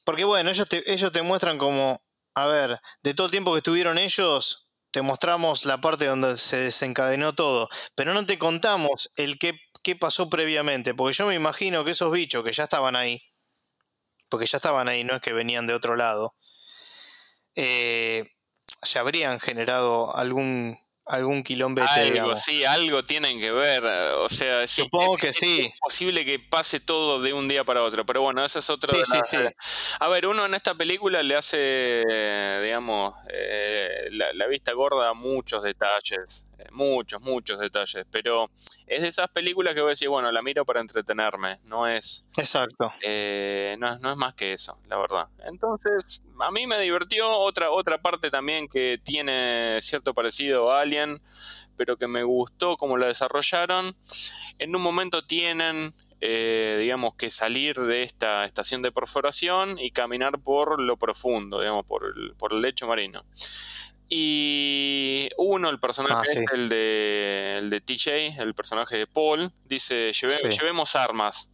porque 0.05 0.23
bueno, 0.23 0.49
ellos 0.49 0.67
te, 0.67 0.91
ellos 0.91 1.11
te 1.11 1.21
muestran 1.21 1.57
como, 1.57 2.01
a 2.33 2.47
ver, 2.47 2.79
de 3.03 3.13
todo 3.13 3.25
el 3.27 3.31
tiempo 3.31 3.51
que 3.51 3.59
estuvieron 3.59 3.97
ellos, 3.97 4.66
te 4.91 5.01
mostramos 5.01 5.65
la 5.65 5.79
parte 5.79 6.05
donde 6.05 6.37
se 6.37 6.57
desencadenó 6.57 7.33
todo, 7.33 7.69
pero 7.95 8.13
no 8.13 8.25
te 8.25 8.37
contamos 8.37 9.11
el 9.15 9.37
qué, 9.37 9.59
qué 9.83 9.95
pasó 9.95 10.29
previamente, 10.29 10.93
porque 10.93 11.15
yo 11.15 11.27
me 11.27 11.35
imagino 11.35 11.83
que 11.83 11.91
esos 11.91 12.11
bichos 12.11 12.43
que 12.43 12.53
ya 12.53 12.63
estaban 12.63 12.95
ahí, 12.95 13.21
porque 14.29 14.45
ya 14.45 14.57
estaban 14.57 14.89
ahí, 14.89 15.03
no 15.03 15.15
es 15.15 15.21
que 15.21 15.33
venían 15.33 15.67
de 15.67 15.73
otro 15.73 15.95
lado, 15.95 16.35
eh, 17.55 18.31
ya 18.83 19.01
habrían 19.01 19.39
generado 19.39 20.15
algún 20.15 20.77
algún 21.07 21.43
quilombete. 21.43 22.19
Algo, 22.19 22.35
sí, 22.35 22.63
algo 22.63 23.03
tienen 23.03 23.39
que 23.39 23.51
ver. 23.51 23.83
O 23.83 24.29
sea, 24.29 24.67
supongo 24.67 25.17
que 25.17 25.33
sí. 25.33 25.71
Es 25.73 25.79
posible 25.79 26.25
que 26.25 26.39
pase 26.39 26.79
todo 26.79 27.21
de 27.21 27.33
un 27.33 27.47
día 27.47 27.63
para 27.63 27.83
otro, 27.83 28.05
pero 28.05 28.21
bueno, 28.21 28.43
ese 28.43 28.59
es 28.59 28.69
otro. 28.69 28.93
Sí, 29.03 29.19
sí, 29.23 29.37
A 29.99 30.07
ver, 30.07 30.27
uno 30.27 30.45
en 30.45 30.53
esta 30.53 30.75
película 30.75 31.23
le 31.23 31.35
hace, 31.35 32.03
digamos, 32.63 33.13
eh, 33.29 34.09
la, 34.11 34.47
vista 34.47 34.71
gorda 34.73 35.09
a 35.09 35.13
muchos 35.13 35.63
detalles. 35.63 36.47
Muchos, 36.71 37.21
muchos 37.21 37.59
detalles, 37.59 38.05
pero 38.11 38.49
es 38.85 39.01
de 39.01 39.07
esas 39.07 39.27
películas 39.29 39.73
que 39.73 39.81
voy 39.81 39.89
a 39.89 39.91
decir, 39.91 40.09
bueno, 40.09 40.31
la 40.31 40.41
miro 40.41 40.65
para 40.65 40.81
entretenerme, 40.81 41.59
no 41.63 41.87
es... 41.87 42.27
Exacto. 42.37 42.93
Eh, 43.01 43.75
no, 43.79 43.97
no, 43.99 44.11
es 44.11 44.17
más 44.17 44.33
que 44.33 44.53
eso, 44.53 44.77
la 44.87 44.97
verdad. 44.97 45.27
Entonces, 45.45 46.23
a 46.39 46.51
mí 46.51 46.67
me 46.67 46.79
divirtió 46.79 47.29
otra, 47.29 47.71
otra 47.71 48.01
parte 48.01 48.29
también 48.29 48.67
que 48.67 48.99
tiene 49.03 49.79
cierto 49.81 50.13
parecido 50.13 50.71
a 50.71 50.81
Alien, 50.81 51.21
pero 51.75 51.97
que 51.97 52.07
me 52.07 52.23
gustó 52.23 52.77
cómo 52.77 52.97
la 52.97 53.07
desarrollaron. 53.07 53.91
En 54.59 54.75
un 54.75 54.81
momento 54.81 55.23
tienen 55.25 55.93
eh, 56.19 56.77
digamos, 56.79 57.13
que 57.13 57.29
salir 57.29 57.79
de 57.79 58.01
esta 58.01 58.43
estación 58.45 58.81
de 58.81 58.91
perforación 58.91 59.77
y 59.77 59.91
caminar 59.91 60.39
por 60.39 60.81
lo 60.81 60.97
profundo, 60.97 61.59
digamos, 61.59 61.85
por 61.85 62.05
el, 62.05 62.33
por 62.39 62.53
el 62.53 62.61
lecho 62.61 62.87
marino. 62.87 63.23
Y 64.09 65.29
uno, 65.37 65.69
el 65.69 65.79
personaje, 65.79 66.39
ah, 66.39 66.53
el, 66.53 66.69
de, 66.69 67.57
el 67.59 67.69
de 67.69 67.81
TJ, 67.81 68.39
el 68.41 68.55
personaje 68.55 68.97
de 68.97 69.07
Paul, 69.07 69.51
dice, 69.65 70.13
llevemos 70.13 70.95
armas. 70.95 71.51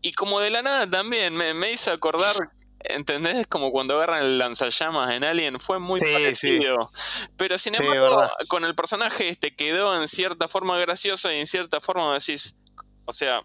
Y 0.00 0.12
como 0.12 0.40
de 0.40 0.50
la 0.50 0.62
nada 0.62 0.88
también 0.88 1.34
me, 1.34 1.54
me 1.54 1.72
hizo 1.72 1.90
acordar 1.90 2.36
¿Entendés? 2.84 3.46
Como 3.46 3.70
cuando 3.72 3.94
agarran 3.96 4.24
el 4.24 4.38
lanzallamas 4.38 5.10
en 5.10 5.24
Alien, 5.24 5.58
fue 5.58 5.78
muy 5.78 6.00
parecido. 6.00 6.90
Pero 7.36 7.56
sin 7.56 7.74
embargo, 7.74 8.30
con 8.48 8.64
el 8.64 8.74
personaje 8.74 9.30
este 9.30 9.54
quedó 9.54 10.00
en 10.00 10.06
cierta 10.06 10.48
forma 10.48 10.76
gracioso 10.78 11.32
y 11.32 11.40
en 11.40 11.46
cierta 11.46 11.80
forma 11.80 12.12
decís, 12.12 12.60
o 13.06 13.12
sea, 13.12 13.40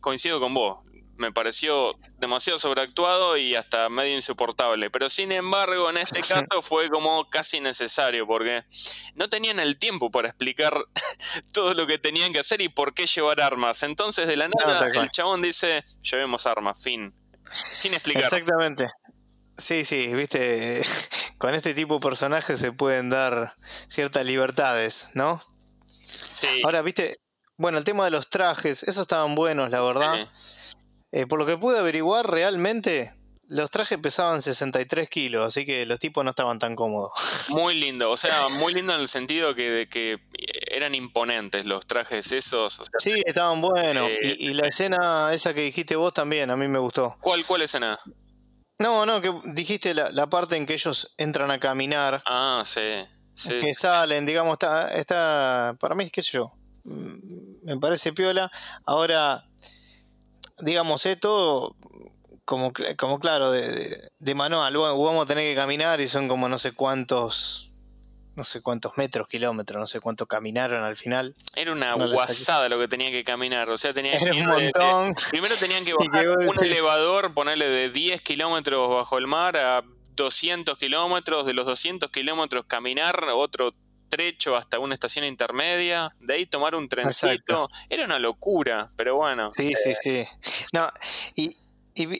coincido 0.00 0.40
con 0.40 0.54
vos, 0.54 0.84
me 1.18 1.32
pareció 1.32 1.98
demasiado 2.18 2.58
sobreactuado 2.58 3.36
y 3.36 3.54
hasta 3.54 3.88
medio 3.88 4.14
insoportable. 4.14 4.90
Pero 4.90 5.10
sin 5.10 5.32
embargo, 5.32 5.90
en 5.90 5.98
este 5.98 6.20
caso 6.20 6.62
fue 6.62 6.88
como 6.88 7.28
casi 7.28 7.60
necesario, 7.60 8.26
porque 8.26 8.64
no 9.14 9.28
tenían 9.28 9.60
el 9.60 9.78
tiempo 9.78 10.10
para 10.10 10.28
explicar 10.28 10.72
todo 11.52 11.74
lo 11.74 11.86
que 11.86 11.98
tenían 11.98 12.32
que 12.32 12.38
hacer 12.38 12.60
y 12.60 12.68
por 12.68 12.94
qué 12.94 13.06
llevar 13.06 13.40
armas. 13.40 13.82
Entonces, 13.82 14.26
de 14.26 14.36
la 14.36 14.48
nada, 14.48 14.86
el 14.94 15.10
chabón 15.10 15.42
dice, 15.42 15.84
llevemos 16.02 16.46
armas, 16.46 16.82
fin. 16.82 17.14
Sin 17.50 17.94
explicar. 17.94 18.24
Exactamente. 18.24 18.88
Sí, 19.56 19.84
sí, 19.84 20.14
viste, 20.14 20.82
con 21.38 21.54
este 21.54 21.74
tipo 21.74 21.94
de 21.94 22.00
personajes 22.00 22.60
se 22.60 22.72
pueden 22.72 23.10
dar 23.10 23.54
ciertas 23.60 24.24
libertades, 24.24 25.10
¿no? 25.14 25.42
Sí. 26.00 26.60
Ahora, 26.62 26.82
viste, 26.82 27.20
bueno, 27.56 27.76
el 27.76 27.84
tema 27.84 28.04
de 28.04 28.12
los 28.12 28.28
trajes, 28.28 28.84
esos 28.84 29.02
estaban 29.02 29.34
buenos, 29.34 29.70
la 29.72 29.82
verdad. 29.82 30.28
Eh, 31.12 31.26
por 31.26 31.38
lo 31.38 31.46
que 31.46 31.56
pude 31.56 31.78
averiguar, 31.78 32.30
realmente 32.30 33.14
los 33.48 33.70
trajes 33.70 33.98
pesaban 33.98 34.42
63 34.42 35.08
kilos, 35.08 35.46
así 35.46 35.64
que 35.64 35.86
los 35.86 35.98
tipos 35.98 36.22
no 36.22 36.30
estaban 36.30 36.58
tan 36.58 36.76
cómodos. 36.76 37.12
Muy 37.48 37.74
lindo, 37.74 38.10
o 38.10 38.16
sea, 38.16 38.46
muy 38.60 38.74
lindo 38.74 38.94
en 38.94 39.00
el 39.00 39.08
sentido 39.08 39.54
que, 39.54 39.70
de 39.70 39.88
que 39.88 40.18
eran 40.70 40.94
imponentes 40.94 41.64
los 41.64 41.86
trajes 41.86 42.30
esos. 42.32 42.78
sí, 42.98 43.22
estaban 43.24 43.62
buenos. 43.62 44.10
Eh, 44.10 44.36
y, 44.38 44.52
la 44.52 44.68
escena 44.68 45.32
esa 45.32 45.54
que 45.54 45.62
dijiste 45.62 45.96
vos 45.96 46.12
también, 46.12 46.50
a 46.50 46.56
mí 46.56 46.68
me 46.68 46.78
gustó. 46.78 47.16
¿Cuál, 47.20 47.44
cuál 47.46 47.62
escena? 47.62 47.98
No, 48.78 49.06
no, 49.06 49.22
que 49.22 49.32
dijiste 49.54 49.94
la, 49.94 50.26
parte 50.28 50.56
en 50.56 50.66
que 50.66 50.74
ellos 50.74 51.14
entran 51.16 51.50
a 51.50 51.58
caminar. 51.58 52.22
Ah, 52.26 52.62
sí. 52.66 53.04
sí. 53.34 53.58
Que 53.58 53.72
salen, 53.74 54.26
digamos, 54.26 54.52
está, 54.52 54.88
está, 54.90 55.74
para 55.80 55.94
mí, 55.94 56.08
qué 56.10 56.20
sé 56.20 56.32
yo, 56.32 56.52
mm, 56.84 57.64
me 57.64 57.78
parece 57.78 58.12
piola. 58.12 58.50
Ahora, 58.84 59.47
digamos, 60.60 61.06
esto 61.06 61.76
como, 62.44 62.72
como 62.96 63.18
claro, 63.18 63.50
de, 63.50 64.10
de, 64.18 64.34
manual. 64.34 64.76
vamos 64.76 65.22
a 65.22 65.26
tener 65.26 65.44
que 65.44 65.54
caminar 65.54 66.00
y 66.00 66.08
son 66.08 66.28
como 66.28 66.48
no 66.48 66.56
sé 66.56 66.72
cuántos, 66.72 67.74
no 68.36 68.44
sé 68.44 68.62
cuántos 68.62 68.96
metros, 68.96 69.28
kilómetros, 69.28 69.78
no 69.78 69.86
sé 69.86 70.00
cuánto 70.00 70.26
caminaron 70.26 70.82
al 70.82 70.96
final. 70.96 71.34
Era 71.54 71.72
una 71.72 71.92
guasada 71.94 72.68
lo 72.68 72.78
que 72.78 72.88
tenían 72.88 73.12
que 73.12 73.22
caminar. 73.22 73.68
O 73.68 73.76
sea, 73.76 73.92
tenían 73.92 74.18
que 74.24 74.30
un 74.30 74.46
montón. 74.46 75.14
primero 75.30 75.54
tenían 75.56 75.84
que 75.84 75.92
bajar 75.98 76.28
un 76.38 76.64
elevador, 76.64 77.34
ponerle 77.34 77.68
de 77.68 77.90
10 77.90 78.22
kilómetros 78.22 78.88
bajo 78.88 79.18
el 79.18 79.26
mar 79.26 79.56
a 79.58 79.84
200 80.16 80.78
kilómetros, 80.78 81.44
de 81.44 81.52
los 81.52 81.66
200 81.66 82.10
kilómetros 82.10 82.64
caminar 82.66 83.24
otro 83.34 83.72
trecho 84.08 84.56
hasta 84.56 84.78
una 84.78 84.94
estación 84.94 85.24
intermedia, 85.24 86.14
de 86.20 86.34
ahí 86.34 86.46
tomar 86.46 86.74
un 86.74 86.88
trencito. 86.88 87.68
Era 87.88 88.04
una 88.04 88.18
locura, 88.18 88.90
pero 88.96 89.16
bueno. 89.16 89.50
Sí, 89.50 89.72
sí, 89.74 89.94
sí. 89.94 90.24
No, 90.72 90.88
y, 91.36 91.50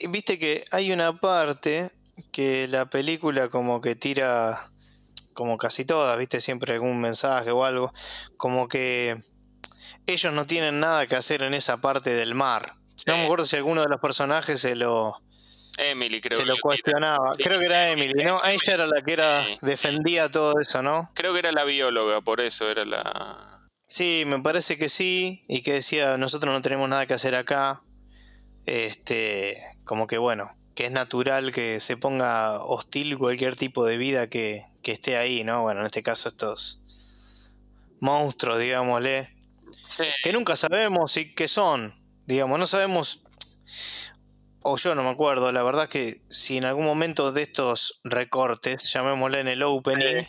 viste 0.09 0.39
que 0.39 0.65
hay 0.71 0.93
una 0.93 1.19
parte 1.19 1.91
que 2.33 2.69
la 2.69 2.87
película 2.87 3.49
como 3.49 3.81
que 3.81 3.95
tira, 3.95 4.71
como 5.35 5.57
casi 5.57 5.85
todas, 5.85 6.19
viste, 6.19 6.41
siempre 6.41 6.75
algún 6.75 7.01
mensaje 7.01 7.51
o 7.51 7.65
algo, 7.65 7.93
como 8.37 8.69
que 8.69 9.17
ellos 10.07 10.33
no 10.33 10.47
tienen 10.47 10.81
nada 10.81 11.07
que 11.07 11.17
hacer 11.17 11.43
en 11.43 11.55
esa 11.55 11.81
parte 11.81 12.15
del 12.15 12.35
mar. 12.35 12.75
No 13.07 13.17
me 13.17 13.25
acuerdo 13.25 13.47
si 13.47 13.57
alguno 13.57 13.83
de 13.83 13.89
los 13.89 14.01
personajes 14.01 14.61
se 14.61 14.75
lo, 14.75 15.23
Emily, 15.79 16.21
creo 16.21 16.39
Se 16.39 16.45
lo 16.45 16.57
cuestionaba. 16.61 17.33
creo 17.37 17.59
que 17.59 17.67
era 17.67 17.91
Emily, 17.91 18.25
¿no? 18.25 18.45
Ella 18.45 18.75
era 18.75 18.87
la 18.87 19.03
que 19.03 19.13
era 19.13 19.47
defendía 19.63 20.31
todo 20.31 20.61
eso, 20.61 20.83
¿no? 20.83 21.11
Creo 21.15 21.33
que 21.33 21.39
era 21.39 21.53
la 21.53 21.65
bióloga, 21.65 22.21
por 22.21 22.41
eso 22.41 22.69
era 22.69 22.85
la. 22.85 23.67
Sí, 23.87 24.25
me 24.27 24.41
parece 24.41 24.77
que 24.77 24.89
sí. 24.89 25.45
Y 25.49 25.63
que 25.63 25.75
decía, 25.75 26.19
nosotros 26.19 26.53
no 26.53 26.61
tenemos 26.61 26.89
nada 26.89 27.07
que 27.07 27.15
hacer 27.15 27.35
acá. 27.35 27.83
Este, 28.67 29.63
como 29.85 30.07
que 30.07 30.19
bueno, 30.19 30.55
que 30.75 30.87
es 30.87 30.93
natural 30.93 31.53
que 31.53 31.81
se 31.81 31.97
ponga 31.97 32.63
hostil 32.63 33.17
cualquier 33.17 33.57
tipo 33.57 33.87
de 33.87 33.97
vida 33.97 34.29
que, 34.29 34.67
que 34.83 34.93
esté 34.93 35.17
ahí, 35.17 35.43
¿no? 35.43 35.63
Bueno, 35.63 35.81
en 35.81 35.87
este 35.87 36.03
caso 36.03 36.29
estos 36.29 36.83
monstruos, 38.01 38.59
digámosle. 38.59 39.35
Que 40.23 40.33
nunca 40.33 40.57
sabemos 40.57 41.17
y 41.17 41.35
qué 41.35 41.49
son. 41.49 41.95
Digamos, 42.27 42.59
no 42.59 42.67
sabemos 42.67 43.25
o 44.69 44.77
yo 44.77 44.95
no 44.95 45.03
me 45.03 45.11
acuerdo, 45.11 45.51
la 45.53 45.63
verdad 45.63 45.89
que 45.89 46.23
si 46.29 46.57
en 46.59 46.65
algún 46.65 46.85
momento 46.85 47.33
de 47.33 47.43
estos 47.43 48.01
recortes, 48.05 48.93
llamémosle 48.93 49.41
en 49.41 49.49
el 49.49 49.63
opening, 49.63 50.25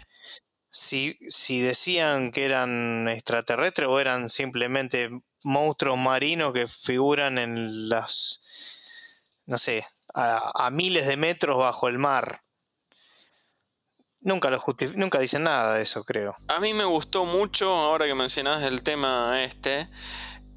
si, 0.71 1.17
si 1.27 1.61
decían 1.61 2.31
que 2.31 2.45
eran 2.45 3.07
extraterrestres 3.09 3.87
o 3.89 3.99
eran 3.99 4.29
simplemente 4.29 5.09
monstruos 5.43 5.97
marinos 5.97 6.53
que 6.53 6.67
figuran 6.67 7.37
en 7.37 7.89
las, 7.89 8.41
no 9.45 9.57
sé, 9.57 9.85
a, 10.13 10.69
miles 10.71 11.07
de 11.07 11.17
metros 11.17 11.57
bajo 11.57 11.87
el 11.87 11.97
mar. 11.97 12.43
Nunca, 14.21 14.49
lo 14.49 14.61
nunca 14.95 15.19
dicen 15.19 15.43
nada 15.43 15.75
de 15.75 15.83
eso, 15.83 16.03
creo. 16.03 16.35
A 16.49 16.59
mí 16.59 16.73
me 16.73 16.83
gustó 16.83 17.23
mucho, 17.23 17.73
ahora 17.73 18.05
que 18.05 18.15
mencionás 18.15 18.63
el 18.63 18.83
tema 18.83 19.43
este, 19.43 19.87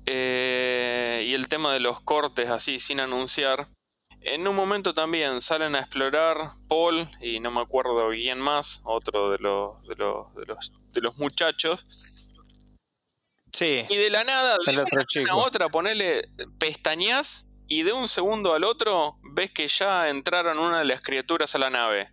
eh, 0.07 1.25
y 1.27 1.35
el 1.35 1.49
tema 1.49 1.73
de 1.73 1.81
los 1.81 2.01
cortes 2.01 2.51
así 2.51 2.79
sin 2.79 3.01
anunciar. 3.01 3.67
En 4.21 4.47
un 4.47 4.55
momento 4.55 4.95
también 4.95 5.41
salen 5.41 5.75
a 5.75 5.81
explorar 5.81 6.37
Paul 6.69 7.09
y 7.21 7.41
no 7.41 7.51
me 7.51 7.61
acuerdo 7.61 8.11
quién 8.11 8.38
más, 8.38 8.81
otro 8.85 9.31
de 9.31 9.38
los, 9.38 9.87
de 9.88 9.97
los, 9.97 10.35
de 10.35 10.47
los, 10.47 10.73
de 10.93 11.01
los 11.01 11.19
muchachos. 11.19 11.87
Sí. 13.53 13.85
Y 13.88 13.97
de 13.97 14.11
la 14.11 14.25
nada, 14.25 14.57
de 14.65 14.73
una 14.73 15.33
a 15.33 15.37
otra, 15.37 15.69
ponele 15.69 16.29
pestañas 16.59 17.49
y 17.69 17.83
de 17.83 17.93
un 17.93 18.09
segundo 18.09 18.55
al 18.55 18.65
otro 18.65 19.19
ves 19.23 19.51
que 19.51 19.67
ya 19.69 20.09
entraron 20.09 20.59
una 20.59 20.79
de 20.79 20.85
las 20.85 21.03
criaturas 21.03 21.55
a 21.55 21.59
la 21.59 21.71
nave. 21.71 22.12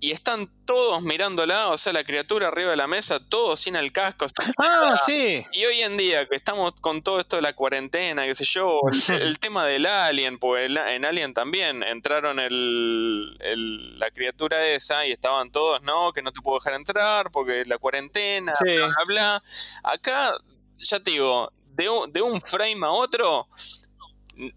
Y 0.00 0.12
están 0.12 0.50
todos 0.64 1.02
mirándola, 1.02 1.68
o 1.68 1.76
sea, 1.76 1.92
la 1.92 2.04
criatura 2.04 2.48
arriba 2.48 2.70
de 2.70 2.76
la 2.76 2.86
mesa, 2.86 3.20
todos 3.20 3.60
sin 3.60 3.76
el 3.76 3.92
casco. 3.92 4.24
Ah, 4.56 4.96
sí. 5.04 5.44
Y 5.52 5.64
hoy 5.66 5.82
en 5.82 5.98
día 5.98 6.26
que 6.26 6.36
estamos 6.36 6.72
con 6.80 7.02
todo 7.02 7.20
esto 7.20 7.36
de 7.36 7.42
la 7.42 7.52
cuarentena, 7.52 8.24
qué 8.24 8.34
sé 8.34 8.44
yo, 8.44 8.80
el, 9.08 9.38
tema 9.40 9.66
del 9.66 9.84
alien, 9.84 10.38
pues 10.38 10.70
en 10.70 11.04
Alien 11.04 11.34
también 11.34 11.82
entraron 11.82 12.40
el, 12.40 13.98
la 13.98 14.10
criatura 14.10 14.66
esa 14.68 15.06
y 15.06 15.12
estaban 15.12 15.50
todos, 15.50 15.82
no, 15.82 16.12
que 16.12 16.22
no 16.22 16.32
te 16.32 16.40
puedo 16.40 16.58
dejar 16.58 16.74
entrar 16.74 17.30
porque 17.30 17.64
la 17.66 17.76
cuarentena, 17.76 18.52
bla, 18.58 18.86
bla, 18.86 19.04
bla. 19.06 19.42
Acá, 19.82 20.34
ya 20.78 21.00
te 21.00 21.10
digo, 21.10 21.52
de 21.66 21.88
de 22.08 22.22
un 22.22 22.40
frame 22.40 22.86
a 22.86 22.90
otro, 22.90 23.48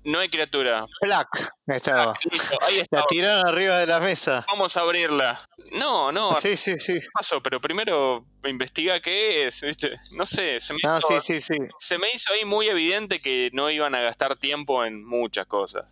no 0.03 0.19
hay 0.19 0.29
criatura. 0.29 0.85
Black 1.01 1.51
estaba. 1.67 2.13
ahí 2.61 2.83
La 2.91 3.05
tiraron 3.07 3.47
arriba 3.47 3.79
de 3.79 3.87
la 3.87 3.99
mesa. 3.99 4.45
Vamos 4.49 4.75
a 4.77 4.81
abrirla. 4.81 5.39
No, 5.73 6.11
no. 6.11 6.33
Sí, 6.33 6.57
sí, 6.57 6.77
sí. 6.77 6.99
Pasó, 7.13 7.41
pero 7.41 7.59
primero 7.59 8.25
investiga 8.43 8.99
qué 9.01 9.47
es, 9.47 9.63
No 10.11 10.25
sé, 10.25 10.59
se 10.59 10.73
me, 10.73 10.79
hizo, 10.81 11.19
sí, 11.19 11.39
sí, 11.39 11.55
se 11.79 11.97
me 11.97 12.07
hizo 12.13 12.33
ahí 12.33 12.45
muy 12.45 12.67
evidente 12.67 13.21
que 13.21 13.49
no 13.53 13.69
iban 13.69 13.95
a 13.95 14.01
gastar 14.01 14.35
tiempo 14.35 14.85
en 14.85 15.03
muchas 15.05 15.47
cosas. 15.47 15.85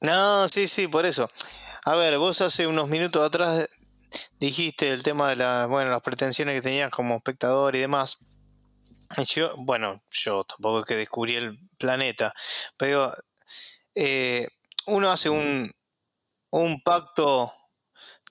No, 0.00 0.48
sí, 0.48 0.66
sí, 0.66 0.88
por 0.88 1.06
eso. 1.06 1.30
A 1.84 1.94
ver, 1.94 2.18
vos 2.18 2.40
hace 2.40 2.66
unos 2.66 2.88
minutos 2.88 3.24
atrás 3.24 3.68
dijiste 4.38 4.90
el 4.90 5.02
tema 5.02 5.30
de 5.30 5.36
la, 5.36 5.66
bueno, 5.66 5.90
las 5.90 6.02
pretensiones 6.02 6.54
que 6.54 6.62
tenías 6.62 6.90
como 6.90 7.16
espectador 7.16 7.76
y 7.76 7.80
demás. 7.80 8.18
Bueno, 9.58 10.02
yo 10.10 10.44
tampoco 10.44 10.80
es 10.80 10.86
que 10.86 10.96
descubrí 10.96 11.34
el 11.34 11.58
planeta, 11.78 12.32
pero 12.76 13.12
eh, 13.94 14.48
uno 14.86 15.10
hace 15.10 15.30
un, 15.30 15.70
un 16.50 16.82
pacto 16.82 17.52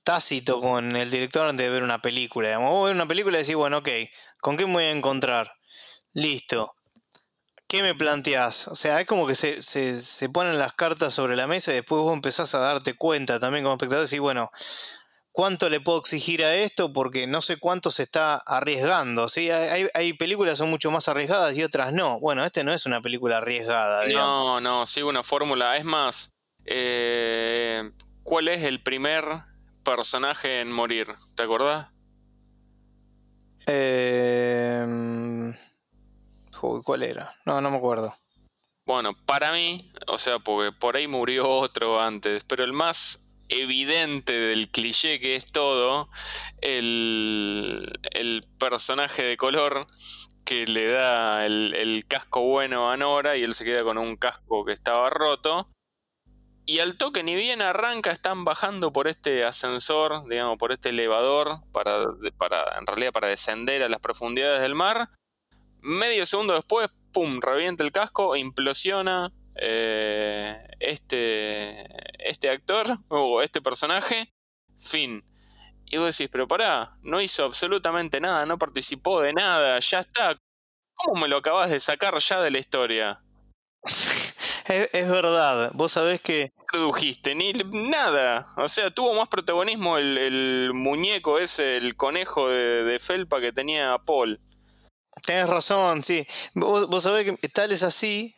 tácito 0.03 0.59
con 0.59 0.95
el 0.95 1.11
director 1.11 1.47
antes 1.47 1.65
de 1.65 1.71
ver 1.71 1.83
una 1.83 2.01
película. 2.01 2.49
Digamos. 2.49 2.69
Vos 2.71 2.85
ver 2.87 2.95
una 2.95 3.07
película 3.07 3.37
y 3.37 3.41
decís, 3.41 3.55
bueno, 3.55 3.79
ok, 3.79 3.89
¿con 4.41 4.57
qué 4.57 4.65
me 4.65 4.73
voy 4.73 4.83
a 4.85 4.91
encontrar? 4.91 5.53
Listo. 6.13 6.75
¿Qué 7.67 7.81
me 7.81 7.95
planteás? 7.95 8.67
O 8.67 8.75
sea, 8.75 8.99
es 8.99 9.07
como 9.07 9.25
que 9.25 9.35
se, 9.35 9.61
se, 9.61 9.95
se, 9.95 10.27
ponen 10.27 10.57
las 10.57 10.73
cartas 10.73 11.13
sobre 11.13 11.37
la 11.37 11.47
mesa 11.47 11.71
y 11.71 11.75
después 11.75 12.01
vos 12.01 12.13
empezás 12.13 12.53
a 12.53 12.59
darte 12.59 12.95
cuenta 12.95 13.39
también 13.39 13.63
como 13.63 13.75
espectador 13.75 14.03
y 14.03 14.07
decís, 14.07 14.19
bueno, 14.19 14.51
cuánto 15.31 15.69
le 15.69 15.79
puedo 15.79 15.99
exigir 15.99 16.43
a 16.43 16.55
esto 16.55 16.91
porque 16.93 17.27
no 17.27 17.41
sé 17.41 17.57
cuánto 17.57 17.91
se 17.91 18.03
está 18.03 18.35
arriesgando. 18.35 19.27
¿sí? 19.27 19.49
Hay, 19.49 19.87
hay 19.93 20.13
películas 20.13 20.53
que 20.53 20.57
son 20.57 20.69
mucho 20.69 20.91
más 20.91 21.07
arriesgadas 21.07 21.55
y 21.55 21.63
otras 21.63 21.93
no. 21.93 22.19
Bueno, 22.19 22.43
este 22.43 22.63
no 22.63 22.73
es 22.73 22.85
una 22.85 23.01
película 23.01 23.37
arriesgada. 23.37 24.07
No, 24.07 24.59
no, 24.61 24.85
sigue 24.85 25.05
una 25.05 25.23
fórmula. 25.23 25.77
Es 25.77 25.85
más, 25.85 26.31
eh, 26.65 27.91
¿cuál 28.23 28.47
es 28.47 28.63
el 28.63 28.81
primer 28.81 29.23
personaje 29.83 30.61
en 30.61 30.71
morir? 30.71 31.07
¿Te 31.35 31.43
acordás? 31.43 31.89
Eh, 33.67 34.85
¿Cuál 36.83 37.03
era? 37.03 37.35
No, 37.45 37.61
no 37.61 37.71
me 37.71 37.77
acuerdo. 37.77 38.13
Bueno, 38.85 39.13
para 39.25 39.51
mí, 39.51 39.91
o 40.07 40.17
sea, 40.17 40.39
porque 40.39 40.71
por 40.71 40.95
ahí 40.95 41.07
murió 41.07 41.47
otro 41.47 42.01
antes, 42.01 42.43
pero 42.43 42.63
el 42.63 42.73
más 42.73 43.19
evidente 43.51 44.33
del 44.33 44.69
cliché 44.69 45.19
que 45.19 45.35
es 45.35 45.45
todo, 45.45 46.09
el, 46.61 47.99
personaje 48.57 49.23
de 49.23 49.37
color 49.37 49.87
que 50.45 50.65
le 50.65 50.87
da 50.87 51.45
el, 51.45 52.05
casco 52.07 52.41
bueno 52.41 52.89
a 52.89 52.97
Nora 52.97 53.37
y 53.37 53.43
él 53.43 53.53
se 53.53 53.65
queda 53.65 53.83
con 53.83 53.97
un 53.97 54.15
casco 54.15 54.65
que 54.65 54.73
estaba 54.73 55.09
roto. 55.09 55.69
Y 56.65 56.79
al 56.79 56.97
toque, 56.97 57.23
ni 57.23 57.35
bien 57.35 57.61
arranca, 57.61 58.11
están 58.11 58.45
bajando 58.45 58.93
por 58.93 59.07
este 59.07 59.43
ascensor, 59.43 60.27
digamos, 60.29 60.57
por 60.57 60.71
este 60.71 60.89
elevador, 60.89 61.63
para, 61.73 62.05
para, 62.37 62.77
en 62.77 62.85
realidad 62.85 63.11
para 63.11 63.27
descender 63.27 63.83
a 63.83 63.89
las 63.89 63.99
profundidades 63.99 64.61
del 64.61 64.75
mar. 64.75 65.09
Medio 65.81 66.25
segundo 66.25 66.53
después, 66.53 66.89
¡pum! 67.11 67.41
revienta 67.41 67.83
el 67.83 67.91
casco, 67.91 68.35
implosiona, 68.35 69.33
eh, 69.55 70.67
este, 70.79 71.85
este 72.19 72.49
actor 72.49 72.87
o 73.09 73.41
este 73.41 73.61
personaje, 73.61 74.31
fin. 74.77 75.23
Y 75.85 75.97
vos 75.97 76.17
decís, 76.17 76.29
pero 76.31 76.47
pará, 76.47 76.97
no 77.01 77.19
hizo 77.19 77.43
absolutamente 77.43 78.21
nada, 78.21 78.45
no 78.45 78.57
participó 78.57 79.21
de 79.21 79.33
nada, 79.33 79.79
ya 79.79 79.99
está. 79.99 80.37
¿Cómo 80.93 81.21
me 81.21 81.27
lo 81.27 81.37
acabas 81.37 81.69
de 81.69 81.79
sacar 81.79 82.17
ya 82.19 82.41
de 82.41 82.51
la 82.51 82.59
historia? 82.59 83.21
es, 84.67 85.09
verdad, 85.09 85.71
vos 85.73 85.91
sabés 85.91 86.21
que... 86.21 86.51
Produjiste, 86.71 87.35
ni 87.35 87.51
nada. 87.51 88.47
O 88.55 88.69
sea, 88.69 88.89
tuvo 88.91 89.13
más 89.13 89.27
protagonismo 89.27 89.97
el, 89.97 90.71
muñeco 90.73 91.39
ese, 91.39 91.75
el 91.75 91.97
conejo 91.97 92.47
de, 92.47 92.97
felpa 92.99 93.41
que 93.41 93.51
tenía 93.51 93.97
Paul. 93.97 94.39
Tenés 95.25 95.49
razón, 95.49 96.03
sí. 96.03 96.25
Vos, 96.53 96.87
vos 96.87 97.03
sabés 97.03 97.37
que 97.37 97.49
tal 97.49 97.73
es 97.73 97.83
así 97.83 98.33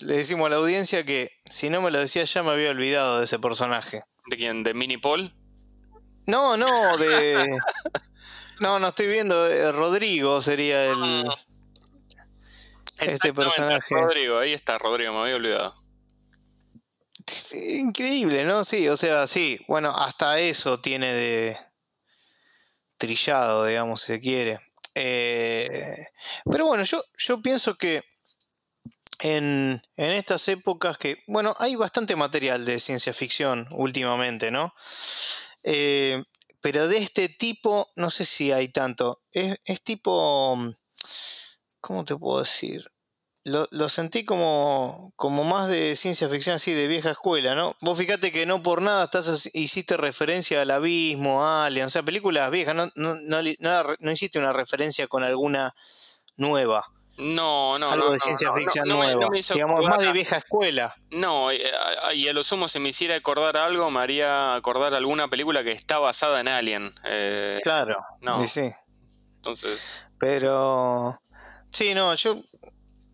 le 0.00 0.14
decimos 0.14 0.46
a 0.46 0.50
la 0.50 0.56
audiencia 0.56 1.04
que 1.04 1.30
si 1.44 1.70
no 1.70 1.82
me 1.82 1.90
lo 1.90 1.98
decía 1.98 2.24
ya 2.24 2.42
me 2.42 2.50
había 2.50 2.70
olvidado 2.70 3.18
de 3.18 3.24
ese 3.24 3.38
personaje. 3.38 4.02
¿De 4.26 4.36
quién? 4.36 4.62
¿De 4.62 4.74
Mini 4.74 4.96
Paul? 4.96 5.34
No, 6.26 6.56
no, 6.56 6.96
de. 6.98 7.58
no, 8.60 8.78
no 8.78 8.88
estoy 8.88 9.06
viendo. 9.06 9.72
Rodrigo 9.72 10.40
sería 10.40 10.84
el. 10.84 11.24
Este 13.00 13.32
personaje. 13.32 13.94
Rodrigo, 13.94 14.38
ahí 14.38 14.52
está, 14.52 14.76
Rodrigo, 14.76 15.12
me 15.12 15.20
había 15.20 15.36
olvidado. 15.36 15.74
Increíble, 17.54 18.44
¿no? 18.44 18.64
Sí, 18.64 18.88
o 18.88 18.96
sea, 18.96 19.26
sí. 19.26 19.58
Bueno, 19.68 19.96
hasta 19.96 20.38
eso 20.38 20.80
tiene 20.80 21.12
de. 21.12 21.56
trillado, 22.96 23.64
digamos, 23.64 24.00
si 24.02 24.12
se 24.14 24.20
quiere. 24.20 24.58
Eh, 24.94 26.06
pero 26.50 26.66
bueno, 26.66 26.82
yo, 26.82 27.02
yo 27.16 27.40
pienso 27.40 27.76
que 27.76 28.02
en, 29.20 29.82
estas 29.96 30.48
épocas 30.48 30.98
que, 30.98 31.22
bueno, 31.26 31.54
hay 31.58 31.74
bastante 31.74 32.16
material 32.16 32.64
de 32.64 32.78
ciencia 32.78 33.12
ficción 33.12 33.66
últimamente, 33.72 34.50
¿no? 34.50 34.74
Eh, 35.62 36.22
pero 36.60 36.88
de 36.88 36.98
este 36.98 37.28
tipo, 37.28 37.90
no 37.96 38.10
sé 38.10 38.24
si 38.24 38.52
hay 38.52 38.68
tanto. 38.68 39.22
Es, 39.32 39.82
tipo, 39.82 40.58
¿cómo 41.80 42.04
te 42.04 42.16
puedo 42.16 42.40
decir? 42.40 42.84
Lo, 43.44 43.88
sentí 43.88 44.24
como, 44.24 45.10
como 45.16 45.42
más 45.42 45.68
de 45.68 45.96
ciencia 45.96 46.28
ficción 46.28 46.56
así, 46.56 46.72
de 46.72 46.86
vieja 46.86 47.12
escuela, 47.12 47.54
¿no? 47.54 47.74
Vos 47.80 47.96
fíjate 47.96 48.30
que 48.30 48.44
no 48.44 48.62
por 48.62 48.82
nada 48.82 49.04
estás, 49.04 49.48
hiciste 49.54 49.96
referencia 49.96 50.60
al 50.60 50.70
abismo, 50.70 51.46
Alien, 51.46 51.86
o 51.86 51.90
sea, 51.90 52.02
películas 52.02 52.50
viejas, 52.50 52.74
no, 52.74 52.90
no, 52.94 53.14
no 53.14 54.12
hiciste 54.12 54.38
una 54.38 54.52
referencia 54.52 55.08
con 55.08 55.24
alguna 55.24 55.74
nueva. 56.36 56.92
No, 57.18 57.80
no. 57.80 57.88
Algo 57.88 58.12
de 58.12 58.20
ciencia 58.20 58.52
ficción 58.52 58.88
nueva. 58.88 59.28
Digamos, 59.52 59.84
más 59.84 59.98
de 59.98 60.12
vieja 60.12 60.36
escuela. 60.36 60.94
No, 61.10 61.50
eh, 61.50 61.60
y 62.14 62.28
a, 62.28 62.32
lo 62.32 62.44
sumo, 62.44 62.68
si 62.68 62.78
me 62.78 62.90
hiciera 62.90 63.16
acordar 63.16 63.56
algo, 63.56 63.90
me 63.90 63.98
haría 63.98 64.54
acordar 64.54 64.94
alguna 64.94 65.28
película 65.28 65.64
que 65.64 65.72
está 65.72 65.98
basada 65.98 66.40
en 66.40 66.46
Alien. 66.46 66.92
Eh, 67.04 67.58
claro. 67.62 67.96
No. 68.20 68.44
Sí. 68.46 68.70
Entonces. 69.34 70.04
Pero. 70.20 71.20
Sí, 71.72 71.92
no, 71.92 72.14
yo. 72.14 72.38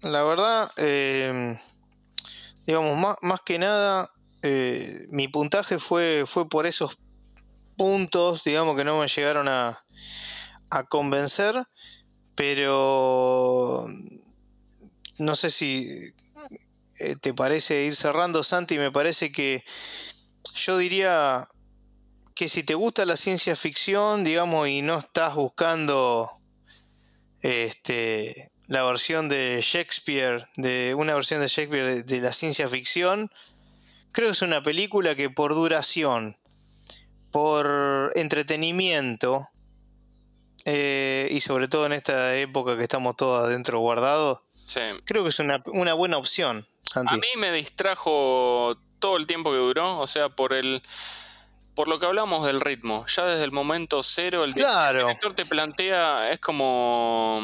La 0.03 0.23
verdad. 0.23 0.71
Eh, 0.77 1.59
digamos, 2.67 2.99
más, 2.99 3.17
más 3.23 3.41
que 3.41 3.59
nada. 3.59 4.11
mi 5.09 5.29
puntaje 5.29 5.79
fue, 5.79 6.25
fue 6.27 6.47
por 6.47 6.67
esos 6.67 6.99
puntos, 7.79 8.45
digamos, 8.45 8.77
que 8.77 8.85
no 8.85 8.99
me 8.99 9.09
llegaron 9.09 9.49
a, 9.49 9.83
a 10.69 10.85
convencer 10.85 11.65
pero 12.35 13.87
no 15.19 15.37
sé 15.37 15.51
si 15.51 16.13
eh, 16.99 17.17
te 17.21 17.35
parece 17.35 17.85
ir 17.85 17.95
cerrando, 17.95 18.43
Santi, 18.43 18.79
me 18.79 18.91
parece 18.91 19.33
que 19.33 19.65
yo 20.55 20.79
diría 20.79 21.49
que 22.35 22.49
si 22.49 22.63
te 22.63 22.75
gusta 22.75 23.05
la 23.05 23.17
ciencia 23.17 23.57
ficción, 23.57 24.25
digamos, 24.25 24.69
y 24.69 24.83
no 24.83 24.99
estás 24.99 25.35
buscando 25.35 26.29
este, 27.43 28.51
la 28.67 28.83
versión 28.85 29.29
de 29.29 29.61
Shakespeare, 29.63 30.47
de 30.57 30.95
una 30.95 31.15
versión 31.15 31.41
de 31.41 31.49
Shakespeare 31.49 32.05
de 32.05 32.21
la 32.21 32.33
ciencia 32.33 32.69
ficción, 32.69 33.31
creo 34.13 34.29
que 34.29 34.33
es 34.33 34.43
una 34.43 34.63
película 34.63 35.15
que 35.15 35.31
por 35.31 35.55
duración, 35.55 36.37
por 37.31 38.13
entretenimiento, 38.15 39.47
eh, 40.65 41.29
y 41.31 41.41
sobre 41.41 41.69
todo 41.69 41.87
en 41.87 41.93
esta 41.93 42.35
época 42.37 42.77
que 42.77 42.83
estamos 42.83 43.17
todos 43.17 43.45
adentro 43.45 43.79
guardados, 43.81 44.41
creo 45.05 45.23
que 45.23 45.29
es 45.29 45.39
una, 45.39 45.63
buena 45.95 46.17
opción. 46.17 46.67
A 46.95 47.17
mí 47.17 47.27
me 47.37 47.53
distrajo 47.53 48.77
todo 48.99 49.17
el 49.17 49.27
tiempo 49.27 49.51
que 49.51 49.59
duró, 49.59 49.99
o 49.99 50.07
sea, 50.07 50.29
por 50.29 50.53
el 50.53 50.83
por 51.75 51.89
lo 51.89 51.99
que 51.99 52.07
hablamos 52.07 52.47
del 52.47 52.61
ritmo, 52.61 53.05
ya 53.09 53.25
desde 53.25 53.43
el 53.43 53.51
momento 53.51 54.03
cero, 54.05 54.45
el, 54.45 54.55
claro. 54.55 55.01
director 55.09 55.35
te 55.35 55.45
plantea, 55.45 56.31
es 56.31 56.39
como 56.39 57.43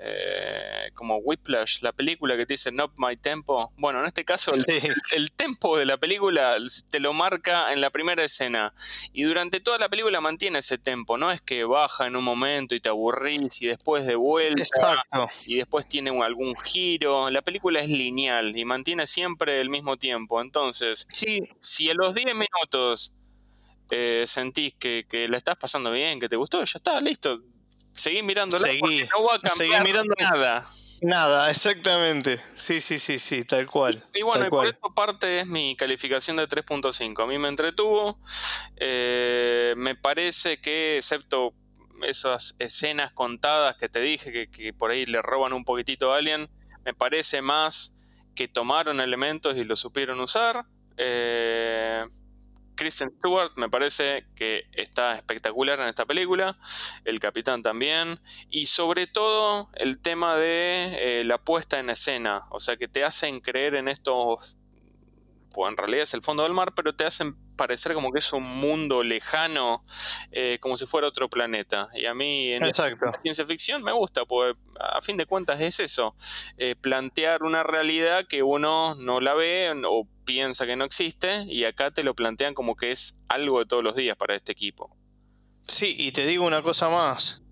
eh, 0.00 0.92
como 0.94 1.16
Whiplash, 1.16 1.82
la 1.82 1.92
película 1.92 2.36
que 2.36 2.46
te 2.46 2.54
dice 2.54 2.70
Not 2.70 2.92
My 2.98 3.16
Tempo. 3.16 3.72
Bueno, 3.76 4.00
en 4.00 4.06
este 4.06 4.24
caso 4.24 4.52
el, 4.54 5.32
tempo 5.32 5.76
de 5.76 5.86
la 5.86 5.96
película 5.96 6.56
te 6.90 7.00
lo 7.00 7.12
marca 7.12 7.72
en 7.72 7.80
la 7.80 7.90
primera 7.90 8.22
escena 8.22 8.72
y 9.12 9.24
durante 9.24 9.58
toda 9.58 9.78
la 9.78 9.88
película 9.88 10.20
mantiene 10.20 10.60
ese 10.60 10.78
tempo, 10.78 11.18
no 11.18 11.32
es 11.32 11.40
que 11.40 11.64
baja 11.64 12.06
en 12.06 12.14
un 12.14 12.22
momento 12.22 12.76
y 12.76 12.80
te 12.80 12.88
aburrís 12.88 13.60
y 13.60 13.66
después 13.66 14.06
de 14.06 14.14
vuelta 14.14 15.04
y 15.46 15.56
después 15.56 15.88
tiene 15.88 16.10
algún 16.22 16.54
giro. 16.56 17.28
La 17.30 17.42
película 17.42 17.80
es 17.80 17.88
lineal 17.88 18.56
y 18.56 18.64
mantiene 18.64 19.06
siempre 19.06 19.60
el 19.60 19.68
mismo 19.68 19.96
tiempo. 19.96 20.40
Entonces, 20.40 21.08
si 21.60 21.90
a 21.90 21.94
los 21.94 22.14
10 22.14 22.36
minutos 22.36 23.14
eh, 23.90 24.24
sentís 24.28 24.74
que, 24.74 25.06
que 25.08 25.26
la 25.26 25.38
estás 25.38 25.56
pasando 25.56 25.90
bien, 25.90 26.20
que 26.20 26.28
te 26.28 26.36
gustó, 26.36 26.62
ya 26.62 26.76
está, 26.76 27.00
listo 27.00 27.42
seguí 27.98 28.22
mirando 28.22 28.58
seguí, 28.58 29.06
no 29.10 29.24
va 29.24 29.34
a 29.34 29.40
cambiar 29.40 29.84
mirando 29.84 30.14
nada. 30.18 30.64
Nada, 31.00 31.50
exactamente. 31.50 32.40
Sí, 32.54 32.80
sí, 32.80 32.98
sí, 32.98 33.18
sí, 33.18 33.44
tal 33.44 33.66
cual. 33.66 34.04
Y 34.14 34.22
bueno, 34.22 34.48
por 34.50 34.66
eso 34.66 34.78
parte 34.94 35.40
es 35.40 35.46
mi 35.46 35.76
calificación 35.76 36.36
de 36.36 36.48
3.5. 36.48 37.22
A 37.22 37.26
mí 37.26 37.38
me 37.38 37.48
entretuvo. 37.48 38.18
Eh, 38.76 39.74
me 39.76 39.94
parece 39.94 40.60
que, 40.60 40.96
excepto 40.96 41.54
esas 42.02 42.56
escenas 42.58 43.12
contadas 43.12 43.76
que 43.76 43.88
te 43.88 44.00
dije, 44.00 44.48
que, 44.50 44.72
por 44.72 44.90
ahí 44.90 45.06
le 45.06 45.22
roban 45.22 45.52
un 45.52 45.64
poquitito 45.64 46.12
a 46.12 46.18
alguien, 46.18 46.48
me 46.84 46.94
parece 46.94 47.42
más 47.42 47.96
que 48.34 48.48
tomaron 48.48 49.00
elementos 49.00 49.56
y 49.56 49.64
los 49.64 49.80
supieron 49.80 50.20
usar. 50.20 50.64
Eh, 50.96 52.04
Kristen 52.78 53.10
Stewart 53.18 53.50
me 53.56 53.68
parece 53.68 54.24
que 54.36 54.66
está 54.72 55.16
espectacular 55.16 55.80
en 55.80 55.88
esta 55.88 56.06
película, 56.06 56.56
el 57.04 57.18
capitán 57.18 57.60
también, 57.60 58.20
y 58.50 58.66
sobre 58.66 59.08
todo 59.08 59.68
el 59.74 59.98
tema 59.98 60.36
de 60.36 61.20
eh, 61.20 61.24
la 61.24 61.38
puesta 61.38 61.80
en 61.80 61.90
escena, 61.90 62.44
o 62.50 62.60
sea 62.60 62.76
que 62.76 62.86
te 62.86 63.04
hacen 63.04 63.40
creer 63.40 63.74
en 63.74 63.88
estos, 63.88 64.58
pues 65.52 65.70
en 65.70 65.76
realidad 65.76 66.04
es 66.04 66.14
el 66.14 66.22
fondo 66.22 66.44
del 66.44 66.52
mar, 66.52 66.72
pero 66.74 66.92
te 66.92 67.04
hacen 67.04 67.36
parecer 67.56 67.92
como 67.94 68.12
que 68.12 68.20
es 68.20 68.32
un 68.32 68.44
mundo 68.44 69.02
lejano, 69.02 69.84
eh, 70.30 70.58
como 70.60 70.76
si 70.76 70.86
fuera 70.86 71.08
otro 71.08 71.28
planeta. 71.28 71.88
Y 71.92 72.06
a 72.06 72.14
mí 72.14 72.52
en 72.52 72.60
la 72.60 73.18
ciencia 73.18 73.44
ficción 73.44 73.82
me 73.82 73.90
gusta, 73.90 74.24
porque 74.24 74.56
a 74.78 75.00
fin 75.00 75.16
de 75.16 75.26
cuentas 75.26 75.60
es 75.60 75.80
eso, 75.80 76.14
eh, 76.56 76.76
plantear 76.80 77.42
una 77.42 77.64
realidad 77.64 78.26
que 78.28 78.44
uno 78.44 78.94
no 78.94 79.20
la 79.20 79.34
ve 79.34 79.72
o 79.84 80.06
piensa 80.28 80.66
que 80.66 80.76
no 80.76 80.84
existe 80.84 81.44
y 81.48 81.64
acá 81.64 81.90
te 81.90 82.02
lo 82.02 82.14
plantean 82.14 82.52
como 82.52 82.76
que 82.76 82.90
es 82.90 83.24
algo 83.30 83.60
de 83.60 83.64
todos 83.64 83.82
los 83.82 83.96
días 83.96 84.14
para 84.14 84.34
este 84.34 84.52
equipo. 84.52 84.94
Sí, 85.66 85.96
y 85.98 86.12
te 86.12 86.26
digo 86.26 86.44
una 86.44 86.60
cosa 86.60 86.90
más. 86.90 87.42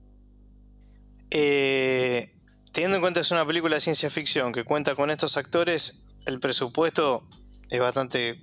Eh, 1.31 2.35
teniendo 2.73 2.97
en 2.97 3.01
cuenta 3.01 3.21
que 3.21 3.23
es 3.23 3.31
una 3.31 3.47
película 3.47 3.77
de 3.77 3.81
ciencia 3.81 4.11
ficción 4.11 4.53
que 4.53 4.65
cuenta 4.65 4.95
con 4.95 5.11
estos 5.11 5.39
actores, 5.39 6.03
el 6.27 6.39
presupuesto 6.39 7.27
es 7.71 7.81
bastante 7.81 8.39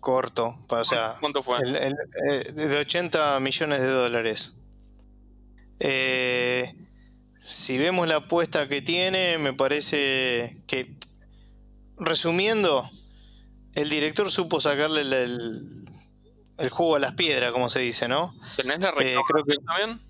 corto. 0.00 0.58
O 0.68 0.84
sea, 0.84 1.14
¿Cuánto 1.20 1.44
fue? 1.44 1.58
Eh, 1.64 2.52
de 2.52 2.78
80 2.78 3.38
millones 3.38 3.80
de 3.80 3.90
dólares. 3.90 4.56
Eh, 5.78 6.74
si 7.38 7.78
vemos 7.78 8.08
la 8.08 8.16
apuesta 8.16 8.66
que 8.66 8.82
tiene, 8.82 9.38
me 9.38 9.52
parece 9.52 10.56
que, 10.66 10.96
resumiendo, 11.96 12.90
el 13.74 13.88
director 13.88 14.30
supo 14.30 14.60
sacarle 14.60 15.02
el, 15.02 15.86
el, 16.58 16.70
jugo 16.70 16.96
a 16.96 16.98
las 16.98 17.14
piedras, 17.14 17.52
como 17.52 17.68
se 17.68 17.80
dice, 17.80 18.08
¿no? 18.08 18.34
¿Tenés 18.56 18.80
la 18.80 18.90
eh, 18.90 19.16
recaudación 19.16 19.64
también? 19.64 20.00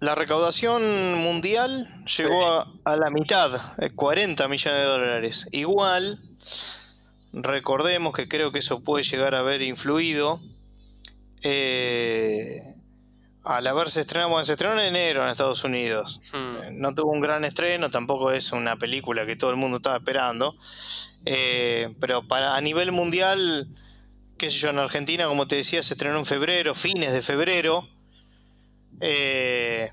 La 0.00 0.14
recaudación 0.14 1.14
mundial 1.18 1.86
llegó 2.16 2.66
a, 2.84 2.96
la 2.96 3.10
mitad, 3.10 3.60
40 3.94 4.48
millones 4.48 4.80
de 4.80 4.86
dólares. 4.86 5.48
Igual, 5.52 6.18
recordemos 7.34 8.14
que 8.14 8.26
creo 8.26 8.50
que 8.50 8.60
eso 8.60 8.80
puede 8.80 9.04
llegar 9.04 9.34
a 9.34 9.40
haber 9.40 9.60
influido. 9.60 10.40
Eh, 11.42 12.62
al 13.44 13.66
haberse 13.66 14.00
estrenado, 14.00 14.30
bueno, 14.30 14.44
se 14.44 14.52
estrenó 14.52 14.74
en 14.74 14.86
enero 14.88 15.22
en 15.22 15.30
Estados 15.30 15.64
Unidos. 15.64 16.20
Hmm. 16.32 16.62
Eh, 16.62 16.68
no 16.72 16.94
tuvo 16.94 17.12
un 17.12 17.20
gran 17.20 17.44
estreno, 17.44 17.90
tampoco 17.90 18.30
es 18.32 18.52
una 18.52 18.76
película 18.76 19.26
que 19.26 19.36
todo 19.36 19.50
el 19.50 19.56
mundo 19.56 19.78
estaba 19.78 19.96
esperando. 19.96 20.54
Eh, 21.24 21.94
pero 22.00 22.26
para 22.26 22.56
a 22.56 22.60
nivel 22.60 22.92
mundial, 22.92 23.68
qué 24.38 24.50
sé 24.50 24.58
yo, 24.58 24.70
en 24.70 24.78
Argentina, 24.78 25.26
como 25.26 25.46
te 25.46 25.56
decía, 25.56 25.82
se 25.82 25.94
estrenó 25.94 26.18
en 26.18 26.26
febrero, 26.26 26.74
fines 26.74 27.12
de 27.12 27.22
febrero. 27.22 27.88
Eh, 29.00 29.92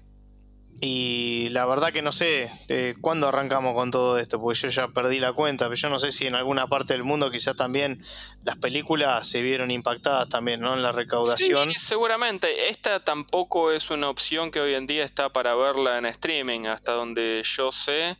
y 0.79 1.49
la 1.49 1.65
verdad 1.65 1.89
que 1.89 2.01
no 2.01 2.11
sé 2.11 2.51
eh, 2.69 2.95
cuándo 3.01 3.27
arrancamos 3.27 3.73
con 3.73 3.89
todo 3.89 4.19
esto, 4.19 4.39
porque 4.39 4.59
yo 4.59 4.69
ya 4.69 4.87
perdí 4.89 5.19
la 5.19 5.33
cuenta, 5.33 5.65
pero 5.65 5.75
yo 5.75 5.89
no 5.89 5.97
sé 5.97 6.11
si 6.11 6.27
en 6.27 6.35
alguna 6.35 6.67
parte 6.67 6.93
del 6.93 7.03
mundo 7.03 7.31
quizá 7.31 7.55
también 7.55 7.99
las 8.43 8.57
películas 8.57 9.27
se 9.27 9.41
vieron 9.41 9.71
impactadas 9.71 10.29
también, 10.29 10.61
¿no? 10.61 10.75
En 10.75 10.83
la 10.83 10.91
recaudación. 10.91 11.71
Sí, 11.71 11.79
seguramente. 11.79 12.69
Esta 12.69 13.03
tampoco 13.03 13.71
es 13.71 13.89
una 13.89 14.09
opción 14.09 14.51
que 14.51 14.59
hoy 14.59 14.75
en 14.75 14.85
día 14.85 15.03
está 15.03 15.29
para 15.29 15.55
verla 15.55 15.97
en 15.97 16.05
streaming, 16.05 16.67
hasta 16.67 16.91
donde 16.91 17.41
yo 17.43 17.71
sé. 17.71 18.17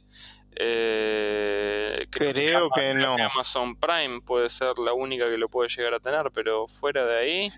Eh, 0.60 2.08
creo, 2.10 2.70
que, 2.72 2.95
no. 2.95 3.14
Amazon 3.14 3.76
Prime 3.76 4.22
puede 4.22 4.49
ser 4.49 4.80
la 4.80 4.93
única 4.93 5.30
que 5.30 5.38
lo 5.38 5.49
puede 5.49 5.70
llegar 5.70 5.93
a 5.93 5.99
tener, 5.99 6.32
pero 6.34 6.68
fuera 6.68 7.05
de 7.05 7.20
ahí. 7.20 7.53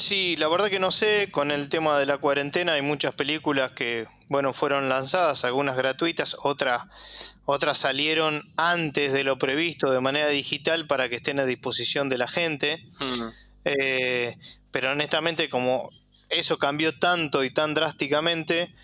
Sí, 0.00 0.34
la 0.38 0.48
verdad 0.48 0.70
que 0.70 0.78
no 0.78 0.90
sé, 0.92 1.28
con 1.30 1.50
el 1.50 1.68
tema 1.68 1.98
de 1.98 2.06
la 2.06 2.16
cuarentena 2.16 2.72
hay 2.72 2.80
muchas 2.80 3.14
películas 3.14 3.72
que, 3.72 4.06
bueno, 4.30 4.54
fueron 4.54 4.88
lanzadas, 4.88 5.44
algunas 5.44 5.76
gratuitas, 5.76 6.38
otras, 6.42 7.36
otras 7.44 7.76
salieron 7.76 8.50
antes 8.56 9.12
de 9.12 9.24
lo 9.24 9.36
previsto 9.36 9.90
de 9.90 10.00
manera 10.00 10.28
digital 10.28 10.86
para 10.86 11.10
que 11.10 11.16
estén 11.16 11.38
a 11.38 11.44
disposición 11.44 12.08
de 12.08 12.16
la 12.16 12.28
gente. 12.28 12.82
Hmm. 12.98 13.28
Eh, 13.66 14.38
pero 14.70 14.92
honestamente, 14.92 15.50
como 15.50 15.90
eso 16.30 16.58
cambió 16.58 16.98
tanto 16.98 17.44
y 17.44 17.50
tan 17.50 17.74
drásticamente, 17.74 18.74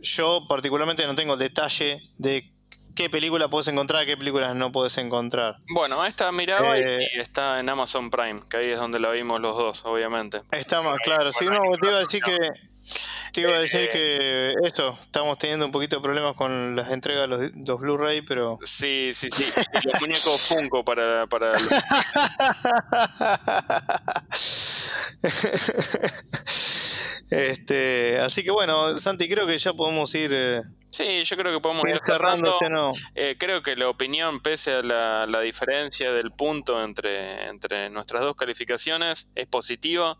yo 0.00 0.44
particularmente 0.46 1.06
no 1.06 1.14
tengo 1.14 1.38
detalle 1.38 2.10
de 2.18 2.51
qué 2.94 3.10
película 3.10 3.48
puedes 3.48 3.68
encontrar, 3.68 4.06
qué 4.06 4.16
películas 4.16 4.54
no 4.54 4.72
puedes 4.72 4.96
encontrar. 4.98 5.56
Bueno, 5.68 6.04
esta 6.04 6.30
miraba 6.32 6.78
y 6.78 6.82
eh, 6.82 7.08
está 7.14 7.60
en 7.60 7.68
Amazon 7.68 8.10
Prime, 8.10 8.42
que 8.48 8.56
ahí 8.58 8.70
es 8.70 8.78
donde 8.78 8.98
la 9.00 9.10
vimos 9.10 9.40
los 9.40 9.56
dos, 9.56 9.84
obviamente. 9.84 10.42
Está 10.50 10.82
más 10.82 10.98
claro. 10.98 11.32
Sí, 11.32 11.46
no, 11.46 11.58
te 11.80 11.86
iba 11.86 11.96
a 11.96 12.00
decir 12.00 12.22
que 12.22 12.36
te 13.32 13.40
iba 13.40 13.54
a 13.54 13.60
decir 13.60 13.88
que 13.90 14.54
esto, 14.62 14.96
estamos 15.00 15.38
teniendo 15.38 15.64
un 15.64 15.72
poquito 15.72 15.96
de 15.96 16.02
problemas 16.02 16.36
con 16.36 16.76
las 16.76 16.90
entregas 16.90 17.22
de 17.22 17.28
los, 17.28 17.50
los 17.66 17.80
Blu-ray, 17.80 18.20
pero. 18.22 18.58
Sí, 18.62 19.12
sí, 19.14 19.28
sí. 19.30 19.50
los 19.84 20.00
muñecos 20.00 20.40
Funko 20.48 20.84
para. 20.84 21.26
para 21.26 21.54
Este, 27.30 28.20
así 28.20 28.44
que 28.44 28.50
bueno, 28.50 28.94
Santi, 28.98 29.26
creo 29.26 29.46
que 29.46 29.56
ya 29.56 29.72
podemos 29.72 30.14
ir. 30.14 30.32
Eh, 30.34 30.60
sí, 30.92 31.24
yo 31.24 31.36
creo 31.36 31.52
que 31.52 31.60
podemos 31.60 31.84
ir 31.88 32.00
cerrando. 32.04 32.58
no. 32.70 32.92
Eh, 33.14 33.36
creo 33.38 33.62
que 33.62 33.74
la 33.76 33.88
opinión, 33.88 34.40
pese 34.40 34.74
a 34.74 34.82
la, 34.82 35.40
diferencia 35.40 36.12
del 36.12 36.30
punto 36.32 36.82
entre, 36.82 37.48
entre 37.48 37.90
nuestras 37.90 38.22
dos 38.22 38.36
calificaciones, 38.36 39.30
es 39.34 39.46
positiva. 39.46 40.18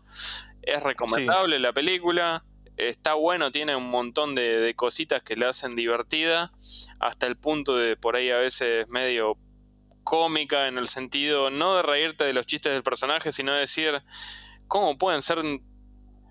Es 0.61 0.83
recomendable 0.83 1.59
la 1.59 1.71
película. 1.71 2.43
Está 2.75 3.13
bueno, 3.13 3.51
tiene 3.51 3.75
un 3.75 3.89
montón 3.89 4.33
de, 4.35 4.59
de 4.59 4.75
cositas 4.75 5.21
que 5.21 5.35
la 5.35 5.49
hacen 5.49 5.75
divertida. 5.75 6.51
Hasta 6.99 7.27
el 7.27 7.37
punto 7.37 7.77
de 7.77 7.95
por 7.95 8.15
ahí 8.15 8.31
a 8.31 8.37
veces 8.39 8.87
medio 8.89 9.37
cómica 10.03 10.67
en 10.67 10.77
el 10.77 10.87
sentido 10.87 11.49
no 11.49 11.75
de 11.75 11.81
reírte 11.81 12.25
de 12.25 12.33
los 12.33 12.45
chistes 12.45 12.73
del 12.73 12.83
personaje, 12.83 13.31
sino 13.31 13.53
de 13.53 13.61
decir 13.61 14.03
cómo 14.67 14.97
pueden 14.97 15.21
ser 15.21 15.39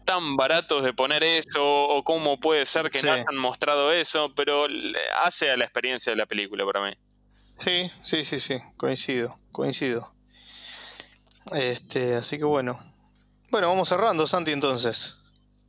tan 0.05 0.37
baratos 0.37 0.83
de 0.83 0.93
poner 0.93 1.25
eso 1.25 1.65
o 1.65 2.05
cómo 2.05 2.39
puede 2.39 2.67
ser 2.67 2.91
que 2.91 3.03
no 3.03 3.13
hayan 3.13 3.37
mostrado 3.37 3.93
eso, 3.93 4.33
pero 4.35 4.67
hace 5.25 5.51
a 5.51 5.57
la 5.57 5.65
experiencia 5.65 6.13
de 6.13 6.17
la 6.17 6.27
película 6.27 6.65
para 6.65 6.85
mí. 6.85 6.97
Sí, 7.49 7.91
sí, 8.03 8.25
sí, 8.25 8.39
sí, 8.39 8.57
coincido, 8.77 9.39
coincido. 9.53 10.13
Este, 11.55 12.15
así 12.15 12.39
que 12.39 12.45
bueno. 12.45 12.79
Bueno, 13.51 13.69
vamos 13.69 13.89
cerrando, 13.89 14.27
Santi, 14.27 14.53
entonces. 14.53 15.19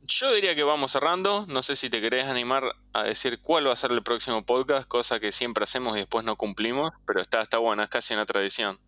Yo 0.06 0.32
diría 0.32 0.54
que 0.54 0.62
vamos 0.64 0.92
cerrando. 0.92 1.46
No 1.48 1.62
sé 1.62 1.76
si 1.76 1.90
te 1.90 2.00
querés 2.00 2.26
animar 2.26 2.64
a 2.92 3.02
decir 3.04 3.40
cuál 3.40 3.66
va 3.66 3.72
a 3.72 3.76
ser 3.76 3.92
el 3.92 4.02
próximo 4.02 4.44
podcast, 4.44 4.86
cosa 4.88 5.20
que 5.20 5.32
siempre 5.32 5.64
hacemos 5.64 5.96
y 5.96 6.00
después 6.00 6.24
no 6.24 6.36
cumplimos, 6.36 6.92
pero 7.06 7.20
está, 7.20 7.40
está 7.42 7.58
buena, 7.58 7.84
es 7.84 7.90
casi 7.90 8.14
una 8.14 8.26
tradición. 8.26 8.78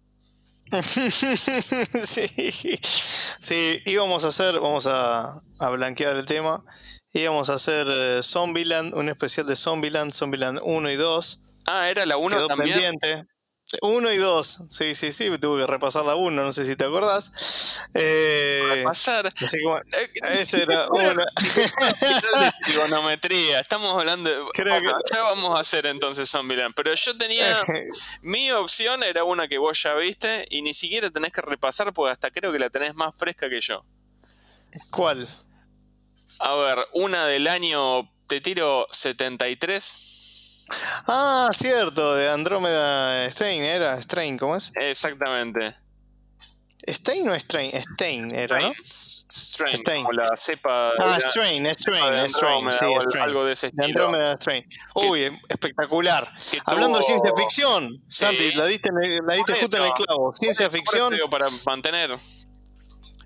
sí, 2.03 2.79
sí, 3.39 3.83
íbamos 3.85 4.25
a 4.25 4.29
hacer, 4.29 4.59
vamos 4.59 4.87
a, 4.87 5.41
blanquear 5.59 6.17
el 6.17 6.27
tema, 6.27 6.65
íbamos 7.13 7.51
a 7.51 7.55
hacer 7.55 7.87
eh, 7.89 8.21
Zombieland, 8.23 8.95
un 8.95 9.09
especial 9.09 9.47
de 9.47 9.57
Zombieland, 9.57 10.13
Zombieland 10.13 10.61
1 10.63 10.91
y 10.91 10.97
2. 10.97 11.43
Ah, 11.67 11.89
era 11.89 12.05
la 12.07 12.17
1 12.17 12.49
también. 12.49 12.79
Pendiente. 12.79 13.25
Uno 13.83 14.13
y 14.13 14.17
dos. 14.17 14.61
Sí, 14.71 14.95
sí, 14.95 15.11
sí. 15.11 15.29
Tuve 15.41 15.63
que 15.63 15.67
repasar 15.67 16.05
la 16.05 16.15
uno, 16.15 16.43
no 16.45 16.53
sé 16.53 16.65
si 16.65 16.77
te 16.77 16.85
acordás. 16.85 17.81
Eh, 17.95 18.63
Repasar. 18.77 19.33
así 19.45 19.61
como- 19.63 19.79
Eh, 19.79 20.11
ese 20.39 20.63
era 20.63 20.87
de 20.93 22.53
trigonometría. 22.65 23.61
Estamos 23.61 23.93
hablando 23.99 24.31
de. 24.31 24.45
Creo 24.55 24.73
Bueno, 24.75 24.97
ya 25.13 25.23
vamos 25.23 25.57
a 25.59 25.61
hacer 25.61 25.87
entonces 25.87 26.31
Zombieland. 26.31 26.75
Pero 26.75 26.95
yo 26.95 27.19
tenía. 27.19 27.59
Mi 28.23 28.53
opción 28.53 29.03
era 29.03 29.25
una 29.25 29.49
que 29.49 29.59
vos 29.59 29.83
ya 29.83 29.95
viste 29.95 30.47
y 30.49 30.63
ni 30.63 30.73
siquiera 30.73 31.11
tenés 31.11 31.33
que 31.33 31.43
repasar 31.43 31.93
porque 31.93 32.13
hasta 32.13 32.31
creo 32.31 32.53
que 32.53 32.59
la 32.61 32.71
tenés 32.71 32.95
más 32.95 33.17
fresca 33.17 33.49
que 33.51 33.61
yo. 33.61 33.85
¿Cuál? 34.91 35.27
A 36.39 36.55
ver, 36.55 36.79
una 36.95 37.27
del 37.27 37.49
año. 37.49 38.11
Te 38.29 38.41
tiro 38.41 38.87
73. 38.91 40.13
Ah, 41.07 41.49
cierto, 41.53 42.15
de 42.15 42.29
Andrómeda 42.29 43.31
Stein, 43.31 43.63
era 43.63 43.97
Strain, 44.01 44.37
¿cómo 44.39 44.57
es? 44.57 44.73
Exactamente. 44.75 45.75
Stein 46.89 47.29
o 47.29 47.35
Strain? 47.39 47.73
Stein 47.81 48.35
era, 48.35 48.61
¿no? 48.61 48.73
Strain, 48.85 49.77
Strain. 49.77 50.05
como 50.05 50.13
la 50.13 50.37
cepa. 50.37 50.91
Ah, 50.99 51.17
de- 51.17 51.21
Strain, 51.29 51.67
Strain, 51.75 52.13
de 52.23 52.29
Strain, 52.29 52.71
sí, 52.71 52.77
Strain. 53.01 53.23
algo 53.25 53.45
de 53.45 53.53
ese 53.55 53.69
De 53.73 53.83
estilo. 53.83 54.07
Andrómeda 54.07 54.35
Strain. 54.37 54.65
Uy, 54.95 55.41
espectacular. 55.49 56.31
que 56.51 56.59
Hablando 56.65 56.99
de 56.99 57.05
ciencia 57.05 57.33
ficción, 57.37 57.89
Sí. 58.07 58.25
Santi, 58.25 58.53
la 58.53 58.67
diste, 58.67 58.91
la 58.93 59.35
diste 59.35 59.55
justo 59.61 59.77
en 59.79 59.83
el 59.85 59.93
clavo. 59.93 60.33
Ciencia 60.35 60.69
ficción, 60.71 61.15
para 61.31 61.47
mantener. 61.67 62.15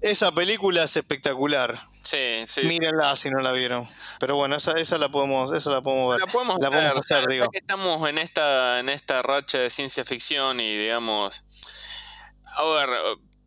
esa 0.02 0.32
película 0.32 0.84
es 0.84 0.96
espectacular. 0.96 1.78
Sí, 2.02 2.42
sí. 2.46 2.62
Mírenla 2.62 3.14
si 3.16 3.30
no 3.30 3.40
la 3.40 3.52
vieron. 3.52 3.86
Pero 4.18 4.36
bueno, 4.36 4.56
esa, 4.56 4.72
esa 4.72 4.98
la 4.98 5.08
podemos, 5.10 5.52
esa 5.52 5.70
la 5.70 5.80
podemos 5.82 6.10
ver. 6.10 6.20
La 6.20 6.26
podemos, 6.26 6.58
La 6.60 6.68
ver, 6.70 6.78
podemos 6.80 6.98
hacer, 6.98 7.26
digo. 7.28 7.50
que 7.50 7.58
estamos 7.58 8.08
en 8.08 8.18
esta, 8.18 8.80
en 8.80 8.88
esta 8.88 9.22
racha 9.22 9.58
de 9.58 9.70
ciencia 9.70 10.04
ficción 10.04 10.60
y 10.60 10.76
digamos. 10.76 11.44
A 12.46 12.64
ver, 12.64 12.88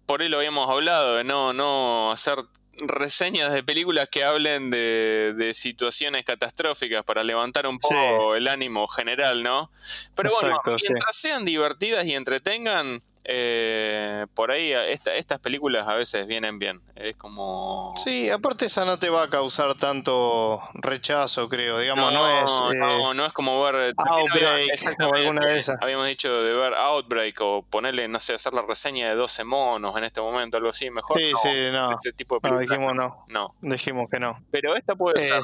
por 0.05 0.21
ahí 0.21 0.29
lo 0.29 0.37
habíamos 0.37 0.69
hablado, 0.69 1.15
de 1.15 1.23
no, 1.23 1.51
no 1.53 2.11
hacer 2.11 2.37
reseñas 2.77 3.53
de 3.53 3.63
películas 3.63 4.09
que 4.09 4.23
hablen 4.23 4.69
de, 4.71 5.33
de 5.37 5.53
situaciones 5.53 6.25
catastróficas 6.25 7.03
para 7.03 7.23
levantar 7.23 7.67
un 7.67 7.77
poco 7.79 8.35
el 8.35 8.47
ánimo 8.47 8.87
general, 8.87 9.43
¿no? 9.43 9.69
Pero 10.15 10.29
Exacto, 10.29 10.61
bueno, 10.63 10.79
sí. 10.79 10.87
mientras 10.89 11.15
sean 11.15 11.45
divertidas 11.45 12.05
y 12.05 12.15
entretengan, 12.15 13.01
eh, 13.25 14.25
por 14.33 14.51
ahí 14.51 14.71
esta- 14.73 15.15
estas 15.15 15.39
películas 15.39 15.87
a 15.87 15.95
veces 15.95 16.27
vienen 16.27 16.59
bien. 16.59 16.81
Es 16.95 17.15
como. 17.15 17.93
Sí, 17.95 18.29
aparte 18.29 18.65
esa 18.65 18.83
no 18.85 18.97
te 18.99 19.09
va 19.09 19.23
a 19.23 19.29
causar 19.29 19.75
tanto 19.75 20.61
rechazo, 20.73 21.47
creo. 21.49 21.79
Digamos, 21.79 22.11
no, 22.13 22.29
es... 22.29 22.51
eh, 22.51 22.77
no, 22.77 23.13
no 23.13 23.25
es 23.25 23.31
como 23.33 23.61
ver 23.63 23.93
Outbreak 23.97 24.45
habíamos- 24.45 24.95
o 25.11 25.15
alguna 25.15 25.45
de 25.47 25.57
esas. 25.57 25.77
Habíamos 25.81 26.07
dicho 26.07 26.41
de 26.43 26.53
ver 26.53 26.73
Outbreak 26.73 27.39
o 27.41 27.61
ponerle, 27.69 28.07
no 28.07 28.19
sé, 28.19 28.33
hacer 28.33 28.53
la 28.53 28.61
reseña 28.63 29.09
de 29.09 29.15
12 29.15 29.43
monos 29.45 29.95
en 29.97 30.03
este 30.03 30.19
momento, 30.21 30.57
algo 30.57 30.69
así, 30.69 30.89
mejor. 30.89 31.17
Sí, 31.17 31.31
no, 31.31 31.37
sí, 31.39 31.49
no. 31.71 31.91
Ese 31.91 32.11
tipo 32.13 32.35
de 32.35 32.49
No, 32.49 32.57
películas. 32.57 32.69
dijimos 32.79 32.95
no. 32.95 33.25
No. 33.29 33.55
Dijimos 33.61 34.09
que 34.11 34.19
no. 34.19 34.37
Pero 34.51 34.75
esta 34.75 34.95
puede 34.95 35.21
Eh, 35.23 35.27
estar. 35.37 35.43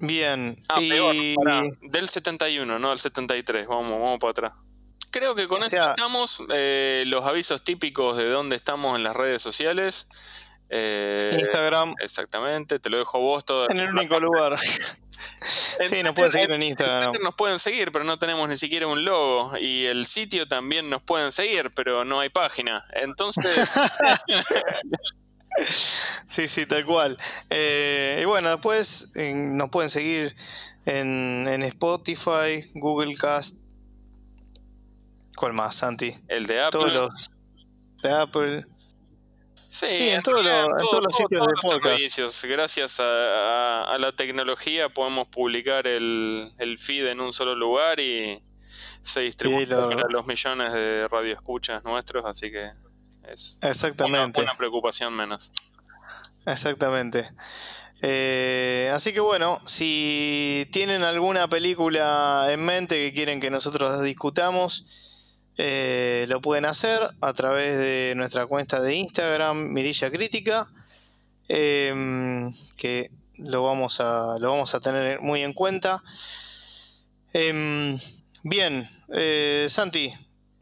Bien. 0.00 0.56
Ah, 0.68 0.80
y... 0.80 0.88
peor, 0.90 1.14
pará, 1.44 1.62
del 1.82 2.08
71, 2.08 2.78
no 2.78 2.88
del 2.90 2.98
73. 2.98 3.66
Vamos, 3.66 3.90
vamos 4.00 4.18
para 4.18 4.30
atrás. 4.30 4.52
Creo 5.10 5.34
que 5.34 5.48
con 5.48 5.62
O 5.62 5.64
esto 5.64 5.90
estamos. 5.90 6.42
eh, 6.52 7.04
los 7.06 7.24
avisos 7.26 7.62
típicos 7.62 8.16
de 8.16 8.28
dónde 8.30 8.56
estamos 8.56 8.96
en 8.96 9.02
las 9.02 9.16
redes 9.16 9.42
sociales. 9.42 10.08
Eh, 10.68 11.30
Instagram, 11.32 11.94
Exactamente, 12.00 12.78
te 12.78 12.90
lo 12.90 12.98
dejo 12.98 13.18
a 13.18 13.20
vos 13.20 13.44
todo. 13.44 13.68
en 13.70 13.80
el 13.80 13.88
único 13.90 14.20
lugar. 14.20 14.56
sí, 15.84 16.02
nos 16.04 16.14
pueden 16.14 16.30
seguir 16.30 16.52
en 16.52 16.62
Instagram. 16.62 17.12
Nos 17.22 17.34
pueden 17.34 17.58
seguir, 17.58 17.90
pero 17.90 18.04
no 18.04 18.18
tenemos 18.20 18.48
ni 18.48 18.56
siquiera 18.56 18.86
un 18.86 19.04
logo. 19.04 19.56
Y 19.58 19.86
el 19.86 20.06
sitio 20.06 20.46
también 20.46 20.88
nos 20.88 21.02
pueden 21.02 21.32
seguir, 21.32 21.72
pero 21.74 22.04
no 22.04 22.20
hay 22.20 22.28
página. 22.28 22.84
Entonces, 22.92 23.68
Sí, 26.26 26.46
sí, 26.46 26.64
tal 26.64 26.86
cual. 26.86 27.16
Eh, 27.50 28.20
y 28.22 28.24
bueno, 28.24 28.48
después 28.50 29.12
nos 29.34 29.68
pueden 29.70 29.90
seguir 29.90 30.34
en, 30.86 31.48
en 31.48 31.62
Spotify, 31.64 32.64
Google 32.74 33.14
Cast. 33.16 33.56
¿Cuál 35.36 35.52
más, 35.52 35.74
Santi? 35.74 36.14
el 36.28 36.46
de 36.46 36.60
Apple. 36.62 36.70
Todos 36.80 36.92
los 36.92 37.30
de 38.02 38.10
Apple. 38.10 38.66
Sí, 39.68 39.86
Sí, 39.92 40.08
en 40.10 40.22
todos 40.22 40.44
los- 40.44 40.52
en 40.52 40.66
todo- 40.66 40.76
todos 40.78 41.04
los 41.04 41.12
todo- 41.16 41.22
sitios 41.28 41.38
todos 41.42 41.48
de 41.48 41.54
podcast. 41.62 41.96
servicios. 41.98 42.44
Gracias 42.44 42.98
a, 43.00 43.04
a- 43.04 43.94
a 43.94 43.98
la 43.98 44.10
tecnología 44.12 44.88
podemos 44.88 45.28
publicar 45.28 45.86
el, 45.86 46.52
el 46.58 46.76
feed 46.78 47.06
en 47.06 47.20
un 47.20 47.32
solo 47.32 47.54
lugar 47.54 48.00
y 48.00 48.42
se 49.02 49.20
distribuye 49.20 49.66
lo- 49.66 49.88
para 49.88 50.06
los 50.10 50.26
millones 50.26 50.72
de 50.72 51.06
radioescuchas 51.08 51.84
nuestros, 51.84 52.24
así 52.26 52.50
que 52.50 52.70
es 53.28 53.60
una, 54.06 54.26
una 54.26 54.54
preocupación 54.58 55.14
menos. 55.14 55.52
Exactamente. 56.46 57.30
Eh, 58.02 58.90
así 58.92 59.12
que 59.12 59.20
bueno, 59.20 59.60
si 59.66 60.66
tienen 60.72 61.02
alguna 61.02 61.48
película 61.48 62.46
en 62.50 62.64
mente 62.64 62.96
que 62.96 63.12
quieren 63.12 63.40
que 63.40 63.50
nosotros 63.50 64.02
discutamos, 64.02 64.86
eh, 65.56 66.26
lo 66.28 66.40
pueden 66.40 66.64
hacer 66.64 67.00
a 67.20 67.32
través 67.32 67.76
de 67.78 68.14
nuestra 68.16 68.46
cuenta 68.46 68.80
de 68.80 68.94
Instagram, 68.94 69.72
Mirilla 69.72 70.10
Crítica, 70.10 70.70
em, 71.48 72.50
que 72.76 73.10
lo 73.38 73.64
vamos, 73.64 74.00
a, 74.00 74.38
lo 74.38 74.52
vamos 74.52 74.74
a 74.74 74.80
tener 74.80 75.20
muy 75.20 75.42
en 75.42 75.52
cuenta. 75.52 76.02
Em, 77.32 77.98
bien, 78.42 78.88
eh, 79.12 79.66
Santi, 79.68 80.12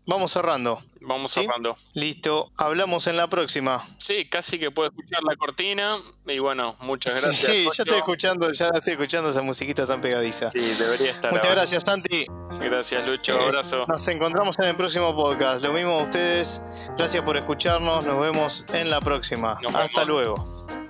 vamos 0.09 0.33
cerrando. 0.33 0.83
Vamos 1.01 1.33
¿Sí? 1.33 1.43
cerrando. 1.43 1.77
Listo, 1.95 2.51
hablamos 2.57 3.07
en 3.07 3.17
la 3.17 3.29
próxima. 3.29 3.87
Sí, 3.99 4.27
casi 4.29 4.59
que 4.59 4.71
puedo 4.73 4.89
escuchar 4.89 5.23
la 5.23 5.37
cortina. 5.37 5.99
Y 6.27 6.39
bueno, 6.41 6.75
muchas 6.81 7.23
gracias. 7.23 7.47
Sí, 7.47 7.65
ya 7.65 7.83
estoy 7.85 7.99
escuchando, 7.99 8.51
ya 8.51 8.69
estoy 8.75 8.95
escuchando 8.95 9.31
esa 9.31 9.43
musiquita 9.43 9.87
tan 9.87 10.01
pegadiza. 10.01 10.51
Sí, 10.51 10.59
debería 10.79 11.13
estar. 11.13 11.31
Muchas 11.31 11.47
ahora. 11.47 11.61
gracias, 11.61 11.85
Santi. 11.85 12.27
Gracias, 12.59 13.09
Lucho. 13.09 13.39
Eh, 13.39 13.45
Abrazo. 13.47 13.85
Nos 13.87 14.09
encontramos 14.09 14.59
en 14.59 14.67
el 14.67 14.77
próximo 14.77 15.15
podcast. 15.15 15.65
Lo 15.65 15.73
mismo 15.73 16.01
a 16.01 16.03
ustedes. 16.03 16.91
Gracias 16.99 17.23
por 17.23 17.37
escucharnos. 17.37 18.05
Nos 18.05 18.21
vemos 18.21 18.65
en 18.73 18.91
la 18.91 19.01
próxima. 19.01 19.59
Nos 19.63 19.75
Hasta 19.75 20.05
vemos. 20.05 20.09
luego. 20.09 20.88